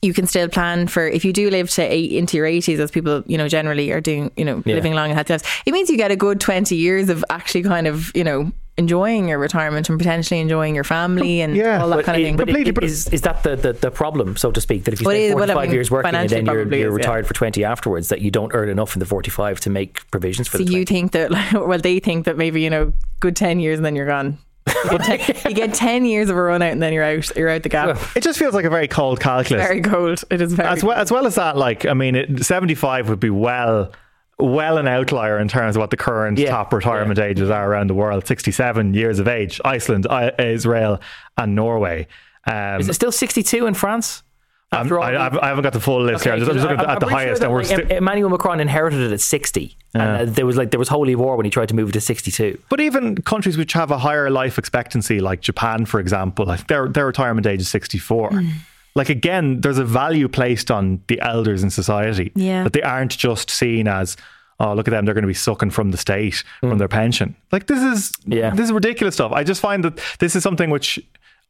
you 0.01 0.13
can 0.13 0.27
still 0.27 0.47
plan 0.49 0.87
for 0.87 1.07
if 1.07 1.25
you 1.25 1.33
do 1.33 1.49
live 1.49 1.69
to 1.71 1.81
eight 1.81 2.11
into 2.11 2.37
your 2.37 2.45
80s, 2.45 2.79
as 2.79 2.91
people, 2.91 3.23
you 3.27 3.37
know, 3.37 3.47
generally 3.47 3.91
are 3.91 4.01
doing, 4.01 4.31
you 4.37 4.45
know, 4.45 4.61
Yeah. 4.65 4.75
living 4.75 4.93
long 4.93 5.09
and 5.09 5.15
healthy 5.15 5.33
lives. 5.33 5.43
It 5.65 5.71
means 5.71 5.89
you 5.89 5.97
get 5.97 6.11
a 6.11 6.15
good 6.15 6.39
20 6.39 6.75
years 6.75 7.09
of 7.09 7.23
actually 7.29 7.63
kind 7.63 7.87
of, 7.87 8.11
you 8.15 8.23
know, 8.23 8.51
enjoying 8.77 9.27
your 9.27 9.39
retirement 9.39 9.89
and 9.89 9.97
potentially 9.97 10.39
enjoying 10.39 10.75
your 10.75 10.83
family 10.83 11.41
and 11.41 11.55
Yeah. 11.55 11.81
all 11.81 11.89
that 11.89 11.95
But 11.97 12.05
kind 12.05 12.21
of 12.21 12.25
thing. 12.25 12.37
but 12.37 12.45
Completely, 12.47 12.71
but- 12.71 12.83
is, 12.83 13.07
is 13.07 13.21
that 13.21 13.41
the, 13.43 13.55
the, 13.55 13.73
the 13.73 13.89
problem, 13.91 14.37
so 14.37 14.51
to 14.51 14.61
speak, 14.61 14.83
that 14.83 14.93
if 14.93 15.01
you 15.01 15.05
Well, 15.05 15.15
spend 15.15 15.23
is- 15.29 15.33
well, 15.35 15.43
I 15.45 15.47
45 15.47 15.67
mean, 15.67 15.73
years 15.73 15.91
working 15.91 16.15
and 16.15 16.29
then 16.29 16.45
you're, 16.45 16.55
you're 16.57 16.73
is, 16.73 16.79
yeah. 16.81 16.85
retired 16.95 17.25
for 17.27 17.33
20 17.33 17.63
afterwards, 17.63 18.09
that 18.09 18.21
you 18.21 18.29
don't 18.29 18.51
earn 18.53 18.69
enough 18.69 18.95
in 18.95 18.99
the 18.99 19.05
45 19.07 19.59
to 19.61 19.69
make 19.71 20.09
provisions 20.11 20.47
for 20.47 20.57
So 20.59 20.63
the 20.63 20.71
you 20.71 20.85
20? 20.85 20.85
think 20.85 21.11
that, 21.13 21.31
like, 21.31 21.53
well, 21.67 21.79
they 21.79 21.99
think 21.99 22.25
that 22.25 22.37
maybe 22.37 22.61
you 22.61 22.69
know, 22.69 22.93
good 23.19 23.35
ten 23.35 23.59
years 23.59 23.79
and 23.79 23.85
then 23.85 23.95
you're 23.95 24.05
gone. 24.05 24.37
You 24.67 24.97
get, 24.99 25.01
ten, 25.21 25.35
you 25.49 25.55
get 25.55 25.73
ten 25.73 26.05
years 26.05 26.29
of 26.29 26.35
a 26.37 26.41
run 26.41 26.61
out 26.61 26.71
and 26.73 26.81
then 26.83 26.93
you're 26.93 27.03
out. 27.03 27.35
You're 27.35 27.49
out 27.49 27.63
the 27.63 27.69
gap. 27.69 27.97
It 28.15 28.21
just 28.21 28.37
feels 28.37 28.53
like 28.53 28.65
a 28.65 28.69
very 28.69 28.87
cold 28.87 29.19
calculus. 29.19 29.65
Very 29.65 29.81
cold. 29.81 30.23
It 30.29 30.41
is 30.41 30.53
very. 30.53 30.67
as 30.69 30.83
well 30.83 30.97
as 30.99 31.09
well 31.11 31.25
as 31.25 31.35
that, 31.35 31.55
like 31.57 31.85
I 31.85 31.93
mean, 31.93 32.15
it, 32.15 32.43
seventy-five 32.45 33.07
would 33.09 33.19
be 33.21 33.29
well, 33.29 33.91
well 34.39 34.77
an 34.77 34.87
outlier 34.87 35.39
in 35.39 35.47
terms 35.47 35.75
of 35.75 35.79
what 35.79 35.89
the 35.89 35.97
current 35.97 36.37
Yeah, 36.37 36.51
top 36.51 36.73
retirement 36.73 37.19
ages 37.19 37.49
are 37.49 37.69
around 37.69 37.87
the 37.87 37.93
world. 37.95 38.27
Sixty-seven 38.27 38.93
years 38.93 39.19
of 39.19 39.27
age, 39.27 39.59
Iceland, 39.65 40.07
I, 40.09 40.31
Israel, 40.39 40.99
and 41.37 41.55
Norway. 41.55 42.07
Um, 42.45 42.79
Is 42.79 42.87
it 42.87 42.93
still 42.93 43.11
62 43.11 43.65
in 43.65 43.73
France? 43.73 44.23
All 44.71 45.01
I, 45.01 45.15
I 45.15 45.47
haven't 45.47 45.63
got 45.63 45.71
the 45.71 45.79
full 45.79 46.03
list 46.03 46.25
here. 46.25 46.33
I'm 46.33 46.39
just, 46.39 46.49
I'm 46.51 46.57
just 46.57 46.67
looking 46.67 46.85
I'm 46.85 46.89
at 46.89 46.99
the 46.99 47.07
highest, 47.07 47.41
sure 47.41 47.49
that, 47.49 47.55
like, 47.55 47.87
still. 47.87 47.97
Emmanuel 47.97 48.29
Macron 48.29 48.59
inherited 48.59 48.99
it 48.99 49.13
at 49.13 49.21
60. 49.21 49.77
And 49.93 50.03
uh, 50.03 50.25
there 50.25 50.45
was 50.45 50.57
like 50.57 50.71
there 50.71 50.79
was 50.79 50.89
holy 50.89 51.15
war 51.15 51.37
when 51.37 51.45
he 51.45 51.49
tried 51.49 51.69
to 51.69 51.75
move 51.75 51.89
it 51.89 51.91
to 51.93 52.01
62. 52.01 52.61
But 52.69 52.81
even 52.81 53.15
countries 53.15 53.57
which 53.57 53.71
have 53.73 53.91
a 53.91 53.97
higher 53.97 54.29
life 54.29 54.57
expectancy, 54.57 55.21
like 55.21 55.39
Japan, 55.39 55.85
for 55.85 56.01
example, 56.01 56.45
like 56.45 56.67
their 56.67 56.89
their 56.89 57.05
retirement 57.05 57.47
age 57.47 57.61
is 57.61 57.69
sixty 57.69 57.97
four. 57.97 58.31
Mm. 58.31 58.49
Like 58.97 59.09
again, 59.09 59.61
there's 59.61 59.77
a 59.77 59.85
value 59.85 60.27
placed 60.27 60.71
on 60.71 61.01
the 61.07 61.21
elders 61.21 61.63
in 61.63 61.69
society. 61.69 62.31
Yeah. 62.35 62.63
That 62.63 62.73
they 62.73 62.81
aren't 62.81 63.15
just 63.15 63.49
seen 63.49 63.87
as, 63.87 64.17
oh, 64.59 64.73
look 64.73 64.87
at 64.87 64.91
them, 64.91 65.05
they're 65.05 65.13
going 65.13 65.21
to 65.21 65.27
be 65.27 65.33
sucking 65.35 65.69
from 65.69 65.91
the 65.91 65.97
state 65.97 66.43
from 66.59 66.71
mm. 66.71 66.77
their 66.79 66.87
pension. 66.87 67.35
Like 67.51 67.67
this 67.67 67.81
is 67.81 68.11
Yeah. 68.25 68.49
this 68.49 68.65
is 68.65 68.71
ridiculous 68.71 69.13
stuff. 69.13 69.31
I 69.31 69.43
just 69.43 69.61
find 69.61 69.83
that 69.83 69.99
this 70.19 70.35
is 70.35 70.43
something 70.43 70.71
which 70.71 70.99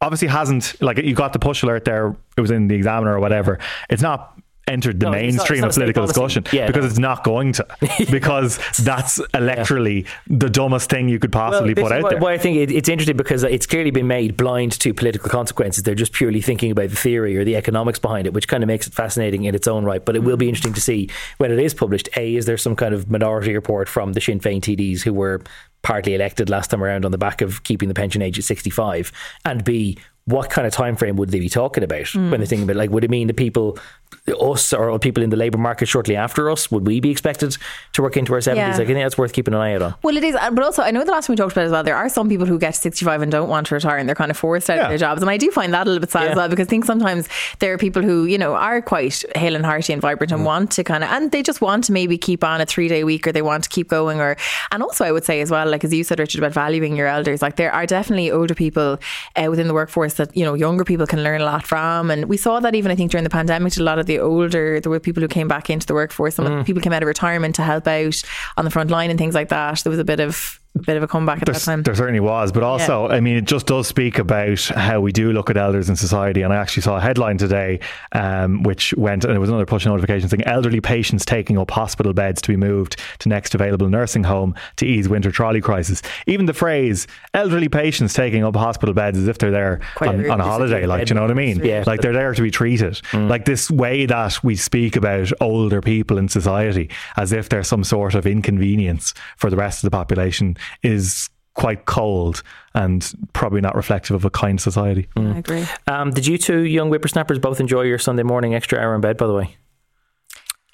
obviously 0.01 0.27
hasn't 0.27 0.79
like 0.81 0.97
you 0.97 1.15
got 1.15 1.33
the 1.33 1.39
push 1.39 1.63
alert 1.63 1.85
there. 1.85 2.15
It 2.35 2.41
was 2.41 2.51
in 2.51 2.67
the 2.67 2.75
Examiner 2.75 3.15
or 3.15 3.19
whatever. 3.19 3.59
It's 3.89 4.01
not 4.01 4.37
entered 4.67 4.99
the 4.99 5.05
No, 5.05 5.11
mainstream 5.11 5.61
not 5.61 5.69
of 5.69 5.75
political 5.75 6.05
discussion 6.05 6.43
Yeah, 6.51 6.67
because 6.67 6.83
no. 6.83 6.89
it's 6.89 6.99
not 6.99 7.23
going 7.23 7.53
to 7.53 7.67
because 8.11 8.57
that's 8.77 9.19
electorally 9.33 10.07
the 10.27 10.49
dumbest 10.49 10.89
thing 10.89 11.09
you 11.09 11.19
could 11.19 11.31
possibly 11.31 11.73
this 11.73 11.83
put 11.83 11.91
out 11.91 12.03
why, 12.03 12.09
there. 12.09 12.19
why 12.19 12.33
I 12.33 12.37
think 12.37 12.57
it, 12.57 12.71
it's 12.71 12.89
interesting 12.89 13.17
because 13.17 13.43
it's 13.43 13.65
clearly 13.65 13.91
been 13.91 14.07
made 14.07 14.37
blind 14.37 14.73
to 14.79 14.93
political 14.93 15.29
consequences. 15.29 15.83
They're 15.83 15.95
just 15.95 16.13
purely 16.13 16.41
thinking 16.41 16.71
about 16.71 16.89
the 16.89 16.95
theory 16.95 17.37
or 17.37 17.43
the 17.43 17.55
economics 17.55 17.99
behind 17.99 18.27
it, 18.27 18.33
which 18.33 18.47
kind 18.47 18.63
of 18.63 18.67
makes 18.67 18.87
it 18.87 18.93
fascinating 18.93 19.45
in 19.45 19.55
its 19.55 19.67
own 19.67 19.85
right. 19.85 20.03
But 20.03 20.15
it 20.15 20.23
will 20.23 20.37
be 20.37 20.47
interesting 20.47 20.73
to 20.73 20.81
see 20.81 21.09
when 21.37 21.51
it 21.51 21.59
is 21.59 21.73
published. 21.73 22.09
A, 22.17 22.35
is 22.35 22.45
there 22.45 22.57
some 22.57 22.75
kind 22.75 22.93
of 22.93 23.09
minority 23.09 23.53
report 23.53 23.89
from 23.89 24.13
the 24.13 24.21
Sinn 24.21 24.39
Féin 24.39 24.61
TDs 24.61 25.01
who 25.01 25.13
were 25.13 25.41
partly 25.81 26.15
elected 26.15 26.49
last 26.49 26.71
time 26.71 26.83
around 26.83 27.05
on 27.05 27.11
the 27.11 27.17
back 27.17 27.41
of 27.41 27.63
keeping 27.63 27.87
the 27.87 27.95
pension 27.95 28.21
age 28.21 28.37
at 28.37 28.45
65? 28.45 29.11
And 29.45 29.63
B, 29.63 29.97
what 30.27 30.49
kind 30.49 30.67
of 30.67 30.73
time 30.73 30.97
frame 30.97 31.15
would 31.15 31.29
they 31.29 31.39
be 31.39 31.47
talking 31.47 31.83
about 31.85 32.13
when 32.13 32.29
they're 32.29 32.39
hmm. 32.39 32.43
thinking 32.43 32.63
about 32.63 32.75
like 32.75 32.89
would 32.89 33.05
it 33.05 33.09
mean 33.09 33.27
the 33.27 33.33
people 33.33 33.79
us 34.27 34.73
or 34.73 34.97
people 34.99 35.23
in 35.23 35.29
the 35.29 35.37
labour 35.37 35.57
market 35.57 35.87
shortly 35.87 36.15
after 36.15 36.49
us 36.51 36.69
would 36.69 36.85
we 36.85 36.99
be 36.99 37.09
expected 37.09 37.55
to 37.93 38.01
work 38.01 38.17
into 38.17 38.33
our 38.33 38.39
70s 38.39 38.55
Yeah. 38.55 38.67
like, 38.71 38.81
I 38.81 38.85
think 38.85 38.99
that's 38.99 39.17
worth 39.17 39.31
keeping 39.33 39.53
an 39.53 39.61
eye 39.61 39.75
out 39.75 39.81
on 39.81 39.95
Well, 40.03 40.17
it 40.17 40.23
is, 40.23 40.35
uh, 40.35 40.51
but 40.51 40.63
also 40.63 40.81
I 40.83 40.91
know 40.91 41.03
the 41.05 41.11
last 41.11 41.27
time 41.27 41.33
we 41.33 41.37
talked 41.37 41.53
about 41.53 41.61
it 41.63 41.67
as 41.67 41.71
well. 41.71 41.83
There 41.83 41.95
are 41.95 42.09
some 42.09 42.27
people 42.27 42.45
who 42.45 42.59
get 42.59 42.75
65 42.75 43.21
and 43.21 43.31
don't 43.31 43.47
want 43.49 43.67
to 43.67 43.75
retire, 43.75 43.97
and 43.97 44.07
they're 44.07 44.15
kind 44.15 44.31
of 44.31 44.37
forced 44.37 44.69
out 44.69 44.77
Yeah. 44.77 44.83
of 44.83 44.89
their 44.89 44.97
jobs. 44.97 45.21
And 45.21 45.29
I 45.31 45.37
do 45.37 45.49
find 45.51 45.73
that 45.73 45.87
a 45.87 45.89
little 45.89 46.01
bit 46.01 46.11
sad 46.11 46.23
Yeah. 46.25 46.29
as 46.31 46.35
well 46.35 46.49
because 46.49 46.67
I 46.67 46.69
think 46.69 46.85
sometimes 46.85 47.29
there 47.59 47.73
are 47.73 47.77
people 47.77 48.01
who 48.01 48.25
you 48.25 48.37
know 48.37 48.53
are 48.55 48.81
quite 48.81 49.23
hale 49.35 49.55
and 49.55 49.65
hearty 49.65 49.93
and 49.93 50.01
vibrant 50.01 50.31
Mm. 50.31 50.35
and 50.37 50.45
want 50.45 50.71
to 50.71 50.83
kind 50.83 51.03
of, 51.03 51.09
and 51.11 51.31
they 51.31 51.41
just 51.41 51.61
want 51.61 51.85
to 51.85 51.91
maybe 51.93 52.17
keep 52.17 52.43
on 52.43 52.59
a 52.61 52.65
three 52.65 52.87
day 52.89 53.03
week 53.03 53.25
or 53.27 53.31
they 53.31 53.41
want 53.41 53.63
to 53.63 53.69
keep 53.69 53.87
going. 53.87 54.19
Or 54.19 54.35
and 54.71 54.83
also 54.83 55.05
I 55.05 55.11
would 55.11 55.23
say 55.25 55.39
as 55.41 55.49
well, 55.49 55.67
like 55.69 55.83
as 55.85 55.93
you 55.93 56.03
said, 56.03 56.19
Richard, 56.19 56.39
about 56.39 56.51
valuing 56.53 56.95
your 56.97 57.07
elders. 57.07 57.41
Like 57.41 57.55
there 57.55 57.71
are 57.71 57.85
definitely 57.85 58.29
older 58.31 58.53
people 58.55 58.99
uh, 59.35 59.47
within 59.49 59.67
the 59.67 59.73
workforce 59.73 60.15
that 60.15 60.35
you 60.35 60.43
know 60.43 60.53
younger 60.53 60.83
people 60.83 61.07
can 61.07 61.23
learn 61.23 61.39
a 61.41 61.45
lot 61.45 61.65
from, 61.65 62.11
and 62.11 62.25
we 62.25 62.35
saw 62.37 62.59
that 62.59 62.75
even 62.75 62.91
I 62.91 62.95
think 62.95 63.11
during 63.11 63.23
the 63.23 63.29
pandemic, 63.29 63.77
a 63.77 63.83
lot 63.83 63.99
of 63.99 64.05
the 64.05 64.16
older 64.19 64.79
there 64.79 64.89
were 64.89 64.99
people 64.99 65.21
who 65.21 65.27
came 65.27 65.47
back 65.47 65.69
into 65.69 65.85
the 65.87 65.93
workforce. 65.93 66.35
Some 66.35 66.45
Mm. 66.45 66.65
people 66.65 66.81
came 66.81 66.93
out 66.93 67.03
of 67.03 67.07
retirement 67.07 67.55
to 67.55 67.61
help 67.63 67.87
out 67.87 68.21
on 68.57 68.65
the 68.65 68.71
front 68.71 68.89
line 68.91 69.09
and 69.09 69.17
things 69.19 69.35
like 69.35 69.49
that. 69.49 69.79
There 69.83 69.89
was 69.91 69.99
a 69.99 70.03
bit 70.05 70.19
of 70.19 70.59
a 70.79 70.83
bit 70.83 70.97
of 70.97 71.03
a 71.03 71.07
comeback 71.07 71.41
at 71.41 71.45
that 71.47 71.59
time. 71.61 71.83
There 71.83 71.95
certainly 71.95 72.19
was, 72.19 72.51
but 72.51 72.63
also, 72.63 73.07
I 73.07 73.19
mean, 73.19 73.37
it 73.37 73.45
just 73.45 73.65
does 73.67 73.87
speak 73.87 74.17
about 74.19 74.59
how 74.59 75.01
we 75.01 75.11
do 75.11 75.31
look 75.31 75.49
at 75.49 75.57
elders 75.57 75.89
in 75.89 75.95
society. 75.95 76.41
And 76.41 76.53
I 76.53 76.57
actually 76.57 76.83
saw 76.83 76.97
a 76.97 77.01
headline 77.01 77.37
today, 77.37 77.79
um, 78.13 78.63
which 78.63 78.93
went, 78.95 79.25
and 79.25 79.33
it 79.35 79.39
was 79.39 79.49
another 79.49 79.65
push 79.65 79.85
notification 79.85 80.29
saying 80.29 80.43
elderly 80.45 80.81
patients 80.81 81.25
taking 81.25 81.57
up 81.57 81.71
hospital 81.71 82.13
beds 82.13 82.41
to 82.41 82.49
be 82.49 82.55
moved 82.55 82.97
to 83.19 83.29
next 83.29 83.55
available 83.55 83.89
nursing 83.89 84.23
home 84.23 84.55
to 84.77 84.85
ease 84.85 85.07
winter 85.09 85.31
trolley 85.31 85.61
crisis. 85.61 86.01
Even 86.25 86.45
the 86.45 86.53
phrase 86.53 87.07
elderly 87.33 87.69
patients 87.69 88.13
taking 88.13 88.43
up 88.43 88.55
hospital 88.55 88.93
beds 88.93 89.17
as 89.17 89.27
if 89.27 89.37
they're 89.37 89.51
there 89.51 89.81
Quite 89.95 90.09
on, 90.09 90.25
a- 90.25 90.29
on 90.29 90.41
a 90.41 90.43
holiday, 90.43 90.85
like, 90.85 91.05
do 91.07 91.11
you 91.11 91.15
know 91.15 91.21
what 91.21 91.31
I 91.31 91.35
mean? 91.35 91.63
Yeah. 91.63 91.83
Like 91.85 92.01
they're 92.01 92.13
there 92.13 92.33
to 92.33 92.41
be 92.41 92.51
treated. 92.51 92.99
Like 93.13 93.45
this 93.45 93.69
way 93.71 94.05
that 94.05 94.43
we 94.43 94.55
speak 94.55 94.95
about 94.95 95.31
older 95.41 95.81
people 95.81 96.17
in 96.17 96.27
society 96.29 96.89
as 97.17 97.31
if 97.31 97.49
they're 97.49 97.63
some 97.63 97.83
sort 97.83 98.15
of 98.15 98.25
inconvenience 98.25 99.13
for 99.37 99.49
the 99.49 99.55
rest 99.57 99.83
of 99.83 99.89
the 99.91 99.95
population 99.95 100.55
is 100.83 101.29
quite 101.53 101.85
cold 101.85 102.43
and 102.75 103.13
probably 103.33 103.59
not 103.61 103.75
reflective 103.75 104.15
of 104.15 104.23
a 104.23 104.29
kind 104.29 104.61
society. 104.61 105.07
I 105.15 105.39
agree. 105.39 105.65
Um, 105.87 106.11
did 106.11 106.27
you 106.27 106.37
two 106.37 106.61
young 106.61 106.89
whippersnappers 106.89 107.39
both 107.39 107.59
enjoy 107.59 107.81
your 107.81 107.97
Sunday 107.97 108.23
morning 108.23 108.53
extra 108.53 108.79
hour 108.79 108.93
in 108.93 109.01
bed, 109.01 109.17
by 109.17 109.25
the 109.27 109.33
way? 109.33 109.57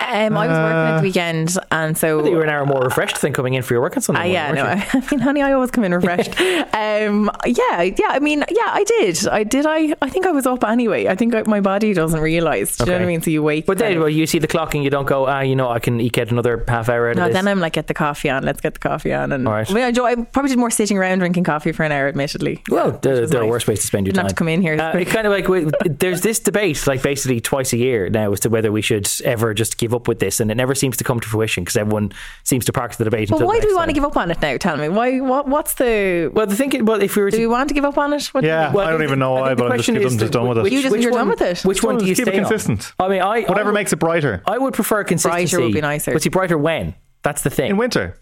Um, 0.04 0.38
I 0.38 0.48
was 0.48 0.58
working 0.58 0.78
at 0.78 0.98
the 0.98 1.04
weekend, 1.04 1.58
and 1.72 1.98
so 1.98 2.26
you 2.26 2.36
were 2.36 2.44
an 2.44 2.50
hour 2.50 2.66
more 2.66 2.82
refreshed 2.82 3.22
than 3.22 3.34
coming 3.34 3.54
in 3.54 3.64
for 3.64 3.74
your 3.74 3.82
work 3.82 3.96
on 3.96 4.02
Sunday 4.02 4.22
Uh, 4.22 4.26
yeah, 4.26 4.52
no? 4.52 4.64
I 5.00 5.08
mean, 5.12 5.20
honey, 5.20 5.42
I 5.42 5.54
always 5.54 5.72
come 5.72 5.84
in 5.84 5.94
refreshed. 5.94 6.40
um, 6.40 7.32
yeah, 7.46 7.82
yeah. 7.82 8.08
I 8.10 8.20
mean, 8.20 8.40
yeah, 8.50 8.70
I 8.70 8.84
did. 8.84 9.28
I 9.28 9.44
did. 9.44 9.66
I, 9.66 9.94
I 10.02 10.10
think 10.10 10.26
I 10.26 10.32
was 10.32 10.46
up 10.46 10.64
anyway. 10.64 11.08
I 11.08 11.16
think 11.16 11.34
I, 11.36 11.44
my 11.44 11.62
body 11.62 11.94
doesn't 11.94 12.20
realize. 12.20 12.78
Do 12.78 12.86
you 12.86 12.92
know 12.92 12.98
what 12.98 13.04
I 13.04 13.06
mean? 13.06 13.22
So 13.22 13.32
you 13.32 13.44
wake. 13.44 13.66
But 13.66 13.78
then, 13.78 14.00
well, 14.00 14.10
you 14.10 14.26
see 14.28 14.40
the 14.40 14.48
clock 14.48 14.76
and 14.76 14.84
you 14.84 14.90
don't 14.90 15.06
go, 15.06 15.28
ah, 15.28 15.42
you 15.42 15.56
know, 15.56 15.70
I 15.70 15.80
can 15.80 16.00
out 16.00 16.32
another 16.32 16.64
half 16.68 16.90
hour 16.90 17.10
out 17.10 17.16
no, 17.16 17.24
of 17.24 17.28
this. 17.30 17.36
then 17.36 17.48
I'm 17.48 17.60
like, 17.60 17.74
get 17.74 17.88
the 17.88 17.94
coffee 17.94 18.30
on. 18.30 18.44
Let's 18.44 18.62
get 18.62 18.74
the 18.74 18.80
coffee 18.80 19.14
on. 19.14 19.32
And 19.32 19.48
All 19.48 19.54
right. 19.54 19.70
I, 19.70 19.74
mean, 19.74 19.84
I, 19.84 19.88
enjoy, 19.90 20.06
I 20.06 20.16
probably 20.16 20.50
did 20.50 20.60
more 20.60 20.72
sitting 20.72 20.98
around 20.98 21.20
drinking 21.20 21.44
coffee 21.44 21.72
for 21.72 21.84
an 21.84 21.92
hour, 21.92 22.08
admittedly. 22.08 22.62
well, 22.70 22.92
there, 22.92 23.22
was 23.22 23.30
there 23.30 23.42
are 23.42 23.48
worse 23.48 23.68
ways 23.68 23.82
to 23.82 23.88
spend 23.88 24.06
your 24.06 24.14
Didn't 24.14 24.24
time. 24.24 24.30
to 24.30 24.36
come 24.36 24.48
in 24.48 24.62
here. 24.62 24.80
Uh, 24.80 24.98
it 24.98 25.08
kind 25.08 25.28
of 25.28 25.34
like 25.34 25.48
there's 26.00 26.22
this 26.22 26.40
debate, 26.40 26.86
like 26.88 27.02
basically 27.02 27.42
twice 27.42 27.74
a 27.74 27.78
year 27.78 28.10
now, 28.10 28.32
as 28.32 28.40
to 28.42 28.50
whether 28.50 28.72
we 28.72 28.82
should 28.82 29.10
ever 29.24 29.54
just 29.54 29.78
give 29.78 29.93
up 29.94 30.08
with 30.08 30.20
this, 30.20 30.40
and 30.40 30.50
it 30.52 30.56
never 30.56 30.76
seems 30.76 30.98
to 30.98 31.04
come 31.04 31.20
to 31.20 31.28
fruition 31.28 31.64
because 31.64 31.78
everyone 31.78 32.12
seems 32.44 32.66
to 32.66 32.74
park 32.74 32.96
the 32.96 33.04
debate. 33.04 33.30
But 33.30 33.36
until 33.36 33.48
why 33.48 33.56
the 33.58 33.62
do 33.62 33.68
we 33.68 33.74
next 33.74 33.78
want 33.78 33.90
to 33.90 33.94
give 33.94 34.04
up 34.04 34.18
on 34.18 34.32
it 34.32 34.42
now? 34.42 34.58
Tell 34.58 34.78
me 34.78 34.90
why. 34.90 35.20
What, 35.20 35.48
what's 35.48 35.76
the? 35.76 36.32
Well, 36.34 36.46
the 36.48 36.56
thing, 36.56 36.86
well, 36.86 37.02
if 37.02 37.16
we 37.16 37.24
were 37.24 37.32
do 37.32 37.38
we 37.40 37.48
want 37.48 37.70
to 37.70 37.74
give 37.76 37.86
up 37.86 37.98
on 37.98 38.14
it? 38.14 38.26
What 38.28 38.42
do 38.42 38.48
Yeah, 38.48 38.66
think? 38.66 38.76
Well, 38.76 38.88
I 38.88 38.92
don't 38.92 39.04
even 39.04 39.20
know 39.20 39.34
why, 39.34 39.50
the 39.50 39.56
but 39.56 39.72
I'm 39.72 39.78
just, 39.78 39.86
question 39.90 39.96
I'm 39.98 40.04
is 40.08 40.16
just 40.18 40.34
done 40.34 40.48
with 40.48 40.58
it. 40.60 40.72
You 40.74 40.82
just 40.82 40.92
which 40.92 41.02
you're 41.04 41.12
one, 41.12 41.20
done 41.22 41.30
with 41.30 41.42
it. 41.42 41.62
Which 41.66 41.84
one 41.84 41.96
Just 41.96 42.06
do 42.06 42.10
you 42.10 42.16
keep 42.16 42.28
it 42.28 42.32
stay 42.32 42.40
on? 42.40 42.46
consistent. 42.50 42.94
I 43.00 43.08
mean, 43.08 43.22
I 43.22 43.42
Whatever 43.44 43.70
I, 43.70 43.74
makes 43.74 43.94
it 43.94 43.98
brighter. 43.98 44.42
I 44.46 44.58
would 44.58 44.74
prefer 44.74 45.04
consistency. 45.04 45.58
would 45.58 45.74
be 45.74 45.82
nicer. 45.82 46.14
But 46.14 46.22
see, 46.24 46.30
brighter 46.30 46.58
when? 46.58 46.96
That's 47.24 47.42
the 47.44 47.50
thing. 47.50 47.70
In 47.72 47.78
winter. 47.78 48.20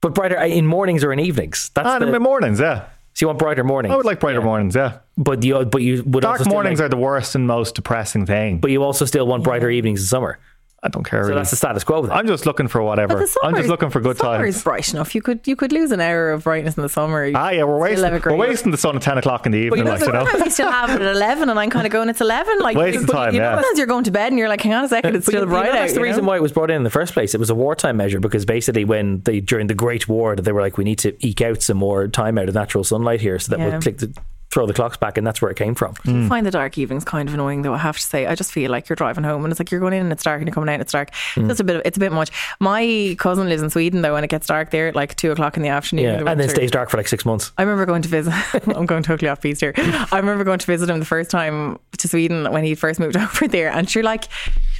but 0.00 0.14
brighter 0.14 0.38
uh, 0.38 0.46
in 0.46 0.66
mornings 0.66 1.04
or 1.04 1.12
in 1.12 1.20
evenings. 1.20 1.70
That's 1.74 1.86
Ah, 1.86 1.98
the, 2.00 2.06
in 2.06 2.12
the 2.12 2.18
mornings, 2.20 2.58
yeah. 2.58 2.86
so 3.14 3.22
you 3.24 3.26
want 3.28 3.38
brighter 3.38 3.62
mornings. 3.62 3.92
I 3.92 3.96
would 3.96 4.04
like 4.06 4.18
brighter 4.18 4.42
mornings, 4.42 4.74
yeah. 4.74 4.98
but 5.16 5.44
you 5.44 5.64
but 5.64 5.80
you 5.82 6.02
would 6.04 6.22
Dark 6.22 6.40
still 6.40 6.52
mornings 6.52 6.80
like- 6.80 6.86
are 6.86 6.88
the 6.88 6.96
worst 6.96 7.34
and 7.36 7.46
most 7.46 7.76
depressing 7.76 8.26
thing. 8.26 8.58
but 8.58 8.70
you 8.72 8.82
also 8.82 9.04
still 9.04 9.26
want 9.28 9.44
brighter 9.44 9.70
evenings 9.70 10.00
in 10.00 10.06
summer. 10.06 10.40
I 10.84 10.88
don't 10.88 11.04
care. 11.04 11.22
So 11.22 11.28
really. 11.28 11.38
that's 11.38 11.50
the 11.50 11.56
status 11.56 11.84
quo. 11.84 12.02
Then. 12.02 12.10
I'm 12.10 12.26
just 12.26 12.44
looking 12.44 12.66
for 12.66 12.82
whatever. 12.82 13.14
But 13.14 13.18
the 13.20 13.38
I'm 13.44 13.50
summer 13.52 13.56
just 13.58 13.68
looking 13.68 13.90
for 13.90 14.00
good 14.00 14.16
summer 14.18 14.38
times. 14.38 14.56
is 14.56 14.62
bright 14.64 14.92
enough. 14.92 15.14
You 15.14 15.22
could 15.22 15.46
you 15.46 15.54
could 15.54 15.70
lose 15.70 15.92
an 15.92 16.00
hour 16.00 16.32
of 16.32 16.42
brightness 16.42 16.76
in 16.76 16.82
the 16.82 16.88
summer. 16.88 17.30
Ah, 17.36 17.50
yeah, 17.50 17.62
we're 17.62 17.78
wasting, 17.78 18.10
we're 18.20 18.34
wasting 18.36 18.72
the 18.72 18.76
sun 18.78 18.96
at 18.96 19.02
10 19.02 19.18
o'clock 19.18 19.46
in 19.46 19.52
the 19.52 19.58
evening. 19.58 19.78
you 19.78 19.84
know, 19.84 19.92
like, 19.92 20.00
you 20.00 20.06
know? 20.12 20.24
Sometimes 20.24 20.44
you 20.44 20.50
still 20.50 20.72
have 20.72 20.90
it 20.90 21.00
at 21.00 21.14
11 21.14 21.48
and 21.50 21.58
I'm 21.60 21.70
kind 21.70 21.86
of 21.86 21.92
going, 21.92 22.08
it's 22.08 22.20
11. 22.20 22.58
Like, 22.58 22.76
Wasting 22.76 23.06
but 23.06 23.12
time, 23.12 23.34
you 23.34 23.38
know, 23.40 23.50
yeah. 23.50 23.54
sometimes 23.56 23.78
you're 23.78 23.86
going 23.86 24.02
to 24.04 24.10
bed 24.10 24.32
and 24.32 24.38
you're 24.40 24.48
like, 24.48 24.60
hang 24.60 24.74
on 24.74 24.84
a 24.84 24.88
second, 24.88 25.14
it's 25.14 25.26
But 25.26 25.30
still 25.32 25.42
you- 25.42 25.46
you 25.46 25.52
bright 25.52 25.66
know, 25.66 25.70
out. 25.70 25.74
That's 25.74 25.94
the 25.94 26.00
reason 26.00 26.24
know? 26.24 26.28
why 26.30 26.36
it 26.36 26.42
was 26.42 26.50
brought 26.52 26.70
in 26.70 26.76
in 26.78 26.82
the 26.82 26.90
first 26.90 27.12
place. 27.12 27.32
It 27.32 27.38
was 27.38 27.50
a 27.50 27.54
wartime 27.54 27.96
measure 27.96 28.18
because 28.18 28.44
basically, 28.44 28.84
when 28.84 29.20
they 29.20 29.38
during 29.38 29.68
the 29.68 29.74
Great 29.74 30.08
War, 30.08 30.34
they 30.34 30.50
were 30.50 30.62
like, 30.62 30.78
we 30.78 30.84
need 30.84 30.98
to 31.00 31.14
eke 31.24 31.42
out 31.42 31.62
some 31.62 31.76
more 31.76 32.08
time 32.08 32.38
out 32.38 32.48
of 32.48 32.54
natural 32.56 32.82
sunlight 32.82 33.20
here, 33.20 33.38
so 33.38 33.50
that 33.50 33.60
Yeah. 33.60 33.68
we'll 33.68 33.80
click 33.80 33.98
the, 33.98 34.12
throw 34.52 34.66
the 34.66 34.74
clocks 34.74 34.98
back, 34.98 35.16
and 35.16 35.26
that's 35.26 35.40
where 35.40 35.50
it 35.50 35.56
came 35.56 35.74
from. 35.74 35.94
I 36.04 36.28
find 36.28 36.46
the 36.46 36.50
dark 36.50 36.76
evenings 36.76 37.04
kind 37.04 37.28
of 37.28 37.34
annoying, 37.34 37.62
though. 37.62 37.72
I 37.72 37.78
have 37.78 37.96
to 37.96 38.02
say, 38.02 38.26
I 38.26 38.34
just 38.34 38.52
feel 38.52 38.70
like 38.70 38.88
you're 38.88 38.96
driving 38.96 39.24
home 39.24 39.44
and 39.44 39.50
it's 39.50 39.58
like 39.58 39.70
you're 39.70 39.80
going 39.80 39.94
in 39.94 40.02
and 40.02 40.12
it's 40.12 40.22
dark 40.22 40.40
and 40.40 40.46
you're 40.46 40.54
coming 40.54 40.68
out 40.68 40.74
and 40.74 40.82
it's 40.82 40.92
dark. 40.92 41.10
Mm. 41.34 41.50
It's 41.50 41.60
a 41.60 41.64
bit. 41.64 41.76
Of, 41.76 41.82
it's 41.84 41.96
a 41.96 42.00
bit 42.00 42.12
much. 42.12 42.30
My 42.60 43.16
cousin 43.18 43.48
lives 43.48 43.62
in 43.62 43.70
Sweden 43.70 44.02
though, 44.02 44.14
and 44.14 44.24
it 44.24 44.28
gets 44.28 44.46
dark 44.46 44.70
there 44.70 44.88
at 44.88 44.94
like 44.94 45.16
two 45.16 45.32
o'clock 45.32 45.56
in 45.56 45.62
the 45.62 45.70
afternoon. 45.70 46.04
Yeah, 46.04 46.16
the 46.18 46.26
and 46.26 46.38
then 46.38 46.48
stays 46.48 46.70
dark 46.70 46.90
for 46.90 46.98
like 46.98 47.08
six 47.08 47.24
months. 47.24 47.52
I 47.56 47.62
remember 47.62 47.86
going 47.86 48.02
to 48.02 48.08
visit. 48.08 48.32
I'm 48.76 48.86
going 48.86 49.02
totally 49.02 49.28
off 49.28 49.40
piece 49.40 49.60
here. 49.60 49.72
I 49.76 50.18
remember 50.18 50.44
going 50.44 50.58
to 50.58 50.66
visit 50.66 50.90
him 50.90 50.98
the 50.98 51.04
first 51.04 51.30
time 51.30 51.78
to 51.98 52.08
Sweden 52.08 52.50
when 52.52 52.64
he 52.64 52.74
first 52.74 53.00
moved 53.00 53.16
over 53.16 53.48
there, 53.48 53.70
and 53.70 53.88
sure, 53.88 54.02
like 54.02 54.28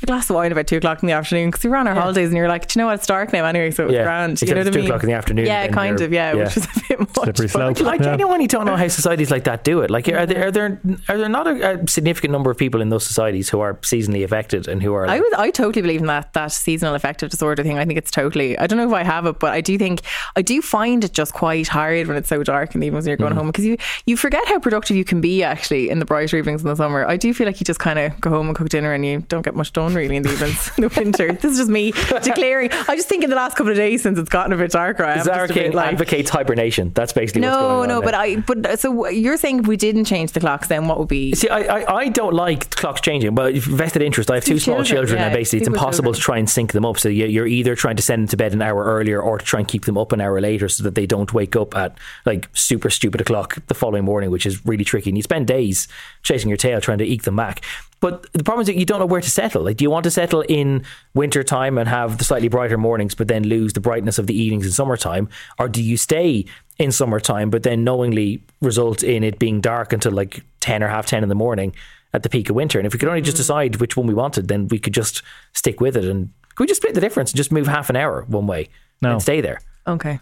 a 0.03 0.07
glass 0.07 0.29
of 0.31 0.37
wine 0.37 0.53
about 0.53 0.67
two 0.67 0.77
o'clock 0.77 1.03
in 1.03 1.07
the 1.07 1.13
afternoon 1.13 1.51
because 1.51 1.65
we 1.65 1.71
were 1.71 1.77
on 1.77 1.87
our 1.89 1.95
holidays, 1.95 2.29
and 2.29 2.37
you're 2.37 2.49
like, 2.49 2.67
do 2.69 2.79
you 2.79 2.83
know 2.83 2.87
what? 2.87 2.95
It's 2.95 3.07
dark 3.07 3.33
now 3.33 3.45
anyway, 3.45 3.71
so 3.71 3.85
it 3.85 3.87
was 3.87 3.95
Yeah. 3.95 4.03
grand. 4.05 4.33
Except 4.33 4.49
you 4.49 4.55
know 4.55 4.61
it's 4.61 4.67
what 4.67 4.73
I 4.73 4.75
two 4.75 4.81
mean? 4.83 4.91
o'clock 4.91 5.03
in 5.03 5.09
the 5.09 5.15
afternoon, 5.15 5.47
Yeah, 5.47 5.69
kind 5.69 6.01
of. 6.01 6.13
Yeah, 6.13 6.33
yeah. 6.35 6.45
which 6.45 6.55
was 6.55 6.65
a 6.65 6.81
bit 6.89 6.99
much. 7.01 7.09
Slippery 7.15 7.47
but- 7.47 7.51
slope. 7.51 7.81
Like, 7.81 8.01
I 8.01 8.05
Yeah. 8.05 8.11
genuinely 8.11 8.47
don't 8.47 8.67
know 8.67 8.77
how 8.77 8.89
societies 8.89 9.31
like 9.31 9.45
that 9.45 9.65
do 9.65 9.81
it. 9.83 9.91
Like, 9.91 10.09
are 10.09 10.27
there 10.27 10.47
are 10.47 10.51
there 10.51 10.81
are 11.09 11.19
there 11.19 11.29
not 11.29 11.47
a, 11.47 11.81
a 11.81 11.89
significant 11.89 12.33
number 12.33 12.51
of 12.51 12.57
people 12.59 12.81
in 12.81 12.89
those 12.89 13.07
societies 13.07 13.49
who 13.49 13.61
are 13.61 13.75
seasonally 13.75 14.25
affected 14.25 14.69
and 14.69 14.83
who 14.83 14.93
are? 14.95 15.05
I 15.07 15.15
Like, 15.19 15.23
would, 15.23 15.35
I 15.35 15.51
totally 15.51 15.83
believe 15.83 16.01
in 16.01 16.07
that 16.07 16.33
that 16.33 16.53
seasonal 16.53 16.95
affective 16.95 17.31
disorder 17.31 17.63
thing. 17.63 17.79
I 17.79 17.85
think 17.85 17.99
it's 17.99 18.11
totally. 18.11 18.59
I 18.59 18.67
don't 18.67 18.79
know 18.79 18.87
if 18.87 18.93
I 18.95 19.03
have 19.05 19.27
it, 19.27 19.39
but 19.39 19.53
I 19.53 19.61
do 19.61 19.79
think 19.79 20.01
I 20.37 20.43
do 20.43 20.61
find 20.63 21.05
it 21.05 21.13
just 21.13 21.33
quite 21.33 21.69
hard 21.69 22.07
when 22.09 22.17
it's 22.17 22.29
so 22.29 22.43
dark 22.43 22.75
and 22.75 22.83
even 22.85 22.97
when 22.99 23.07
you're 23.07 23.17
going 23.17 23.31
mm-hmm. 23.31 23.39
home 23.39 23.47
because 23.49 23.65
you 23.65 23.77
you 24.07 24.17
forget 24.17 24.47
how 24.47 24.59
productive 24.59 24.97
you 24.97 25.05
can 25.05 25.21
be 25.21 25.43
actually 25.43 25.91
in 25.91 25.99
the 25.99 26.05
brighter 26.05 26.37
evenings 26.37 26.63
in 26.63 26.69
the 26.69 26.77
summer. 26.77 27.07
I 27.07 27.17
do 27.17 27.33
feel 27.35 27.47
like 27.47 27.61
you 27.61 27.65
just 27.65 27.81
kind 27.81 27.99
of 27.99 28.21
go 28.21 28.31
home 28.31 28.49
and 28.49 28.57
cook 28.57 28.69
dinner 28.69 28.93
and 28.93 29.05
you 29.05 29.21
don't 29.29 29.43
get 29.43 29.55
much 29.55 29.73
done 29.73 29.92
really 29.95 30.17
in 30.17 30.23
the 30.23 30.33
evenings 30.33 30.71
in 30.77 30.83
the 30.83 30.89
winter. 30.97 31.33
This 31.33 31.53
is 31.53 31.59
just 31.59 31.71
me 31.71 31.93
declaring. 32.23 32.71
I 32.89 32.97
just 32.97 33.09
think 33.09 33.25
in 33.25 33.31
the 33.31 33.37
last 33.37 33.57
couple 33.57 33.71
of 33.71 33.77
days 33.77 34.03
since 34.03 34.19
it's 34.19 34.29
gotten 34.29 34.53
a 34.53 34.57
bit 34.57 34.71
darker, 34.73 35.05
I 35.05 35.19
Zara 35.23 35.47
just 35.49 35.51
a 35.51 35.55
bit 35.55 35.63
King 35.69 35.73
like. 35.73 35.93
advocates 35.93 36.31
hibernation. 36.31 36.93
That's 36.95 37.13
basically 37.13 37.43
what's 37.43 37.57
going 37.57 37.69
No, 37.71 37.83
on 37.83 37.89
no, 37.89 38.01
there. 38.01 38.07
but 38.07 38.15
I, 38.15 38.37
but 38.37 38.79
so 38.81 39.09
you're 39.09 39.37
saying 39.37 39.61
if 39.61 39.67
we 39.67 39.77
didn't 39.77 40.05
change 40.05 40.33
the 40.33 40.41
clocks, 40.41 40.69
then 40.69 40.89
what 40.89 40.99
would 40.99 41.09
be? 41.09 41.35
See, 41.35 41.49
I, 41.49 41.61
I, 41.81 41.95
I 41.97 42.09
don't 42.09 42.35
like 42.35 42.71
clocks 42.71 43.01
changing, 43.01 43.35
but 43.35 43.55
vested 43.55 44.03
interest. 44.03 44.31
I 44.31 44.37
have 44.37 44.45
two 44.45 44.53
Two 44.55 44.59
small 44.61 44.77
children, 44.85 45.07
children, 45.07 45.23
and 45.23 45.33
basically 45.33 45.61
it's 45.61 45.69
impossible 45.69 46.13
children. 46.13 46.15
to 46.15 46.21
try 46.21 46.39
and 46.39 46.51
sync 46.51 46.73
them 46.73 46.85
up. 46.85 46.99
So 46.99 47.09
you're 47.09 47.47
either 47.47 47.75
trying 47.75 47.97
to 47.97 48.03
send 48.03 48.23
them 48.23 48.29
to 48.29 48.37
bed 48.37 48.53
an 48.53 48.61
hour 48.63 48.85
earlier 48.85 49.21
or 49.21 49.39
to 49.39 49.45
try 49.45 49.61
and 49.61 49.69
keep 49.69 49.85
them 49.87 49.97
up 49.97 50.13
an 50.13 50.21
hour 50.21 50.41
later 50.41 50.69
so 50.69 50.83
that 50.85 50.95
they 50.95 51.07
don't 51.07 51.33
wake 51.33 51.57
up 51.57 51.75
at 51.77 51.97
like 52.27 52.49
super 52.53 52.91
stupid 52.91 53.21
o'clock 53.21 53.59
the 53.69 53.75
following 53.75 54.05
morning, 54.05 54.31
which 54.31 54.45
is 54.47 54.65
really 54.67 54.85
tricky. 54.85 55.11
And 55.11 55.17
you 55.17 55.23
spend 55.23 55.47
days 55.47 55.89
chasing 56.23 56.49
your 56.51 56.57
tail 56.59 56.81
trying 56.81 56.99
to 56.99 57.05
eke 57.05 57.23
them 57.23 57.37
back. 57.37 57.63
But 58.03 58.27
the 58.33 58.43
problem 58.45 58.63
is 58.63 58.67
that 58.67 58.77
you 58.77 58.85
don't 58.85 58.99
know 58.99 59.07
where 59.07 59.21
to 59.21 59.31
settle. 59.31 59.63
Like, 59.63 59.77
do 59.79 59.85
you 59.85 59.91
want 59.91 60.03
to 60.05 60.11
settle 60.11 60.41
in 60.43 60.85
winter 61.15 61.43
time 61.45 61.79
and 61.79 61.89
have 61.89 62.19
the 62.19 62.25
slightly 62.25 62.49
brighter 62.49 62.77
mornings, 62.77 63.15
but 63.15 63.29
then 63.29 63.45
lose 63.45 63.73
the 63.75 63.81
brightness 63.81 64.19
of 64.19 64.27
the 64.27 64.35
evenings 64.35 64.67
in 64.67 64.73
summertime, 64.73 65.29
or 65.59 65.69
do 65.69 65.81
you 65.83 65.97
stay 65.97 66.45
in 66.79 66.91
summertime, 66.91 67.49
but 67.49 67.63
then 67.63 67.85
knowingly 67.85 68.43
result 68.61 69.05
in 69.05 69.23
it 69.23 69.39
being 69.39 69.61
dark 69.61 69.93
until 69.93 70.11
like 70.13 70.43
ten 70.59 70.83
or 70.83 70.89
half 70.89 71.07
ten 71.07 71.23
in 71.23 71.29
the 71.29 71.35
morning 71.37 71.73
at 72.13 72.25
the 72.25 72.29
peak 72.29 72.51
of 72.51 72.57
winter? 72.57 72.79
And 72.81 72.87
if 72.87 72.93
we 72.93 72.99
could 72.99 73.09
only 73.09 73.23
Mm. 73.23 73.27
just 73.27 73.37
decide 73.37 73.77
which 73.77 73.97
one 73.97 74.09
we 74.09 74.15
wanted, 74.15 74.49
then 74.49 74.67
we 74.69 74.81
could 74.81 74.95
just 74.95 75.23
stick 75.53 75.81
with 75.81 75.97
it. 75.97 76.05
And 76.05 76.31
could 76.57 76.65
we 76.65 76.67
just 76.67 76.83
split 76.83 76.95
the 76.95 77.01
difference 77.01 77.31
and 77.31 77.37
just 77.37 77.53
move 77.53 77.69
half 77.69 77.89
an 77.89 77.95
hour 77.97 78.25
one 78.27 78.49
way 78.49 78.69
No. 79.01 79.13
and 79.13 79.23
stay 79.23 79.41
there? 79.41 79.61
Okay, 79.87 80.19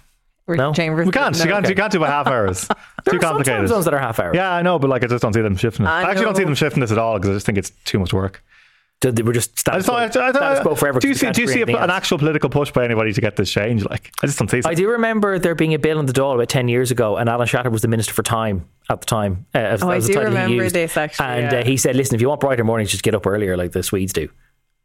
We're 0.50 0.56
No. 0.56 0.72
Chambers. 0.74 1.06
We 1.06 1.12
can't. 1.12 1.36
No, 1.38 1.44
you 1.44 1.50
can't. 1.50 1.64
okay. 1.64 1.70
You 1.72 1.76
can't 1.76 1.92
do 1.92 2.00
by 2.00 2.08
half 2.08 2.26
hours. 2.34 2.66
There 3.04 3.12
Too 3.12 3.16
are 3.18 3.20
some 3.22 3.42
time 3.42 3.66
zones 3.66 3.84
that 3.86 3.94
are 3.94 3.98
half 3.98 4.18
hour. 4.18 4.34
Yeah, 4.34 4.52
I 4.52 4.62
know, 4.62 4.78
but 4.78 4.90
like 4.90 5.02
I 5.04 5.06
just 5.06 5.22
don't 5.22 5.32
see 5.32 5.40
them 5.40 5.56
shifting. 5.56 5.86
I 5.86 6.02
I, 6.02 6.10
actually 6.10 6.24
don't 6.26 6.36
see 6.36 6.44
them 6.44 6.54
shifting 6.54 6.80
this 6.80 6.90
at 6.92 6.98
all 6.98 7.14
because 7.18 7.30
I 7.30 7.32
just 7.34 7.46
think 7.46 7.56
it's 7.58 7.70
too 7.84 7.98
much 7.98 8.12
work. 8.12 8.42
So 9.02 9.10
they 9.10 9.22
were 9.22 9.32
just 9.32 9.52
I 9.66 9.80
status 9.80 9.86
just 9.86 9.86
thought, 9.86 10.12
quo, 10.12 10.20
I, 10.22 10.26
I, 10.28 10.30
status 10.32 10.60
quo 10.60 10.74
forever. 10.74 11.00
Do 11.00 11.08
you 11.08 11.14
'cause 11.14 11.22
we 11.22 11.28
see? 11.28 11.32
Do 11.32 11.40
you 11.40 11.48
see 11.48 11.62
a, 11.72 11.76
an 11.82 11.88
actual 11.88 12.18
political 12.18 12.50
push 12.50 12.70
by 12.70 12.84
anybody 12.84 13.14
to 13.14 13.20
get 13.22 13.34
this 13.36 13.50
change? 13.50 13.82
Like 13.84 14.12
I 14.22 14.26
just 14.26 14.38
don't 14.38 14.50
see. 14.50 14.60
I 14.64 14.74
do 14.74 14.88
remember 14.90 15.38
there 15.38 15.54
being 15.54 15.72
a 15.72 15.78
bill 15.78 15.98
in 16.00 16.04
the 16.06 16.12
Dáil 16.12 16.34
about 16.34 16.50
10 16.50 16.68
years 16.68 16.90
ago, 16.90 17.16
and 17.16 17.26
Alan 17.28 17.46
Shatter 17.46 17.70
was 17.70 17.80
the 17.80 17.88
Minister 17.88 18.12
for 18.12 18.22
Time 18.22 18.66
at 18.90 19.00
the 19.00 19.06
time. 19.06 19.46
Uh, 19.54 19.58
as, 19.58 19.82
Oh, 19.82 19.88
I 19.88 19.96
as 19.96 20.06
the 20.06 20.12
do 20.12 20.18
title 20.18 20.32
remember 20.32 20.64
used. 20.64 20.74
this, 20.74 20.96
actually, 20.98 21.26
And 21.26 21.52
yeah. 21.52 21.58
uh, 21.60 21.64
he 21.64 21.78
said, 21.78 21.96
listen, 21.96 22.14
if 22.16 22.20
you 22.20 22.28
want 22.28 22.40
brighter 22.42 22.64
mornings, 22.64 22.90
just 22.90 23.02
get 23.02 23.14
up 23.14 23.26
earlier 23.26 23.56
like 23.56 23.72
the 23.72 23.82
Swedes 23.82 24.12
do. 24.12 24.28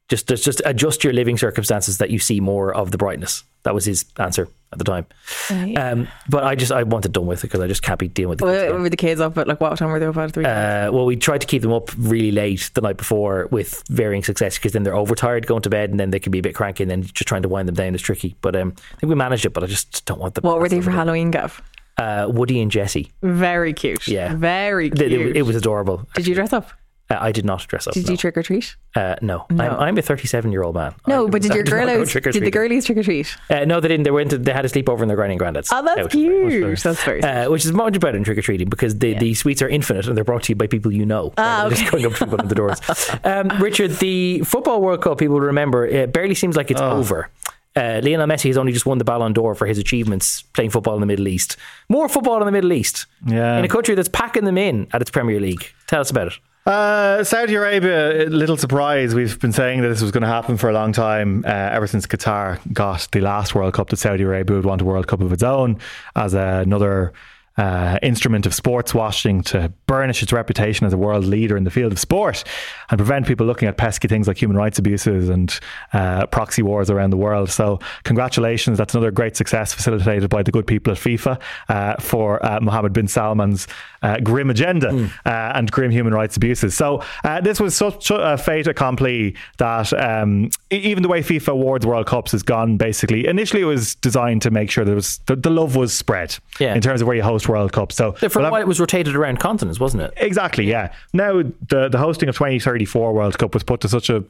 Just, 0.07 0.27
just, 0.27 0.43
just 0.45 0.61
adjust 0.65 1.03
your 1.03 1.13
living 1.13 1.35
circumstances 1.37 1.97
that 1.97 2.11
you 2.11 2.19
see 2.19 2.39
more 2.39 2.73
of 2.73 2.91
the 2.91 2.97
brightness. 2.97 3.43
That 3.63 3.73
was 3.73 3.85
his 3.85 4.05
answer 4.19 4.47
at 4.71 4.77
the 4.77 4.83
time. 4.83 5.07
Um, 5.49 6.07
but 6.29 6.43
I 6.43 6.53
just, 6.53 6.71
I 6.71 6.83
wanted 6.83 7.11
done 7.11 7.25
with 7.25 7.39
it 7.39 7.47
because 7.47 7.59
I 7.59 7.65
just 7.65 7.81
can't 7.81 7.99
be 7.99 8.07
dealing 8.07 8.29
with 8.29 8.39
the 8.39 8.45
kids 8.45 8.61
Were, 8.61 8.67
again. 8.67 8.81
were 8.83 8.89
the 8.89 8.97
kids 8.97 9.19
up 9.19 9.35
at 9.39 9.47
like 9.47 9.59
what 9.59 9.75
time 9.79 9.89
were 9.89 9.99
they 9.99 10.05
up 10.05 10.15
at 10.17 10.37
weekend? 10.37 10.45
Uh, 10.45 10.91
well, 10.93 11.05
we 11.05 11.15
tried 11.15 11.41
to 11.41 11.47
keep 11.47 11.63
them 11.63 11.73
up 11.73 11.89
really 11.97 12.29
late 12.31 12.69
the 12.75 12.81
night 12.81 12.97
before 12.97 13.47
with 13.49 13.83
varying 13.89 14.23
success 14.23 14.59
because 14.59 14.73
then 14.73 14.83
they're 14.83 14.95
overtired 14.95 15.47
going 15.47 15.63
to 15.63 15.69
bed 15.71 15.89
and 15.89 15.99
then 15.99 16.11
they 16.11 16.19
can 16.19 16.31
be 16.31 16.37
a 16.37 16.43
bit 16.43 16.53
cranky 16.53 16.83
and 16.83 16.91
then 16.91 17.01
just 17.01 17.27
trying 17.27 17.41
to 17.41 17.49
wind 17.49 17.67
them 17.67 17.73
down 17.73 17.95
is 17.95 18.01
tricky. 18.03 18.35
But 18.41 18.55
um, 18.55 18.75
I 18.77 18.97
think 18.97 19.09
we 19.09 19.15
managed 19.15 19.45
it, 19.47 19.53
but 19.53 19.63
I 19.63 19.67
just 19.67 20.05
don't 20.05 20.19
want 20.19 20.35
them. 20.35 20.43
what 20.43 20.59
were 20.59 20.69
they 20.69 20.81
for 20.81 20.91
Halloween, 20.91 21.31
Gav? 21.31 21.59
Uh, 21.97 22.27
Woody 22.29 22.61
and 22.61 22.69
Jesse. 22.69 23.11
Very 23.23 23.73
cute. 23.73 24.07
Yeah. 24.07 24.35
Very 24.35 24.91
cute. 24.91 25.11
it- 25.11 25.37
it 25.37 25.41
was 25.41 25.55
adorable. 25.55 26.07
Did 26.13 26.27
you 26.27 26.35
dress 26.35 26.53
up? 26.53 26.69
Uh, 27.07 27.17
I 27.19 27.31
did 27.31 27.45
not 27.45 27.67
dress 27.67 27.85
up. 27.87 27.93
Did 27.93 28.07
no. 28.07 28.11
you 28.13 28.17
trick 28.17 28.35
or 28.35 28.41
treat? 28.41 28.75
Uh, 28.95 29.15
no. 29.21 29.45
No. 29.51 29.63
I'm, 29.63 29.79
I'm 29.79 29.97
a 29.97 30.01
37 30.01 30.51
year 30.51 30.63
old 30.63 30.73
man. 30.73 30.95
No, 31.07 31.27
I- 31.27 31.29
but 31.29 31.41
did 31.43 31.51
I 31.51 31.55
your 31.55 31.63
not 31.63 31.69
go 31.71 31.77
girlies? 31.77 31.97
Did 31.97 32.05
the 32.07 32.11
trick-or-treating. 32.11 32.49
girlies 32.51 32.85
trick 32.85 32.97
or 32.97 33.03
treat? 33.03 33.37
Uh, 33.49 33.65
no, 33.65 33.79
they 33.79 33.87
didn't. 33.89 34.03
They 34.05 34.11
went. 34.11 34.31
To, 34.31 34.39
they 34.39 34.51
had 34.53 34.65
a 34.65 34.69
sleepover 34.69 35.01
in 35.01 35.07
their 35.07 35.15
granny 35.17 35.33
and 35.33 35.39
granddad's. 35.39 35.69
Oh, 35.71 35.83
that's 35.83 35.99
out. 36.01 36.09
cute. 36.11 36.79
That's 36.81 37.03
very. 37.03 37.21
Uh, 37.23 37.51
which 37.51 37.63
is 37.63 37.71
much 37.73 37.99
better 37.99 38.13
than 38.13 38.23
trick 38.23 38.37
or 38.39 38.41
treating 38.41 38.69
because 38.69 38.97
the, 38.97 39.13
the 39.13 39.35
sweets 39.35 39.61
are 39.61 39.69
infinite 39.69 40.07
and 40.07 40.17
they're 40.17 40.23
brought 40.23 40.43
to 40.43 40.51
you 40.51 40.55
by 40.55 40.65
people 40.67 40.91
you 40.91 41.05
know. 41.05 41.31
Ah, 41.37 41.63
rather 41.63 41.69
than 41.69 41.77
Just 41.77 41.91
going 41.91 42.05
up 42.07 42.13
to 42.13 42.25
people 42.25 42.41
at 42.41 42.49
the 42.49 42.55
doors. 42.55 42.81
Um, 43.23 43.49
Richard, 43.59 43.91
the 43.97 44.39
football 44.41 44.81
World 44.81 45.01
Cup, 45.01 45.17
people 45.19 45.35
will 45.35 45.41
remember, 45.41 45.85
it 45.85 46.11
barely 46.13 46.35
seems 46.35 46.55
like 46.55 46.69
it's 46.71 46.81
Oh. 46.81 46.91
over. 46.97 47.29
Uh, 47.75 47.99
Lionel 48.03 48.27
Messi 48.27 48.47
has 48.47 48.57
only 48.57 48.71
just 48.71 48.85
won 48.85 48.97
the 48.99 49.03
Ballon 49.03 49.33
d'Or 49.33 49.53
for 49.55 49.65
his 49.65 49.77
achievements 49.77 50.43
playing 50.53 50.69
football 50.69 50.93
in 50.95 51.01
the 51.01 51.05
Middle 51.07 51.27
East. 51.27 51.57
More 51.89 52.07
football 52.07 52.39
in 52.39 52.45
the 52.45 52.51
Middle 52.51 52.71
East. 52.73 53.05
Yeah. 53.25 53.57
In 53.57 53.65
a 53.65 53.67
country 53.67 53.95
that's 53.95 54.07
packing 54.09 54.45
them 54.45 54.57
in 54.57 54.87
at 54.93 55.01
its 55.01 55.11
Premier 55.11 55.39
League. 55.39 55.71
Tell 55.87 55.99
us 56.01 56.09
about 56.09 56.27
it. 56.27 56.33
Uh, 56.65 57.23
Saudi 57.23 57.53
Arabia, 57.53 58.25
little 58.27 58.57
surprise. 58.57 59.13
We've 59.13 59.39
been 59.39 59.51
saying 59.51 59.81
that 59.81 59.89
this 59.89 60.01
was 60.01 60.09
going 60.11 60.23
to 60.23 60.27
happen 60.27 60.57
for 60.57 60.67
a 60.67 60.73
long 60.73 60.93
time, 60.93 61.45
uh, 61.45 61.49
ever 61.49 61.85
since 61.85 62.07
Qatar 62.07 62.59
got 62.73 63.07
the 63.11 63.21
last 63.21 63.53
World 63.53 63.75
Cup 63.75 63.89
that 63.89 63.97
Saudi 63.97 64.23
Arabia 64.23 64.55
would 64.55 64.65
want 64.65 64.81
a 64.81 64.85
World 64.85 65.05
Cup 65.05 65.21
of 65.21 65.31
its 65.31 65.43
own 65.43 65.77
as 66.15 66.33
another 66.33 67.13
uh, 67.57 67.97
instrument 68.01 68.45
of 68.45 68.53
sports 68.53 68.93
washing 68.93 69.41
to 69.41 69.71
burnish 69.87 70.21
its 70.21 70.33
reputation 70.33 70.85
as 70.85 70.93
a 70.93 70.97
world 70.97 71.23
leader 71.23 71.55
in 71.55 71.63
the 71.63 71.71
field 71.71 71.91
of 71.91 71.99
sport 71.99 72.43
and 72.89 72.97
prevent 72.97 73.25
people 73.25 73.45
looking 73.45 73.67
at 73.67 73.77
pesky 73.77 74.07
things 74.07 74.27
like 74.27 74.41
human 74.41 74.57
rights 74.57 74.77
abuses 74.77 75.29
and 75.29 75.59
uh, 75.93 76.25
proxy 76.27 76.61
wars 76.61 76.89
around 76.89 77.11
the 77.11 77.17
world. 77.17 77.49
So, 77.49 77.79
congratulations. 78.03 78.77
That's 78.77 78.93
another 78.93 79.11
great 79.11 79.37
success 79.37 79.73
facilitated 79.73 80.29
by 80.29 80.43
the 80.43 80.51
good 80.51 80.67
people 80.67 80.91
at 80.91 80.99
FIFA 80.99 81.39
uh, 81.69 81.95
for 81.99 82.45
uh, 82.45 82.59
Mohammed 82.59 82.91
bin 82.91 83.07
Salman's 83.07 83.67
uh, 84.05 84.17
grim 84.19 84.49
agenda 84.49 85.09
uh, 85.25 85.29
and 85.55 85.71
grim 85.71 85.91
human 85.91 86.13
rights 86.13 86.37
abuses. 86.37 86.75
So, 86.75 87.01
uh, 87.23 87.41
this 87.41 87.59
was 87.59 87.75
such 87.75 88.11
a 88.11 88.37
fait 88.37 88.67
accompli 88.67 89.35
that 89.57 89.91
um, 89.93 90.49
even 90.69 91.03
the 91.03 91.09
way 91.09 91.21
FIFA 91.21 91.49
awards 91.49 91.85
World 91.85 92.07
Cups 92.07 92.31
has 92.33 92.43
gone 92.43 92.77
basically, 92.77 93.25
initially 93.27 93.61
it 93.61 93.65
was 93.65 93.95
designed 93.95 94.41
to 94.43 94.51
make 94.51 94.69
sure 94.71 94.85
there 94.85 94.95
was 94.95 95.19
the, 95.25 95.35
the 95.35 95.49
love 95.49 95.75
was 95.75 95.91
spread 95.93 96.37
Yeah. 96.59 96.75
in 96.75 96.81
terms 96.81 97.01
of 97.01 97.07
where 97.07 97.15
you 97.15 97.23
host 97.23 97.49
World 97.49 97.71
Cups. 97.73 97.95
So, 97.95 98.11
For 98.13 98.39
a 98.41 98.51
while, 98.51 98.61
it 98.61 98.67
was 98.67 98.79
rotated 98.79 99.15
around 99.15 99.39
continents, 99.39 99.79
wasn't 99.79 100.03
it? 100.03 100.13
Exactly, 100.17 100.65
yeah. 100.65 100.93
Now 101.13 101.41
the 101.69 101.89
the 101.89 101.97
hosting 101.97 102.29
of 102.29 102.35
2034 102.35 103.13
World 103.13 103.37
Cup 103.37 103.53
was 103.53 103.63
put 103.63 103.81
to 103.81 103.89
such 103.89 104.09
a 104.09 104.23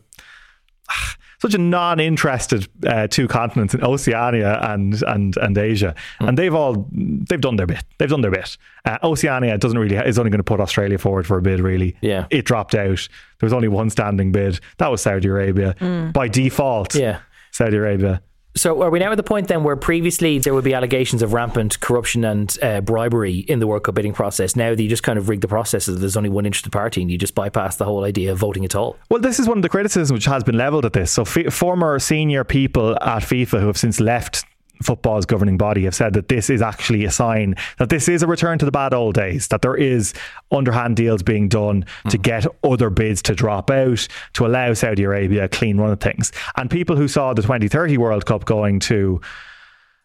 such 1.45 1.53
a 1.53 1.57
non-interested 1.57 2.67
uh, 2.87 3.07
two 3.07 3.27
continents 3.27 3.73
in 3.73 3.83
Oceania 3.83 4.59
and 4.63 5.01
and 5.03 5.37
and 5.37 5.57
Asia, 5.57 5.93
Hmm. 6.19 6.27
and 6.29 6.37
they've 6.37 6.53
all 6.53 6.87
they've 7.29 7.41
done 7.41 7.55
their 7.55 7.67
bit. 7.67 7.83
They've 7.97 8.09
done 8.09 8.21
their 8.21 8.31
bit. 8.31 8.57
Uh, 8.85 8.97
Oceania 9.03 9.57
doesn't 9.57 9.77
really 9.77 9.95
is 9.95 10.17
only 10.19 10.31
going 10.31 10.39
to 10.39 10.43
put 10.43 10.59
Australia 10.59 10.97
forward 10.97 11.25
for 11.27 11.37
a 11.37 11.41
bid. 11.41 11.59
Really, 11.59 11.95
Yeah. 12.01 12.25
It 12.29 12.45
dropped 12.45 12.75
out. 12.75 13.07
There 13.39 13.45
was 13.47 13.53
only 13.53 13.67
one 13.67 13.89
standing 13.89 14.31
bid. 14.31 14.59
That 14.77 14.89
was 14.91 15.01
Saudi 15.01 15.27
Arabia 15.27 15.75
by 16.13 16.27
default. 16.27 16.95
Yeah. 16.95 17.19
Saudi 17.51 17.77
Arabia. 17.77 18.21
So 18.57 18.81
are 18.83 18.89
we 18.89 18.99
now 18.99 19.11
at 19.11 19.15
the 19.15 19.23
point 19.23 19.49
then 19.49 19.63
where 19.63 19.75
previously 19.75 20.39
there 20.39 20.53
would 20.53 20.63
be 20.63 20.73
allegations 20.73 21.21
of 21.21 21.33
rampant 21.33 21.77
corruption 21.81 22.23
and 22.23 22.57
uh, 22.61 22.79
bribery 22.79 23.39
in 23.39 23.59
the 23.59 23.67
World 23.67 23.83
Cup 23.83 23.95
bidding 23.95 24.13
process? 24.13 24.55
Now 24.55 24.73
that 24.73 24.81
you 24.81 24.87
just 24.87 25.03
kind 25.03 25.19
of 25.19 25.27
rig 25.27 25.41
the 25.41 25.47
process, 25.49 25.87
that 25.87 25.93
there's 25.93 26.15
only 26.15 26.29
one 26.29 26.45
interested 26.45 26.71
party, 26.71 27.01
and 27.01 27.11
you 27.11 27.17
just 27.17 27.35
bypass 27.35 27.75
the 27.75 27.85
whole 27.85 28.05
idea 28.05 28.31
of 28.31 28.37
voting 28.37 28.63
at 28.63 28.73
all. 28.73 28.97
Well, 29.09 29.19
this 29.19 29.39
is 29.39 29.47
one 29.47 29.57
of 29.57 29.61
the 29.61 29.69
criticisms 29.69 30.13
which 30.13 30.25
has 30.25 30.43
been 30.43 30.57
levelled 30.57 30.85
at 30.85 30.93
this. 30.93 31.11
So, 31.11 31.23
f- 31.23 31.53
former 31.53 31.99
senior 31.99 32.45
people 32.45 32.95
at 33.01 33.23
FIFA 33.23 33.59
who 33.59 33.67
have 33.67 33.77
since 33.77 33.99
left 33.99 34.45
football's 34.83 35.25
governing 35.25 35.57
body 35.57 35.83
have 35.85 35.95
said 35.95 36.13
that 36.13 36.27
this 36.27 36.49
is 36.49 36.61
actually 36.61 37.05
a 37.05 37.11
sign 37.11 37.55
that 37.77 37.89
this 37.89 38.07
is 38.07 38.23
a 38.23 38.27
return 38.27 38.57
to 38.59 38.65
the 38.65 38.71
bad 38.71 38.93
old 38.93 39.15
days, 39.15 39.47
that 39.49 39.61
there 39.61 39.75
is 39.75 40.13
underhand 40.51 40.95
deals 40.95 41.23
being 41.23 41.47
done 41.47 41.85
to 42.09 42.17
get 42.17 42.45
other 42.63 42.89
bids 42.89 43.21
to 43.23 43.35
drop 43.35 43.69
out, 43.71 44.07
to 44.33 44.45
allow 44.45 44.73
Saudi 44.73 45.03
Arabia 45.03 45.45
a 45.45 45.49
clean 45.49 45.77
run 45.77 45.91
of 45.91 45.99
things. 45.99 46.31
And 46.55 46.69
people 46.69 46.95
who 46.95 47.07
saw 47.07 47.33
the 47.33 47.41
2030 47.41 47.97
World 47.97 48.25
Cup 48.25 48.45
going 48.45 48.79
to 48.81 49.21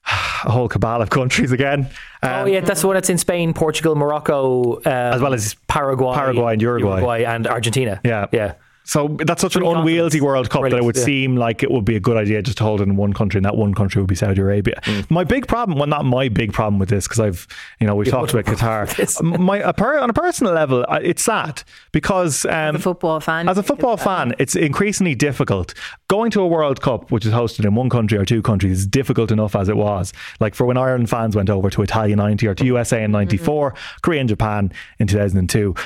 a 0.45 0.51
whole 0.51 0.69
cabal 0.69 1.03
of 1.03 1.11
countries 1.11 1.53
again. 1.53 1.89
oh 2.23 2.47
yeah, 2.47 2.61
that's 2.61 2.81
the 2.81 2.87
one 2.87 2.95
that's 2.95 3.11
in 3.11 3.19
Spain, 3.19 3.53
Portugal, 3.53 3.95
Morocco, 3.95 4.77
um, 4.77 4.83
As 4.87 5.21
well 5.21 5.35
as 5.35 5.55
Paraguay, 5.69 6.15
Paraguay 6.15 6.53
and 6.55 6.63
Uruguay. 6.63 6.91
Uruguay 6.91 7.23
and 7.25 7.47
Argentina. 7.47 8.01
Yeah. 8.05 8.27
yeah. 8.33 8.55
So 8.91 9.07
that's 9.21 9.41
such 9.41 9.55
an 9.55 9.65
unwieldy. 9.65 10.21
World 10.21 10.51
Cup 10.51 10.63
that 10.63 10.73
it 10.73 10.83
would 10.83 10.97
yeah. 10.97 11.05
seem 11.05 11.37
like 11.37 11.63
it 11.63 11.71
would 11.71 11.85
be 11.85 11.95
a 11.95 12.01
good 12.01 12.17
idea 12.17 12.43
just 12.43 12.59
to 12.59 12.65
hold 12.65 12.81
it 12.81 12.89
in 12.89 12.97
one 12.97 13.13
country, 13.13 13.39
and 13.39 13.45
that 13.45 13.57
one 13.57 13.73
country 13.73 14.03
would 14.03 14.09
be 14.09 14.17
Saudi 14.17 14.41
Arabia. 14.41 14.81
Mm. 14.83 15.09
My 15.09 15.23
big 15.23 15.47
problem, 15.47 15.79
well, 15.79 15.87
not 15.87 16.05
my 16.05 16.29
big 16.29 16.53
problem 16.53 16.81
with 16.81 16.89
this, 16.89 17.07
because 17.07 17.21
I've, 17.21 17.47
you 17.79 17.87
know, 17.87 17.95
we've 17.95 18.09
talked 18.09 18.35
about 18.35 18.47
Qatar. 18.47 19.39
my 19.39 19.59
a 19.59 19.73
per, 19.73 19.97
on 19.97 20.11
a 20.11 20.13
personal 20.13 20.53
level, 20.53 20.85
it's 21.03 21.23
sad 21.23 21.63
because 21.93 22.45
um, 22.47 22.75
a 22.75 22.79
football 22.81 23.21
fan, 23.21 23.49
as 23.49 23.59
a 23.59 23.63
football 23.63 23.97
fan, 23.97 24.35
it's 24.41 24.57
increasingly 24.57 25.15
difficult. 25.15 25.73
Going 26.09 26.33
to 26.33 26.41
a 26.41 26.49
World 26.49 26.81
Cup, 26.81 27.13
which 27.13 27.25
is 27.25 27.33
hosted 27.33 27.65
in 27.65 27.77
one 27.77 27.91
country 27.91 28.19
or 28.19 28.25
two 28.25 28.43
countries, 28.43 28.81
is 28.81 28.87
difficult 28.89 29.31
enough 29.31 29.55
as 29.55 29.69
it 29.69 29.77
was. 29.77 30.13
Like 30.41 30.57
for 30.57 30.67
when 30.67 30.77
Ireland 30.77 31.09
fans 31.09 31.37
went 31.37 31.49
over 31.49 31.71
to 31.71 31.83
Italia 31.83 32.17
90 32.17 32.45
or 32.49 32.55
to 32.57 32.65
USA 32.65 33.05
in 33.05 33.13
94, 33.13 33.73
Korea 34.03 34.19
and 34.19 34.29
Japan 34.29 34.73
in 34.99 35.07
2002. 35.07 35.77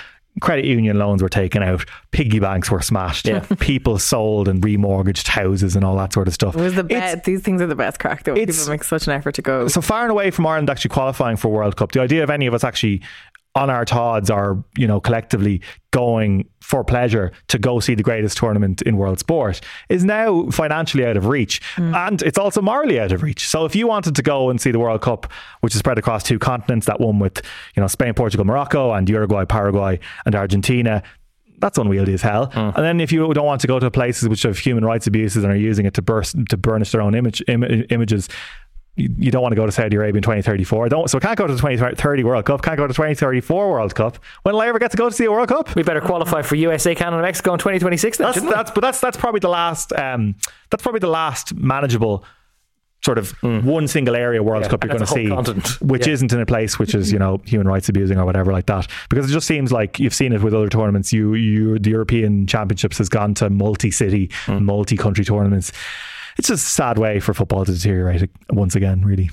Credit 0.41 0.65
union 0.65 0.99
loans 0.99 1.23
were 1.23 1.29
taken 1.29 1.63
out, 1.63 1.85
piggy 2.11 2.41
banks 2.41 2.69
were 2.71 2.83
smashed, 2.83 3.27
yeah. 3.27 3.41
people 3.61 3.99
sold 4.01 4.49
and 4.49 4.61
remortgaged 4.63 5.29
houses 5.29 5.77
and 5.77 5.85
all 5.85 5.97
that 5.97 6.13
sort 6.13 6.27
of 6.27 6.35
stuff. 6.35 6.57
It 6.57 6.61
was 6.61 6.75
the 6.75 6.85
It's- 6.87 7.15
best. 7.15 7.25
These 7.25 7.41
things 7.43 7.63
are 7.63 7.67
the 7.69 7.77
best 7.77 8.01
crack, 8.01 8.25
though. 8.25 8.35
it's- 8.35 8.59
People 8.59 8.73
make 8.73 8.83
such 8.85 9.07
an 9.07 9.13
effort 9.13 9.37
to 9.37 9.43
go. 9.43 9.69
so 9.69 9.81
far 9.81 10.03
and 10.03 10.11
away 10.11 10.31
from 10.33 10.47
Ireland 10.47 10.69
actually 10.71 10.89
qualifying 10.91 11.37
for 11.37 11.49
World 11.49 11.77
Cup, 11.77 11.93
the 11.93 12.01
idea 12.01 12.25
of 12.25 12.31
any 12.31 12.47
of 12.47 12.55
us 12.55 12.65
actually 12.65 13.01
on 13.55 13.71
our 13.71 13.85
tods 13.85 14.31
are, 14.31 14.63
you 14.77 14.87
know 14.87 15.01
collectively 15.01 15.61
going 15.91 16.49
for 16.61 16.83
pleasure 16.83 17.31
to 17.47 17.59
go 17.59 17.79
see 17.79 17.95
the 17.95 18.03
greatest 18.03 18.37
tournament 18.37 18.83
in 18.83 18.97
world 18.97 19.19
sport 19.19 19.61
is 19.89 20.05
now 20.05 20.49
financially 20.51 21.07
out 21.07 21.17
of 21.17 21.27
reach. 21.27 21.61
Hmm. 21.77 21.95
And 21.95 22.23
it's 22.23 22.39
also 22.39 22.61
morally 22.61 22.99
out 22.99 23.13
of 23.13 23.23
reach. 23.23 23.47
So 23.47 23.65
if 23.65 23.77
you 23.77 23.87
wanted 23.87 24.17
to 24.17 24.23
go 24.23 24.51
and 24.51 24.61
see 24.61 24.71
the 24.73 24.79
world 24.79 25.03
cup 25.03 25.31
which 25.61 25.75
is 25.75 25.79
spread 25.79 25.99
across 25.99 26.23
two 26.23 26.39
continents 26.39 26.87
that 26.87 27.01
one 27.01 27.19
with 27.19 27.43
you 27.77 27.81
know 27.81 27.87
Spain 27.87 28.15
Portugal 28.15 28.45
Morocco 28.45 28.93
and 28.93 29.09
Uruguay 29.09 29.45
Paraguay 29.45 30.01
and 30.27 30.35
Argentina 30.35 31.03
that's 31.59 31.79
unwieldy 31.79 32.13
as 32.13 32.21
hell. 32.21 32.47
Hmm. 32.47 32.59
And 32.59 32.85
then 32.85 33.01
if 33.01 33.13
you 33.13 33.33
don't 33.33 33.47
want 33.47 33.61
to 33.63 33.67
go 33.67 33.79
to 33.79 33.91
places 33.91 34.29
which 34.29 34.43
have 34.43 34.59
human 34.59 34.85
rights 34.85 35.07
abuses 35.07 35.45
and 35.45 35.53
are 35.53 35.57
using 35.57 35.87
it 35.87 35.95
to 35.95 36.03
burst 36.03 36.37
to 36.51 36.57
burnish 36.57 36.93
their 36.93 37.01
own 37.01 37.15
image 37.15 37.43
Im- 37.49 37.85
images, 37.91 38.29
you, 38.97 39.13
you 39.19 39.31
don't 39.31 39.43
want 39.43 39.53
to 39.53 39.57
go 39.57 39.67
to 39.67 39.73
Saudi 39.73 39.97
Arabia 39.97 40.19
in 40.19 40.23
2034. 40.23 40.89
Don't 40.89 41.11
so 41.11 41.19
can't 41.19 41.37
go 41.37 41.47
to 41.47 41.53
the 41.53 41.59
2030 41.59 42.25
World 42.25 42.45
Cup. 42.45 42.63
Can't 42.63 42.77
go 42.77 42.87
to 42.87 42.95
2034 42.95 43.71
World 43.71 43.95
Cup. 43.95 44.19
When 44.43 44.55
will 44.55 44.63
I 44.63 44.69
ever 44.69 44.79
get 44.79 44.91
to 44.93 44.97
go 44.97 45.09
to 45.09 45.15
see 45.15 45.25
a 45.25 45.31
World 45.33 45.49
Cup? 45.49 45.75
We 45.75 45.83
better 45.83 46.01
qualify 46.01 46.43
for 46.43 46.55
USA, 46.55 46.95
Canada, 46.95 47.23
Mexico 47.23 47.53
in 47.55 47.59
2026. 47.59 48.19
Then, 48.19 48.27
That's 48.33 48.41
that's 48.43 48.71
but 48.71 48.81
that's 48.83 49.01
that's 49.01 49.17
probably 49.17 49.41
the 49.41 49.49
last 49.49 49.93
um 49.95 50.37
that's 50.71 50.83
probably 50.83 51.01
the 51.01 51.09
last 51.09 51.55
manageable 51.55 52.25
sort 53.05 53.19
of 53.19 53.33
one 53.43 53.87
single 53.87 54.17
area 54.17 54.43
World. 54.43 54.63
Yeah, 54.63 54.69
Cup 54.71 54.83
you're 54.85 54.89
going 54.89 55.01
to 55.01 55.07
see, 55.07 55.29
continent. 55.29 55.79
which 55.83 56.07
Yeah. 56.07 56.15
isn't 56.15 56.33
in 56.33 56.41
a 56.41 56.47
place 56.47 56.79
which 56.79 56.95
is 56.95 57.13
you 57.13 57.19
know 57.19 57.39
human 57.45 57.69
rights 57.69 57.89
abusing 57.91 58.17
or 58.19 58.25
whatever 58.25 58.51
like 58.53 58.65
that. 58.67 58.87
Because 59.11 59.29
it 59.29 59.33
just 59.35 59.47
seems 59.47 59.71
like 59.73 59.99
you've 60.01 60.15
seen 60.15 60.33
it 60.33 60.41
with 60.43 60.55
other 60.55 60.69
tournaments. 60.69 61.13
You 61.13 61.35
you 61.35 61.79
the 61.79 61.91
European 61.91 62.47
Championships 62.47 62.97
has 62.99 63.09
gone 63.11 63.35
to 63.35 63.51
multi-city, 63.51 64.31
Hmm. 64.47 64.65
multi-country 64.65 65.25
tournaments. 65.25 65.71
It's 66.39 66.49
just 66.49 66.67
a 66.67 66.71
sad 66.71 66.99
way 66.99 67.21
for 67.21 67.33
football 67.35 67.65
to 67.65 67.73
deteriorate 67.73 68.29
once 68.51 68.75
again. 68.75 69.03
Really, 69.05 69.31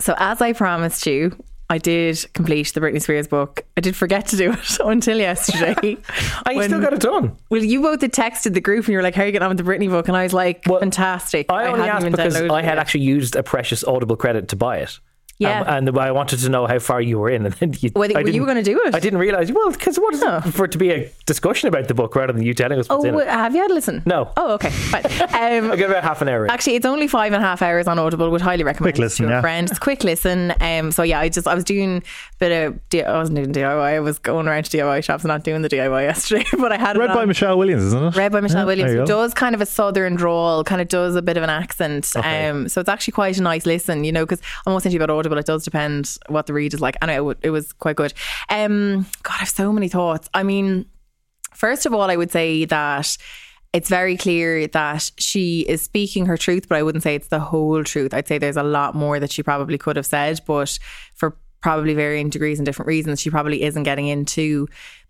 So, 0.00 0.14
as 0.18 0.40
I 0.40 0.52
promised 0.54 1.06
you, 1.06 1.36
I 1.68 1.78
did 1.78 2.26
complete 2.34 2.72
the 2.74 2.80
Britney 2.80 3.00
Spears 3.02 3.28
book. 3.28 3.64
I 3.76 3.80
did 3.80 3.94
forget 3.94 4.26
to 4.28 4.36
do 4.36 4.52
it 4.52 4.78
until 4.84 5.18
yesterday. 5.18 5.96
I 6.46 6.54
When- 6.54 6.68
still 6.68 6.80
got 6.80 6.92
it 6.94 7.00
done. 7.00 7.36
Well, 7.50 7.62
you 7.62 7.82
both 7.82 8.00
had 8.00 8.12
texted 8.12 8.54
the 8.54 8.60
group 8.60 8.86
and 8.86 8.92
you 8.92 8.96
were 8.98 9.02
like, 9.02 9.14
"How 9.14 9.22
are 9.22 9.26
you 9.26 9.32
getting 9.32 9.44
on 9.48 9.54
with 9.54 9.64
the 9.64 9.70
Britney 9.70 9.88
book?" 9.88 10.08
And 10.08 10.16
I 10.16 10.22
was 10.24 10.32
like, 10.32 10.62
Well, 10.66 10.80
"Fantastic!" 10.80 11.46
I 11.50 11.66
only 11.66 11.86
hadn't 11.86 12.18
asked 12.18 12.34
because 12.36 12.50
I 12.50 12.62
had 12.62 12.70
yet. 12.72 12.78
actually 12.78 13.02
used 13.02 13.36
a 13.36 13.42
precious 13.42 13.84
Audible 13.84 14.16
credit 14.16 14.48
to 14.48 14.56
buy 14.56 14.78
it. 14.78 14.98
Yeah. 15.40 15.62
Um, 15.62 15.88
and 15.88 15.98
I 15.98 16.12
wanted 16.12 16.38
to 16.40 16.48
know 16.48 16.66
how 16.66 16.78
far 16.78 17.00
you 17.00 17.18
were 17.18 17.30
in, 17.30 17.46
and 17.46 17.54
then 17.54 17.74
you, 17.80 17.90
Whether- 17.94 18.16
I 18.16 18.22
were 18.22 18.28
you 18.28 18.32
didn't- 18.34 18.46
gonna 18.46 18.62
do 18.62 18.80
it? 18.84 18.94
I 18.94 19.00
didn't 19.00 19.18
realize. 19.18 19.50
Well, 19.50 19.70
because 19.72 19.98
what 19.98 20.14
is 20.14 20.22
Oh. 20.22 20.42
it 20.44 20.52
for 20.52 20.66
it 20.66 20.72
to 20.72 20.78
be 20.78 20.90
a 20.90 21.10
discussion 21.26 21.66
about 21.68 21.88
the 21.88 21.94
book 21.94 22.14
rather 22.14 22.32
than 22.32 22.42
you 22.42 22.54
telling 22.54 22.78
us 22.78 22.88
what's 22.88 23.04
Oh, 23.04 23.08
in 23.08 23.18
it? 23.18 23.26
have 23.28 23.54
you 23.54 23.62
had 23.62 23.70
a 23.70 23.74
listen? 23.74 24.02
No. 24.06 24.30
Oh, 24.36 24.52
okay. 24.52 24.70
Fine. 24.70 25.02
Um, 25.40 25.72
I 25.72 25.76
give 25.76 25.88
it 25.88 25.92
about 25.92 26.04
half 26.04 26.20
an 26.22 26.28
hour. 26.28 26.44
in. 26.44 26.50
Actually, 26.50 26.74
it's 26.76 26.84
only 26.86 27.08
five 27.08 27.32
and 27.32 27.42
a 27.42 27.46
half 27.46 27.62
hours 27.62 27.86
on 27.88 27.98
Audible. 27.98 28.30
Would 28.30 28.42
highly 28.42 28.62
recommend 28.62 28.94
Quick 28.94 28.98
it 28.98 29.02
listen, 29.02 29.26
to 29.26 29.32
a 29.32 29.36
yeah. 29.36 29.40
friend. 29.40 29.68
It's 29.68 29.78
a 29.78 29.80
quick 29.80 30.04
listen. 30.04 30.52
Um, 30.60 30.92
so 30.92 31.02
yeah, 31.02 31.18
I 31.20 31.30
just 31.30 31.48
I 31.48 31.54
was 31.54 31.64
doing 31.64 31.98
a 31.98 32.02
bit 32.38 32.66
of 32.66 32.88
D- 32.90 33.02
I 33.02 33.16
wasn't 33.16 33.36
doing 33.36 33.52
DIY. 33.52 33.94
I 33.94 34.00
was 34.00 34.18
going 34.18 34.46
around 34.46 34.64
to 34.64 34.76
DIY 34.76 35.02
shops, 35.02 35.24
not 35.24 35.42
doing 35.44 35.62
the 35.62 35.68
DIY 35.70 36.02
yesterday. 36.04 36.44
But 36.58 36.72
I 36.72 36.76
had 36.76 36.98
read 36.98 37.10
it 37.10 37.14
by. 37.14 37.24
Michelle 37.24 37.56
Williams, 37.56 37.84
isn't 37.84 38.02
it? 38.02 38.16
Read 38.16 38.32
by 38.32 38.40
Michelle 38.40 38.60
Yeah, 38.60 38.64
Williams, 38.66 38.88
there 38.90 38.94
you 38.96 39.00
who 39.02 39.06
does 39.06 39.32
kind 39.32 39.54
of 39.54 39.60
a 39.62 39.66
southern 39.66 40.16
drawl, 40.16 40.62
kind 40.64 40.80
of 40.82 40.88
does 40.88 41.14
a 41.16 41.22
bit 41.22 41.36
of 41.38 41.42
an 41.42 41.50
accent. 41.50 42.12
Okay. 42.14 42.48
Um, 42.48 42.68
so 42.68 42.80
it's 42.80 42.88
actually 42.90 43.12
quite 43.12 43.38
a 43.38 43.42
nice 43.42 43.64
listen, 43.66 44.04
you 44.04 44.12
know, 44.12 44.24
because 44.26 44.40
I'm 44.66 44.72
always 44.72 44.82
thinking 44.82 45.00
about 45.00 45.10
Audible. 45.16 45.29
But 45.30 45.38
it 45.38 45.46
does 45.46 45.64
depend 45.64 46.18
what 46.28 46.46
the 46.46 46.52
read 46.52 46.74
is 46.74 46.80
like. 46.82 46.96
And 47.00 47.10
it, 47.10 47.38
it 47.40 47.50
was 47.50 47.72
quite 47.72 47.96
good. 47.96 48.12
Um, 48.50 49.06
God, 49.22 49.36
I 49.36 49.38
have 49.38 49.48
so 49.48 49.72
many 49.72 49.88
thoughts. 49.88 50.28
I 50.34 50.42
mean, 50.42 50.84
first 51.54 51.86
of 51.86 51.94
all, 51.94 52.10
I 52.10 52.16
would 52.16 52.30
say 52.30 52.66
that 52.66 53.16
it's 53.72 53.88
very 53.88 54.16
clear 54.16 54.66
that 54.66 55.10
she 55.16 55.60
is 55.60 55.80
speaking 55.80 56.26
her 56.26 56.36
truth, 56.36 56.68
but 56.68 56.76
I 56.76 56.82
wouldn't 56.82 57.04
say 57.04 57.14
it's 57.14 57.28
the 57.28 57.38
whole 57.38 57.84
truth. 57.84 58.12
I'd 58.12 58.26
say 58.26 58.38
there's 58.38 58.56
a 58.56 58.64
lot 58.64 58.94
more 58.94 59.20
that 59.20 59.30
she 59.30 59.42
probably 59.42 59.78
could 59.78 59.96
have 59.96 60.06
said, 60.06 60.40
but 60.46 60.78
for 61.14 61.36
probably 61.60 61.94
varying 61.94 62.30
degrees 62.30 62.58
and 62.58 62.66
different 62.66 62.88
reasons, 62.88 63.20
she 63.20 63.30
probably 63.30 63.62
isn't 63.62 63.84
getting 63.84 64.08
into 64.08 64.66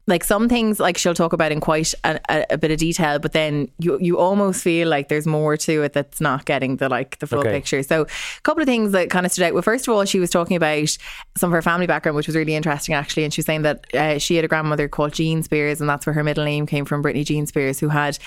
like 0.06 0.24
some 0.24 0.48
things 0.48 0.80
like 0.80 0.96
she'll 0.98 1.14
talk 1.14 1.32
about 1.32 1.52
in 1.52 1.60
quite 1.60 1.94
a, 2.04 2.18
a, 2.28 2.46
a 2.50 2.58
bit 2.58 2.70
of 2.70 2.78
detail 2.78 3.18
but 3.18 3.32
then 3.32 3.68
you 3.78 3.98
you 4.00 4.18
almost 4.18 4.62
feel 4.62 4.88
like 4.88 5.08
there's 5.08 5.26
more 5.26 5.56
to 5.56 5.82
it 5.82 5.92
that's 5.92 6.20
not 6.20 6.44
getting 6.46 6.76
the 6.76 6.88
like 6.88 7.18
the 7.20 7.26
full 7.26 7.40
Okay. 7.40 7.52
picture 7.52 7.82
so 7.82 8.02
a 8.02 8.40
couple 8.42 8.60
of 8.62 8.66
things 8.66 8.92
that 8.92 9.10
kind 9.10 9.24
of 9.24 9.30
stood 9.30 9.44
out 9.44 9.52
well 9.52 9.62
first 9.62 9.86
of 9.86 9.94
all 9.94 10.04
she 10.04 10.18
was 10.18 10.30
talking 10.30 10.56
about 10.56 10.96
some 11.36 11.50
of 11.50 11.52
her 11.52 11.62
family 11.62 11.86
background 11.86 12.16
which 12.16 12.26
was 12.26 12.34
really 12.34 12.54
interesting 12.56 12.94
actually 12.94 13.24
and 13.24 13.32
she 13.32 13.40
was 13.40 13.46
saying 13.46 13.62
that 13.62 13.94
uh, 13.94 14.18
she 14.18 14.34
had 14.36 14.44
a 14.44 14.48
grandmother 14.48 14.88
called 14.88 15.12
Jean 15.12 15.42
Spears 15.42 15.80
and 15.80 15.88
that's 15.88 16.06
where 16.06 16.14
her 16.14 16.24
middle 16.24 16.44
name 16.44 16.66
came 16.66 16.84
from 16.84 17.02
Britney 17.02 17.24
Jean 17.24 17.46
Spears 17.46 17.78
who 17.78 17.88
had 17.88 18.18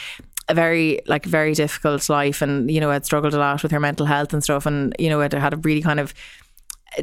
a 0.49 0.53
very 0.53 0.99
like 1.05 1.26
very 1.26 1.53
difficult 1.53 2.07
life 2.09 2.41
and 2.41 2.69
you 2.69 2.80
know 2.80 2.91
had 2.91 3.05
struggled 3.05 3.34
a 3.34 3.38
lot 3.38 3.63
with 3.63 3.71
her 3.71 3.80
mental 3.80 4.05
health 4.05 4.34
and 4.34 4.43
stuff 4.43 4.65
and 4.65 4.93
you 4.99 5.09
know 5.09 5.19
had 5.21 5.34
had 5.34 5.53
a 5.53 5.57
really 5.57 5.82
kind 5.82 5.99
of 5.99 6.13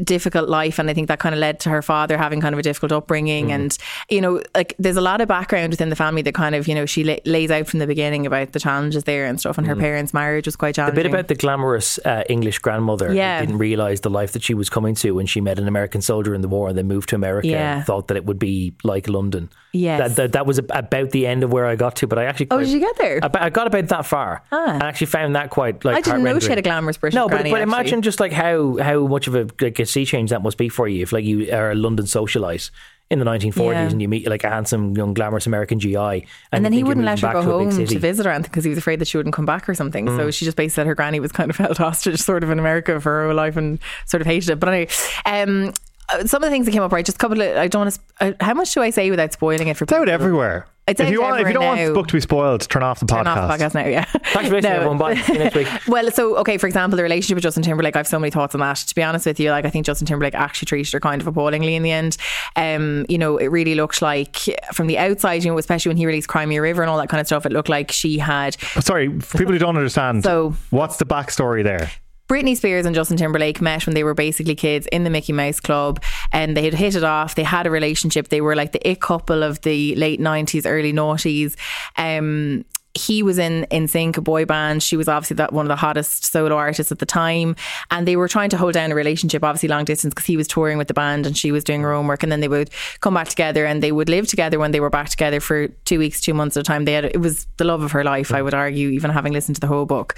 difficult 0.05 0.49
life 0.49 0.79
and 0.79 0.89
I 0.91 0.95
think 0.95 1.09
that 1.09 1.19
kind 1.19 1.35
of 1.35 1.39
led 1.41 1.61
to 1.61 1.71
her 1.71 1.83
father 1.83 2.17
having 2.19 2.41
kind 2.41 2.55
of 2.55 2.59
a 2.59 2.63
difficult 2.63 2.93
upbringing 2.93 3.49
Mm. 3.49 3.51
and 3.55 3.79
you 4.09 4.21
know 4.21 4.43
like 4.55 4.75
there's 4.79 4.97
a 4.97 5.01
lot 5.01 5.21
of 5.21 5.29
background 5.29 5.71
within 5.73 5.89
the 5.89 5.97
family 5.97 6.23
that 6.23 6.35
kind 6.35 6.55
of 6.55 6.69
you 6.69 6.75
know 6.75 6.87
she 6.87 7.05
la- 7.05 7.17
lays 7.25 7.51
out 7.51 7.67
from 7.67 7.79
the 7.79 7.87
beginning 7.87 8.27
about 8.27 8.53
the 8.53 8.61
challenges 8.61 9.05
there 9.05 9.27
and 9.27 9.41
stuff 9.41 9.59
and 9.59 9.67
her 9.67 9.77
parents 9.77 10.13
marriage 10.15 10.47
was 10.47 10.57
quite 10.57 10.75
challenging 10.75 10.95
The 10.97 11.03
challenging 11.03 11.13
bit 11.13 11.19
about 11.21 11.29
the 11.29 11.35
glamorous 11.35 11.99
uh, 12.05 12.23
English 12.29 12.59
grandmother 12.61 13.13
Yeah. 13.13 13.41
who 13.41 13.47
didn't 13.47 13.59
realise 13.59 14.01
the 14.01 14.11
life 14.11 14.33
that 14.33 14.43
she 14.43 14.55
was 14.55 14.69
coming 14.71 14.95
to 14.97 15.13
when 15.13 15.27
she 15.27 15.41
met 15.41 15.59
an 15.59 15.67
American 15.69 16.03
soldier 16.03 16.35
in 16.35 16.41
the 16.41 16.49
war 16.49 16.69
and 16.69 16.77
then 16.79 16.87
moved 16.89 17.09
to 17.11 17.17
America 17.17 17.49
Yeah. 17.49 17.77
and 17.79 17.87
thought 17.87 18.09
that 18.09 18.17
it 18.17 18.27
would 18.27 18.39
be 18.39 18.75
like 18.85 19.09
London. 19.09 19.49
yeah 19.73 19.99
That, 19.99 20.17
that, 20.17 20.33
that 20.33 20.47
was 20.47 20.59
about 20.59 21.11
the 21.11 21.27
end 21.27 21.43
of 21.43 21.53
where 21.53 21.67
I 21.67 21.77
got 21.77 21.97
to, 21.97 22.07
but 22.07 22.19
I 22.19 22.25
actually. 22.25 22.49
Oh, 22.51 22.59
did 22.61 22.69
you 22.69 22.81
get 22.81 22.97
there? 22.99 23.19
About, 23.23 23.43
I 23.43 23.51
got 23.51 23.67
about 23.67 23.89
that 23.89 24.07
far. 24.07 24.43
Ah. 24.53 24.79
I 24.81 24.87
actually 24.89 25.07
found 25.09 25.35
that 25.37 25.51
quite 25.51 25.85
like 25.85 25.97
I 25.97 26.01
didn't 26.01 26.23
know 26.25 26.39
she 26.39 26.49
had 26.49 26.59
a 26.59 26.63
glamorous 26.63 26.97
British 26.99 27.15
No, 27.17 27.29
but, 27.29 27.45
but 27.51 27.61
imagine 27.63 28.03
just 28.03 28.21
like 28.21 28.33
how 28.33 28.77
how 28.79 29.07
much 29.07 29.27
of 29.27 29.35
a 29.35 29.47
like 29.61 29.80
a 29.81 29.87
sea 29.87 30.05
change 30.05 30.31
that 30.31 30.43
must 30.43 30.59
be 30.59 30.69
for 30.69 30.89
you 30.89 31.03
if 31.03 31.13
like 31.13 31.25
you 31.25 31.53
are 31.53 31.71
a 31.71 31.75
London 31.75 32.07
socialite 32.07 32.71
in 33.11 33.19
the 33.19 33.25
1940s 33.25 33.73
Yeah. 33.73 33.89
and 33.89 34.01
you 34.01 34.09
meet 34.09 34.29
like 34.29 34.45
a 34.45 34.49
handsome 34.49 34.97
young 34.97 35.15
glamorous 35.15 35.45
American 35.47 35.81
GI 35.81 35.97
and, 35.97 36.25
and 36.53 36.65
then 36.65 36.73
he 36.73 36.85
wouldn't 36.85 37.05
let 37.05 37.19
her 37.19 37.29
go 37.29 37.33
back 37.41 37.45
to 37.45 37.51
home 37.51 37.87
to 37.87 37.99
visit 37.99 38.25
her 38.25 38.41
because 38.41 38.63
he 38.63 38.71
was 38.71 38.79
afraid 38.79 39.01
that 39.01 39.09
she 39.09 39.17
wouldn't 39.17 39.35
come 39.35 39.47
back 39.47 39.69
or 39.69 39.75
something. 39.75 40.07
Mm. 40.07 40.17
So 40.17 40.31
she 40.31 40.45
just 40.45 40.57
basically 40.57 40.83
said 40.83 40.87
her 40.87 40.95
granny 40.95 41.19
was 41.19 41.33
kind 41.33 41.51
of 41.51 41.57
held 41.59 41.77
hostage, 41.79 42.21
sort 42.21 42.45
of 42.45 42.51
in 42.51 42.59
America 42.61 43.01
for 43.01 43.11
her 43.11 43.27
whole 43.27 43.35
life, 43.35 43.57
and 43.57 43.81
sort 44.07 44.21
of 44.21 44.29
hated 44.29 44.51
it. 44.51 44.61
But 44.61 44.69
anyway, 44.69 44.89
um, 45.27 45.73
uh, 46.09 46.25
some 46.25 46.43
of 46.43 46.47
the 46.47 46.51
things 46.51 46.67
that 46.67 46.73
came 46.73 46.83
up 46.83 46.93
right, 46.93 47.05
just 47.05 47.17
a 47.17 47.19
couple 47.19 47.41
of. 47.41 47.57
I 47.57 47.67
don't 47.67 47.81
want 47.87 47.95
to. 47.95 48.01
Uh, 48.25 48.33
how 48.41 48.55
much 48.55 48.73
do 48.75 48.83
I 48.83 48.91
say 48.91 49.11
without 49.11 49.33
spoiling 49.33 49.67
it 49.67 49.77
for 49.77 49.85
It's 49.85 49.93
out 49.93 50.09
everywhere. 50.09 50.67
It's 50.91 51.01
if 51.01 51.11
you 51.11 51.23
want, 51.23 51.41
if 51.41 51.47
you 51.49 51.53
don't 51.55 51.63
everywhere 51.63 51.77
want 51.87 51.95
the 51.95 52.01
book 52.01 52.07
to 52.09 52.15
be 52.15 52.21
spoiled, 52.21 52.69
turn 52.69 52.83
off 52.83 53.01
the 53.01 53.07
Turn 53.07 53.25
podcast. 53.25 53.37
off 53.37 53.59
the 53.59 53.65
podcast 53.65 53.75
now, 53.75 53.87
yeah. 53.87 54.05
Thanks 54.05 54.49
for 54.49 54.57
listening, 54.57 54.65
everyone. 54.73 54.99
Bye. 54.99 55.15
See 55.17 55.33
you 55.35 55.39
next 55.39 55.55
week. 55.55 55.69
Well, 55.89 56.11
so 56.11 56.37
okay, 56.39 56.59
for 56.59 56.67
example, 56.67 56.97
the 56.97 57.03
relationship 57.03 57.37
with 57.37 57.43
Justin 57.43 57.63
Timberlake, 57.63 57.97
I 57.97 58.01
have 58.01 58.07
so 58.07 58.19
many 58.19 58.31
thoughts 58.31 58.55
on 58.55 58.61
that. 58.61 58.77
To 58.77 58.95
be 58.95 59.03
honest 59.03 59.27
with 59.27 59.41
you, 59.41 59.51
like 59.51 59.65
I 59.65 59.71
think 59.71 59.87
Justin 59.87 60.07
Timberlake 60.07 60.35
actually 60.35 60.67
treated 60.67 60.93
her 60.93 61.01
kind 61.01 61.21
of 61.21 61.27
appallingly 61.27 61.75
in 61.75 61.83
the 61.83 61.91
end. 61.91 62.17
Um, 62.57 63.07
you 63.09 63.19
know, 63.19 63.39
it 63.39 63.47
really 63.49 63.75
looked 63.75 64.03
like 64.03 64.37
from 64.73 64.87
the 64.87 64.99
outside, 64.99 65.43
you 65.45 65.51
know, 65.51 65.59
especially 65.59 65.91
when 65.91 65.97
he 65.97 66.07
released 66.07 66.29
Cry 66.29 66.45
Me 66.47 66.57
a 66.57 66.63
River 66.63 66.83
and 66.83 66.91
all 66.91 66.99
that 66.99 67.09
kind 67.09 67.21
of 67.21 67.27
stuff, 67.27 67.47
it 67.47 67.53
looked 67.53 67.69
like 67.69 67.91
she 67.93 68.19
had 68.19 68.61
Sorry, 68.81 69.09
people 69.09 69.53
who 69.53 69.59
don't 69.59 69.77
understand. 69.77 70.25
So- 70.25 70.55
what's 70.71 70.97
the 70.99 71.07
backstory 71.07 71.63
there? 71.65 71.91
Britney 72.31 72.57
Spears 72.57 72.87
and 72.87 72.95
Justin 72.95 73.17
Timberlake 73.17 73.61
met 73.61 73.87
when 73.87 73.95
they 73.95 74.05
were 74.05 74.15
basically 74.15 74.55
kids 74.55 74.87
in 74.93 75.03
the 75.03 75.11
Mickey 75.11 75.33
Mouse 75.33 75.59
Club 75.59 76.01
and 76.31 76.57
they 76.57 76.63
had 76.65 76.75
hit 76.75 76.95
it 76.95 77.03
off. 77.03 77.35
They 77.35 77.43
had 77.43 77.67
a 77.67 77.73
relationship. 77.73 78.29
They 78.29 78.41
were 78.41 78.55
like 78.55 78.71
the 78.71 78.89
it 78.89 79.01
couple 79.01 79.43
of 79.43 79.61
the 79.63 79.97
late 79.97 80.21
90s, 80.21 80.63
early 80.65 80.93
noughties. 80.93 81.57
Um, 81.97 82.65
he 82.95 83.25
was 83.25 83.37
in 83.37 83.67
NSYNC 83.73 84.17
a 84.17 84.21
boy 84.21 84.45
band 84.45 84.83
she 84.83 84.97
was 84.97 85.07
obviously 85.07 85.37
that 85.37 85.53
one 85.53 85.65
of 85.65 85.69
the 85.69 85.77
hottest 85.77 86.25
solo 86.25 86.57
artists 86.57 86.91
at 86.91 86.99
the 86.99 87.07
time 87.07 87.55
and 87.93 88.07
they 88.07 88.17
were 88.17 88.27
trying 88.27 88.51
to 88.51 88.57
hold 88.57 88.75
down 88.75 88.91
a 88.91 88.97
relationship 88.97 89.45
obviously 89.45 89.69
long 89.69 89.85
distance 89.85 90.13
because 90.13 90.27
he 90.27 90.37
was 90.37 90.49
touring 90.49 90.77
with 90.77 90.89
the 90.89 90.95
band 90.95 91.25
and 91.25 91.39
she 91.39 91.53
was 91.53 91.63
doing 91.63 91.83
her 91.83 91.93
own 91.93 92.09
work 92.09 92.25
and 92.25 92.33
then 92.33 92.41
they 92.41 92.49
would 92.49 92.69
come 92.99 93.15
back 93.15 93.29
together 93.29 93.65
and 93.65 93.81
they 93.81 93.93
would 93.93 94.09
live 94.09 94.27
together 94.27 94.59
when 94.59 94.73
they 94.73 94.81
were 94.81 94.91
back 94.91 95.09
together 95.09 95.39
for 95.39 95.69
two 95.85 96.01
weeks 96.01 96.21
two 96.21 96.35
months 96.35 96.57
at 96.57 96.63
a 96.63 96.65
time 96.65 96.85
they 96.85 96.95
had 96.95 97.05
it 97.05 97.21
was 97.21 97.47
the 97.59 97.65
love 97.65 97.83
of 97.83 97.93
her 97.93 98.03
life 98.03 98.33
I 98.33 98.43
would 98.43 98.55
argue 98.55 98.89
even 98.89 99.13
having 99.13 99.33
listened 99.33 99.55
to 99.55 99.61
the 99.61 99.69
whole 99.69 99.87
book 99.87 100.17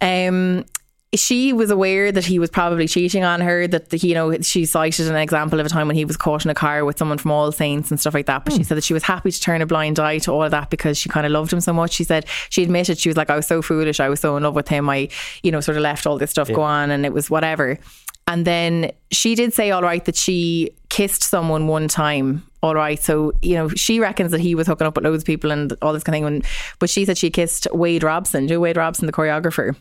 um 0.00 0.64
she 1.14 1.52
was 1.52 1.70
aware 1.70 2.10
that 2.12 2.24
he 2.24 2.38
was 2.38 2.50
probably 2.50 2.88
cheating 2.88 3.24
on 3.24 3.40
her. 3.40 3.66
That 3.66 3.90
the, 3.90 3.98
you 3.98 4.14
know 4.14 4.40
she 4.40 4.64
cited 4.64 5.08
an 5.08 5.16
example 5.16 5.60
of 5.60 5.66
a 5.66 5.68
time 5.68 5.86
when 5.86 5.96
he 5.96 6.04
was 6.04 6.16
caught 6.16 6.44
in 6.44 6.50
a 6.50 6.54
car 6.54 6.84
with 6.84 6.98
someone 6.98 7.18
from 7.18 7.30
All 7.30 7.52
Saints 7.52 7.90
and 7.90 8.00
stuff 8.00 8.14
like 8.14 8.26
that. 8.26 8.44
But 8.44 8.52
she 8.52 8.60
hmm. 8.60 8.64
said 8.64 8.76
that 8.76 8.84
she 8.84 8.94
was 8.94 9.02
happy 9.02 9.30
to 9.30 9.40
turn 9.40 9.62
a 9.62 9.66
blind 9.66 9.98
eye 9.98 10.18
to 10.18 10.32
all 10.32 10.42
of 10.42 10.50
that 10.50 10.70
because 10.70 10.98
she 10.98 11.08
kind 11.08 11.26
of 11.26 11.32
loved 11.32 11.52
him 11.52 11.60
so 11.60 11.72
much. 11.72 11.92
She 11.92 12.04
said 12.04 12.26
she 12.50 12.62
admitted 12.62 12.98
she 12.98 13.08
was 13.08 13.16
like, 13.16 13.30
I 13.30 13.36
was 13.36 13.46
so 13.46 13.62
foolish. 13.62 14.00
I 14.00 14.08
was 14.08 14.20
so 14.20 14.36
in 14.36 14.42
love 14.42 14.54
with 14.54 14.68
him. 14.68 14.88
I 14.88 15.08
you 15.42 15.52
know 15.52 15.60
sort 15.60 15.76
of 15.76 15.82
left 15.82 16.06
all 16.06 16.18
this 16.18 16.30
stuff 16.30 16.48
go 16.48 16.62
on, 16.62 16.90
and 16.90 17.04
it 17.04 17.12
was 17.12 17.30
whatever. 17.30 17.78
And 18.26 18.46
then 18.46 18.90
she 19.10 19.34
did 19.34 19.52
say, 19.52 19.70
all 19.70 19.82
right, 19.82 20.04
that 20.06 20.16
she 20.16 20.70
kissed 20.88 21.22
someone 21.22 21.66
one 21.68 21.88
time. 21.88 22.42
All 22.62 22.74
right. 22.74 23.00
So, 23.00 23.32
you 23.42 23.54
know, 23.54 23.68
she 23.68 24.00
reckons 24.00 24.30
that 24.32 24.40
he 24.40 24.54
was 24.54 24.66
hooking 24.66 24.86
up 24.86 24.96
with 24.96 25.04
loads 25.04 25.22
of 25.22 25.26
people 25.26 25.50
and 25.50 25.74
all 25.82 25.92
this 25.92 26.02
kind 26.02 26.24
of 26.24 26.30
thing. 26.30 26.50
But 26.78 26.88
she 26.88 27.04
said 27.04 27.18
she 27.18 27.30
kissed 27.30 27.66
Wade 27.72 28.02
Robson, 28.02 28.48
Joe 28.48 28.60
Wade 28.60 28.78
Robson, 28.78 29.04
the 29.04 29.12
choreographer. 29.12 29.76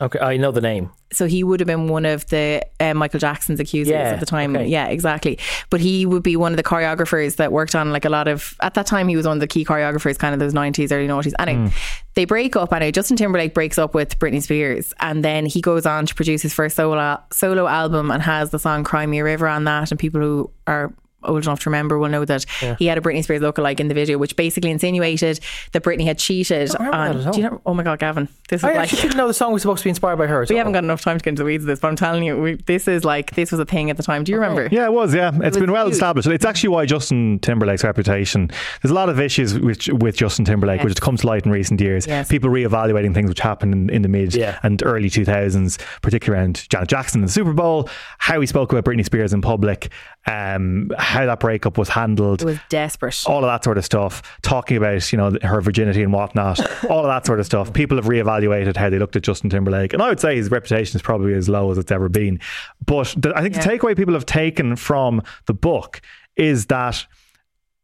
Okay, 0.00 0.18
I 0.18 0.36
know 0.36 0.50
the 0.52 0.60
name. 0.60 0.90
So 1.12 1.26
he 1.26 1.42
would 1.42 1.58
have 1.60 1.66
been 1.66 1.88
one 1.88 2.04
of 2.04 2.26
the 2.26 2.62
uh, 2.80 2.92
Michael 2.92 3.18
Jackson's 3.20 3.60
accusers 3.60 3.92
Yeah, 3.92 4.10
at 4.10 4.20
the 4.20 4.26
time. 4.26 4.54
okay. 4.54 4.66
Yeah, 4.66 4.88
exactly. 4.88 5.38
But 5.70 5.80
he 5.80 6.04
would 6.04 6.22
be 6.22 6.36
one 6.36 6.52
of 6.52 6.58
the 6.58 6.62
choreographers 6.62 7.36
that 7.36 7.50
worked 7.52 7.74
on 7.74 7.92
like 7.92 8.04
a 8.04 8.10
lot 8.10 8.28
of. 8.28 8.54
At 8.60 8.74
that 8.74 8.86
time, 8.86 9.08
he 9.08 9.16
was 9.16 9.26
one 9.26 9.38
of 9.38 9.40
the 9.40 9.46
key 9.46 9.64
choreographers, 9.64 10.18
kind 10.18 10.34
of 10.34 10.40
those 10.40 10.52
nineties, 10.52 10.92
early 10.92 11.08
noughties. 11.08 11.32
Anyway, 11.38 11.70
they 12.14 12.26
break 12.26 12.56
up. 12.56 12.72
Anyway, 12.74 12.92
Justin 12.92 13.16
Timberlake 13.16 13.54
breaks 13.54 13.78
up 13.78 13.94
with 13.94 14.18
Britney 14.18 14.42
Spears, 14.42 14.92
and 15.00 15.24
then 15.24 15.46
he 15.46 15.60
goes 15.62 15.86
on 15.86 16.04
to 16.06 16.14
produce 16.14 16.42
his 16.42 16.52
first 16.52 16.76
solo 16.76 17.18
solo 17.32 17.66
album 17.66 18.10
and 18.10 18.22
has 18.22 18.50
the 18.50 18.58
song 18.58 18.84
"Cry 18.84 19.06
Me 19.06 19.20
a 19.20 19.24
River" 19.24 19.48
on 19.48 19.64
that. 19.64 19.90
And 19.90 19.98
people 19.98 20.20
who 20.20 20.50
are 20.66 20.92
old 21.22 21.42
enough 21.44 21.60
to 21.60 21.70
remember 21.70 21.98
will 21.98 22.08
know 22.08 22.24
that 22.24 22.44
he 22.78 22.86
had 22.86 22.98
a 22.98 23.00
Britney 23.00 23.22
Spears 23.24 23.40
lookalike 23.42 23.80
in 23.80 23.88
the 23.88 23.94
video, 23.94 24.18
which 24.18 24.36
basically 24.36 24.70
insinuated 24.70 25.40
that 25.72 25.82
Britney 25.82 26.04
had 26.04 26.18
cheated 26.18 26.70
oh, 26.78 26.92
on. 26.92 27.24
that. 27.24 27.32
Do 27.34 27.40
you 27.40 27.48
know? 27.50 27.60
Oh 27.66 27.74
my 27.74 27.82
god, 27.82 27.98
Gavan, 27.98 28.28
this 28.48 28.60
is 28.60 28.64
I 28.64 28.68
like. 28.68 28.78
actually 28.84 29.02
didn't 29.02 29.16
know 29.16 29.26
the 29.26 29.34
song 29.34 29.52
was 29.52 29.62
supposed 29.62 29.80
to 29.80 29.84
be 29.84 29.90
inspired 29.90 30.16
by 30.16 30.26
her. 30.26 30.42
as 30.42 30.48
We 30.48 30.54
well. 30.54 30.60
haven't 30.60 30.74
got 30.74 30.84
enough 30.84 31.00
time 31.02 31.18
to 31.18 31.22
get 31.24 31.30
into 31.30 31.42
the 31.42 31.46
weeds 31.46 31.64
of 31.64 31.68
this, 31.68 31.80
but 31.80 31.88
I'm 31.88 31.96
telling 31.96 32.22
you, 32.22 32.38
we, 32.40 32.54
this 32.54 32.86
is 32.86 33.04
like 33.04 33.34
this 33.34 33.50
was 33.50 33.58
a 33.60 33.64
thing 33.64 33.90
at 33.90 33.96
the 33.96 34.02
time. 34.02 34.24
Do 34.24 34.32
you 34.32 34.38
remember? 34.38 34.68
Yeah, 34.70 34.84
it 34.86 34.92
was. 34.92 35.14
Yeah, 35.14 35.30
it's 35.34 35.56
was 35.56 35.58
been 35.58 35.72
well 35.72 35.86
huge. 35.86 35.94
established. 35.94 36.28
It's 36.28 36.44
actually 36.44 36.68
why 36.70 36.86
Justin 36.86 37.38
Timberlake's 37.40 37.82
reputation. 37.84 38.50
There's 38.82 38.90
a 38.92 38.94
lot 38.94 39.08
of 39.08 39.18
issues 39.20 39.58
with 39.58 39.88
with 39.88 40.16
Justin 40.16 40.44
Timberlake, 40.44 40.78
Yes. 40.78 40.84
which 40.84 40.92
has 40.92 41.00
come 41.00 41.16
to 41.16 41.26
light 41.26 41.44
in 41.46 41.50
recent 41.52 41.80
years. 41.80 42.06
Yes. 42.06 42.28
People 42.28 42.50
reevaluating 42.50 43.14
things 43.14 43.28
which 43.28 43.40
happened 43.40 43.72
in, 43.74 43.90
in 43.90 44.02
the 44.02 44.08
mid 44.08 44.34
Yeah. 44.34 44.58
and 44.62 44.82
early 44.84 45.08
2000s, 45.10 45.78
particularly 46.02 46.40
around 46.42 46.66
Janet 46.68 46.88
Jackson 46.88 47.20
and 47.22 47.28
the 47.28 47.32
Super 47.32 47.52
Bowl, 47.52 47.88
how 48.18 48.40
he 48.40 48.46
spoke 48.46 48.72
about 48.72 48.84
Britney 48.84 49.04
Spears 49.04 49.32
in 49.32 49.40
public, 49.40 49.90
um, 50.26 50.90
how 50.98 51.26
that 51.26 51.40
breakup 51.40 51.78
was 51.78 51.88
handled. 51.88 52.42
It 52.42 52.46
was 52.46 52.58
desperate. 52.68 53.24
all 53.26 53.44
of 53.44 53.48
that 53.48 53.62
sort 53.62 53.78
of 53.78 53.84
stuff, 53.84 54.22
talking 54.42 54.76
about 54.76 55.12
you 55.12 55.18
know 55.18 55.36
her 55.42 55.60
virginity 55.60 56.02
and 56.02 56.12
whatnot, 56.12 56.58
all 56.90 57.00
of 57.00 57.06
that 57.06 57.26
sort 57.26 57.40
of 57.40 57.46
stuff. 57.46 57.72
People 57.72 57.96
have 57.96 58.06
reevaluated 58.06 58.76
how 58.76 58.90
they 58.90 58.98
looked 58.98 59.16
at 59.16 59.22
Justin 59.22 59.50
Timberlake, 59.50 59.92
and 59.92 60.02
I 60.02 60.08
would 60.08 60.20
say 60.20 60.36
his 60.36 60.50
reputation 60.50 60.96
is 60.96 61.02
probably 61.02 61.34
as 61.34 61.48
low 61.48 61.70
as 61.70 61.78
it's 61.78 61.92
ever 61.92 62.08
been. 62.08 62.40
But 62.84 63.14
the, 63.16 63.32
I 63.36 63.42
think 63.42 63.54
the 63.54 63.60
takeaway 63.60 63.96
people 63.96 64.14
have 64.14 64.26
taken 64.26 64.76
from 64.76 65.22
the 65.46 65.54
book 65.54 66.00
is 66.36 66.66
that 66.66 67.06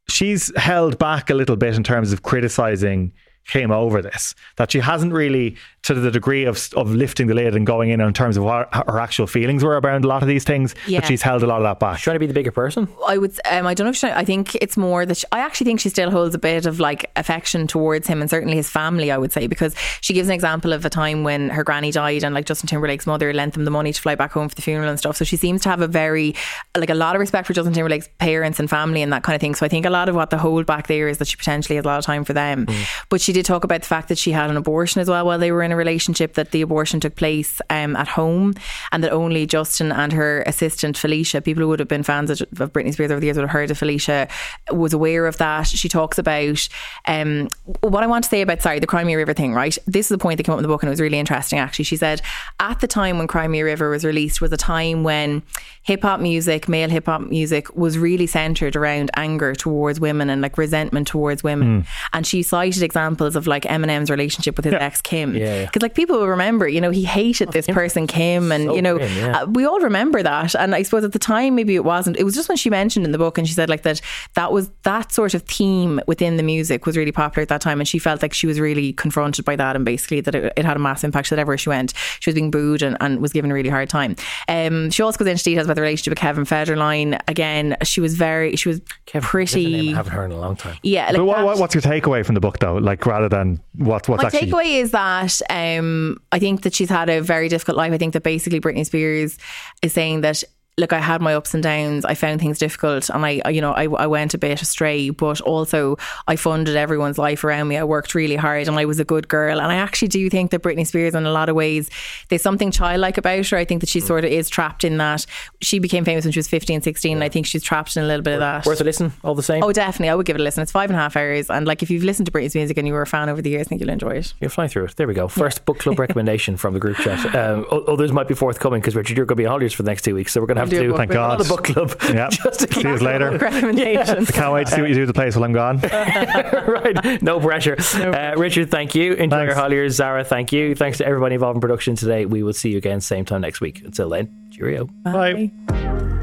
she's 0.09 0.55
held 0.57 0.99
back 0.99 1.31
a 1.31 1.35
little 1.35 1.57
bit 1.57 1.77
in 1.77 1.85
terms 1.85 2.13
of 2.13 2.23
criticizing 2.23 3.13
him 3.45 3.71
over 3.71 4.01
this. 4.03 4.35
That 4.57 4.71
she 4.73 4.79
hasn't 4.81 5.13
really, 5.13 5.57
to 5.83 5.95
the 5.95 6.11
degree 6.11 6.45
of 6.45 6.69
of 6.77 6.95
lifting 6.95 7.27
the 7.27 7.35
lid 7.35 7.55
and 7.55 7.67
going 7.67 7.91
in 7.91 8.01
in 8.01 8.13
terms 8.13 8.37
of 8.37 8.45
what 8.45 8.73
her 8.73 8.99
actual 8.99 9.27
feelings 9.27 9.65
were 9.65 9.79
around 9.81 10.05
a 10.05 10.09
lot 10.09 10.23
of 10.23 10.29
these 10.29 10.45
things. 10.45 10.75
Yeah. 10.87 11.01
That 11.01 11.09
she's 11.09 11.23
held 11.23 11.43
a 11.43 11.47
lot 11.47 11.57
of 11.57 11.65
that 11.65 11.81
back. 11.81 11.97
she's 11.99 12.05
trying 12.05 12.15
to 12.15 12.21
be 12.21 12.27
the 12.27 12.35
bigger 12.35 12.53
person. 12.53 12.89
I 13.07 13.19
would. 13.19 13.33
Um, 13.51 13.67
I 13.67 13.75
don't 13.75 13.87
know 13.87 13.91
if 13.91 13.97
she, 13.97 14.09
I 14.09 14.25
think 14.25 14.55
it's 14.57 14.77
more 14.77 15.05
that 15.07 15.17
she, 15.17 15.27
I 15.33 15.41
actually 15.41 15.65
think 15.65 15.81
she 15.81 15.89
still 15.89 16.11
holds 16.11 16.35
a 16.35 16.39
bit 16.39 16.67
of 16.67 16.81
like 16.81 17.11
affection 17.17 17.67
towards 17.67 18.07
him 18.07 18.21
and 18.21 18.31
certainly 18.31 18.57
his 18.57 18.71
family. 18.71 19.11
I 19.11 19.19
would 19.19 19.33
say 19.33 19.47
because 19.47 19.75
she 20.01 20.15
gives 20.15 20.29
an 20.29 20.35
example 20.35 20.73
of 20.73 20.85
a 20.85 20.91
time 20.91 21.25
when 21.25 21.51
her 21.51 21.65
granny 21.65 21.91
died 21.91 22.25
and 22.25 22.35
like 22.35 22.47
Justin 22.47 22.69
Timberlake's 22.69 23.07
mother 23.07 23.33
lent 23.33 23.55
them 23.55 23.65
the 23.65 23.71
money 23.71 23.93
to 23.93 24.01
fly 24.01 24.15
back 24.15 24.33
home 24.33 24.49
for 24.49 24.55
the 24.55 24.63
funeral 24.63 24.89
and 24.89 24.99
stuff. 24.99 25.17
So 25.17 25.25
she 25.25 25.37
seems 25.37 25.63
to 25.63 25.69
have 25.69 25.81
a 25.81 25.89
very 25.89 26.35
like 26.77 26.91
a 26.91 26.95
lot 26.95 27.17
of 27.17 27.21
respect 27.21 27.47
for 27.47 27.53
Justin 27.53 27.75
Timberlake's 27.75 28.09
parents 28.19 28.61
and 28.61 28.71
family 28.71 29.03
and 29.03 29.13
that 29.13 29.23
kind 29.23 29.35
of 29.35 29.41
thing. 29.41 29.55
So 29.55 29.67
I 29.67 29.69
think 29.69 29.85
a 29.87 29.91
lot 29.91 30.09
of 30.09 30.15
what 30.15 30.31
the 30.31 30.39
hold 30.39 30.67
back 30.67 30.87
there 30.87 31.09
is 31.09 31.19
that 31.19 31.27
she 31.29 31.37
potentially 31.37 31.77
has 31.77 31.85
a 31.85 31.89
lot 31.89 31.99
of 31.99 32.05
time 32.05 32.25
for 32.25 32.33
them. 32.33 32.67
But 33.09 33.21
she 33.21 33.32
did 33.33 33.45
talk 33.45 33.65
about 33.65 33.83
the 33.83 33.87
fact 33.87 34.09
that 34.09 34.19
she 34.19 34.33
had 34.33 34.51
an 34.51 34.57
abortion 34.57 35.01
as 35.01 35.09
well 35.09 35.27
while 35.27 35.39
they 35.39 35.53
were 35.53 35.63
in 35.63 35.73
a 35.73 35.77
relationship. 35.77 36.35
That 36.35 36.51
the 36.51 36.63
abortion 36.63 37.01
took 37.01 37.17
place 37.17 37.61
um, 37.71 37.97
at 37.97 38.09
home 38.09 38.55
and 38.91 39.03
that 39.03 39.13
only 39.13 39.47
Justin 39.47 39.93
and 39.93 40.13
her 40.13 40.43
assistant 40.47 40.97
Felicia, 40.97 41.41
people 41.41 41.63
who 41.63 41.69
would 41.69 41.79
have 41.79 41.89
been 41.89 42.03
fans 42.03 42.31
of, 42.31 42.41
of 42.61 42.73
Britney 42.73 42.93
Spears 42.93 43.11
over 43.11 43.21
the 43.21 43.27
years 43.27 43.37
would 43.37 43.43
have 43.43 43.51
heard 43.51 43.71
of 43.71 43.79
Felicia, 43.79 44.29
was 44.71 44.93
aware 44.93 45.27
of 45.27 45.39
that. 45.39 45.67
She 45.67 45.89
talks 45.89 46.19
about 46.19 46.69
um, 47.07 47.49
what 47.81 48.03
I 48.03 48.07
want 48.07 48.25
to 48.25 48.31
say 48.31 48.43
about 48.43 48.63
sorry 48.63 48.79
the 48.79 48.87
Cry 48.87 49.05
Me 49.05 49.15
a 49.15 49.17
River 49.17 49.35
thing. 49.35 49.55
Right, 49.55 49.77
this 49.87 50.07
is 50.07 50.11
the 50.11 50.19
point 50.19 50.37
that 50.39 50.45
came 50.45 50.55
up 50.55 50.59
in 50.59 50.63
the 50.63 50.69
book 50.69 50.83
and 50.83 50.89
it 50.89 50.93
was 50.93 51.01
really 51.01 51.19
interesting. 51.19 51.59
Actually, 51.59 51.85
she 51.85 51.97
said 51.97 52.23
at 52.61 52.81
the 52.81 52.87
time 52.87 53.19
when 53.19 53.27
Cry 53.27 53.49
Me 53.49 53.61
a 53.61 53.65
River 53.65 53.91
was 53.91 54.05
released 54.05 54.41
was 54.41 54.53
a 54.53 54.57
time 54.57 55.05
when 55.05 55.43
hip 55.83 56.03
hop 56.03 56.21
music, 56.21 56.69
male 56.69 56.89
hip 56.89 57.07
hop 57.07 57.23
music, 57.23 57.75
was 57.77 57.99
really 57.99 58.27
centered 58.27 58.77
around 58.77 59.11
anger 59.15 59.55
towards 59.55 60.01
women 60.01 60.31
and 60.31 60.41
like 60.43 60.57
resentment 60.59 61.09
towards 61.09 61.43
women. 61.43 61.87
And 62.13 62.27
she 62.27 62.43
cited 62.43 62.83
examples 62.83 63.22
of 63.23 63.47
like 63.47 63.65
Eminem's 63.65 64.11
relationship 64.11 64.57
with 64.57 64.65
his 64.65 64.75
ex 64.75 65.01
Kim. 65.01 65.35
Yeah, 65.35 65.45
yeah. 65.61 65.65
Because 65.67 65.83
like 65.83 65.95
people 65.95 66.19
will 66.19 66.29
remember, 66.29 66.69
you 66.69 66.81
know, 66.81 66.91
he 66.91 67.05
hated 67.05 67.53
this 67.53 67.67
person 67.67 68.07
Kim, 68.07 68.53
and 68.53 68.65
So 68.65 68.75
you 68.75 68.83
know, 68.83 68.99
grim, 68.99 69.17
yeah. 69.17 69.43
uh, 69.43 69.47
we 69.47 69.65
all 69.65 69.81
remember 69.81 70.23
that. 70.23 70.55
And 70.55 70.75
I 70.75 70.83
suppose 70.83 71.05
at 71.05 71.13
the 71.13 71.19
time 71.19 71.55
maybe 71.55 71.75
it 71.75 71.85
wasn't. 71.85 72.17
It 72.19 72.25
was 72.25 72.35
just 72.35 72.49
when 72.49 72.57
she 72.57 72.71
mentioned 72.71 73.05
in 73.07 73.13
the 73.13 73.19
book, 73.19 73.39
and 73.39 73.47
she 73.49 73.55
said 73.55 73.69
like 73.69 73.83
that 73.83 74.01
that 74.35 74.53
was 74.53 74.71
that 74.83 75.13
sort 75.13 75.35
of 75.35 75.43
theme 75.43 76.01
within 76.07 76.37
the 76.37 76.43
music 76.43 76.87
was 76.87 76.97
really 76.97 77.13
popular 77.13 77.43
at 77.43 77.49
that 77.49 77.61
time, 77.61 77.81
and 77.81 77.89
she 77.89 77.99
felt 77.99 78.23
like 78.23 78.33
she 78.35 78.47
was 78.47 78.59
really 78.61 78.93
confronted 78.93 79.45
by 79.45 79.57
that, 79.57 79.77
and 79.77 79.85
basically 79.85 80.21
that 80.21 80.35
it, 80.35 80.53
it 80.57 80.65
had 80.65 80.77
a 80.77 80.81
mass 80.81 81.05
impact. 81.05 81.29
So 81.29 81.37
wherever 81.37 81.57
she 81.57 81.69
went, 81.69 81.95
she 82.21 82.31
was 82.31 82.35
being 82.35 82.51
booed 82.51 82.83
and, 82.83 82.97
and 83.01 83.21
was 83.21 83.33
given 83.33 83.51
a 83.51 83.55
really 83.55 83.69
hard 83.71 83.89
time. 83.89 84.17
Um, 84.49 84.91
she 84.91 85.03
also 85.03 85.19
goes 85.19 85.29
into 85.29 85.43
details 85.45 85.67
about 85.67 85.75
the 85.77 85.83
relationship 85.83 86.13
with 86.13 86.19
Kevin 86.19 86.45
Federline. 86.45 87.21
Again, 87.29 87.77
she 87.85 88.01
was 88.01 88.15
very, 88.15 88.57
she 88.57 88.69
was 88.69 88.81
Kevin, 89.07 89.27
pretty. 89.27 89.65
that's 89.65 89.83
a 89.83 89.85
name 89.87 89.95
I 89.95 89.97
haven't 89.97 90.13
heard 90.13 90.25
in 90.31 90.37
a 90.37 90.41
long 90.41 90.57
time. 90.57 90.77
Yeah, 90.83 91.07
like 91.07 91.17
But 91.17 91.25
what, 91.25 91.37
that- 91.39 91.45
what, 91.45 91.59
what's 91.59 91.75
your 91.75 91.83
takeaway 91.83 92.25
from 92.25 92.35
the 92.35 92.41
book, 92.41 92.59
though? 92.59 92.75
Like, 92.77 93.01
rather 93.13 93.29
than 93.29 93.61
what, 93.75 94.09
what's 94.09 94.23
my 94.23 94.29
actually 94.29 94.51
takeaway 94.51 94.81
is 94.81 94.91
that 94.93 95.41
um, 95.51 96.19
I 96.33 96.39
think 96.39 96.63
that 96.63 96.75
she's 96.75 96.89
had 96.89 97.09
a 97.11 97.21
very 97.21 97.49
difficult 97.49 97.77
life. 97.77 97.93
I 97.93 97.99
think 97.99 98.15
that 98.15 98.23
basically 98.23 98.61
Britney 98.61 98.87
Spears 98.87 99.39
is 99.83 99.93
saying 99.93 100.23
that. 100.23 100.43
Look, 100.79 100.95
I 100.95 101.01
had 101.01 101.21
my 101.21 101.35
ups 101.35 101.53
and 101.53 101.63
downs. 101.63 102.07
I 102.07 102.15
found 102.15 102.41
things 102.41 102.59
difficult, 102.59 103.11
and 103.11 103.27
I, 103.27 103.43
you 103.51 103.61
know, 103.61 103.73
I, 103.73 103.85
I 103.85 104.07
went 104.07 104.33
a 104.33 104.39
bit 104.39 104.63
astray. 104.63 105.11
But 105.11 105.43
also, 105.43 105.99
I 106.27 106.37
funded 106.37 106.77
everyone's 106.77 107.19
life 107.19 107.45
around 107.45 107.69
me. 107.69 107.77
I 107.77 107.85
worked 107.85 108.15
really 108.15 108.37
hard, 108.37 108.69
and 108.69 108.79
I 108.79 108.87
was 108.87 108.99
a 108.99 109.05
good 109.05 109.29
girl. 109.29 109.61
And 109.61 109.71
I 109.71 109.75
actually 109.75 110.09
do 110.09 110.31
think 110.31 110.51
that 110.51 110.63
Britney 110.63 110.87
Spears, 110.87 111.15
in 111.15 111.27
a 111.27 111.31
lot 111.31 111.51
of 111.51 111.57
ways, 111.57 111.91
there's 112.31 112.41
something 112.41 112.71
childlike 112.71 113.19
about 113.19 113.47
her. 113.49 113.59
I 113.59 113.67
think 113.67 113.81
that 113.81 113.91
she 113.91 114.01
sort 114.01 114.25
of 114.25 114.31
is 114.31 114.49
trapped 114.49 114.83
in 114.83 114.97
that. 114.97 115.27
She 115.61 115.79
became 115.79 116.07
famous 116.07 116.25
when 116.25 116.33
she 116.33 116.39
was 116.39 116.49
15, 116.49 116.81
16, 116.81 117.19
and 117.19 117.23
I 117.23 117.29
think 117.29 117.45
she's 117.45 117.63
trapped 117.63 117.95
in 117.95 118.05
a 118.05 118.07
little 118.07 118.23
bit 118.23 118.33
of 118.33 118.41
that. 118.41 118.65
Worth 118.65 118.81
a 118.81 118.85
listen, 118.85 119.13
all 119.23 119.35
the 119.35 119.43
same. 119.43 119.63
Oh, 119.63 119.73
definitely. 119.73 120.09
I 120.09 120.15
would 120.15 120.25
give 120.25 120.37
it 120.37 120.41
a 120.41 120.43
listen. 120.43 120.63
It's 120.63 120.73
five 120.73 120.89
and 120.89 120.99
a 120.99 121.03
half 121.03 121.19
hours, 121.19 121.51
and 121.51 121.67
like 121.67 121.83
if 121.83 121.91
you've 121.91 122.05
listened 122.05 122.25
to 122.27 122.33
Britney's 122.33 122.55
music 122.55 122.79
and 122.79 122.89
you 122.89 122.95
were 122.95 123.03
a 123.03 123.07
fan 123.07 123.29
over 123.29 123.43
the 123.43 123.51
years, 123.51 123.67
I 123.67 123.69
think 123.69 123.83
you'll 123.83 123.91
enjoy 123.91 124.13
it. 124.13 124.33
You'll 124.41 124.49
fly 124.49 124.69
through 124.69 124.87
it. 124.87 124.97
There 124.97 125.07
we 125.07 125.13
go. 125.13 125.29
First 125.29 125.67
book 125.67 125.81
club 125.81 125.99
recommendation 125.99 126.57
from 126.57 126.73
the 126.73 126.81
group 126.81 126.97
chat. 126.97 127.35
Um, 127.35 127.67
others 127.87 128.11
might 128.11 128.27
be 128.27 128.35
forthcoming 128.35 128.81
because 128.81 128.97
Richard, 128.97 129.19
you're 129.19 129.27
going 129.27 129.37
to 129.37 129.43
be 129.43 129.47
on 129.47 129.51
holidays 129.51 129.75
for 129.75 129.83
the 129.83 129.91
next 129.91 130.01
two 130.01 130.15
weeks, 130.15 130.33
so 130.33 130.41
we're 130.41 130.47
going 130.47 130.57
to 130.57 130.62
have 130.62 130.62
do 130.71 130.77
to 130.77 130.83
do 130.83 130.89
book 130.91 130.99
Thank 130.99 131.13
God. 131.13 131.41
another 131.41 131.49
book 131.49 131.65
club. 131.65 131.97
Yeah. 132.13 132.29
just 132.31 132.61
to 132.61 132.73
See 132.75 132.83
you 132.83 132.97
later. 132.99 133.39
Recommendations. 133.39 134.31
Can't 134.31 134.53
wait 134.53 134.67
to 134.67 134.75
see 134.75 134.81
what 134.81 134.91
you 134.91 134.95
do 134.97 135.03
at 135.03 135.07
the 135.07 135.15
place 135.15 135.35
while 135.35 135.45
I'm 135.45 135.53
gone. 135.53 135.79
right. 136.67 137.23
No 137.23 137.41
pressure. 137.41 137.77
Uh, 137.95 138.35
Richard, 138.37 138.71
thank 138.71 138.95
you. 138.95 139.15
Enjoy 139.15 139.37
Thanks. 139.37 139.49
your 139.51 139.57
holidays. 139.57 139.95
Zara, 139.95 140.25
thank 140.25 140.53
you. 140.53 140.75
Thanks 140.75 140.99
to 140.99 141.07
everybody 141.07 141.35
involved 141.35 141.57
in 141.57 141.61
production 141.61 141.97
today. 141.97 142.27
We 142.27 142.43
will 142.43 142.53
see 142.53 142.71
you 142.71 142.79
again 142.79 143.01
same 143.01 143.25
time 143.25 143.41
next 143.41 143.61
week. 143.61 143.83
Until 143.85 144.09
then, 144.09 144.49
cheerio. 144.51 144.87
Bye. 145.05 145.51
Planning 145.69 146.23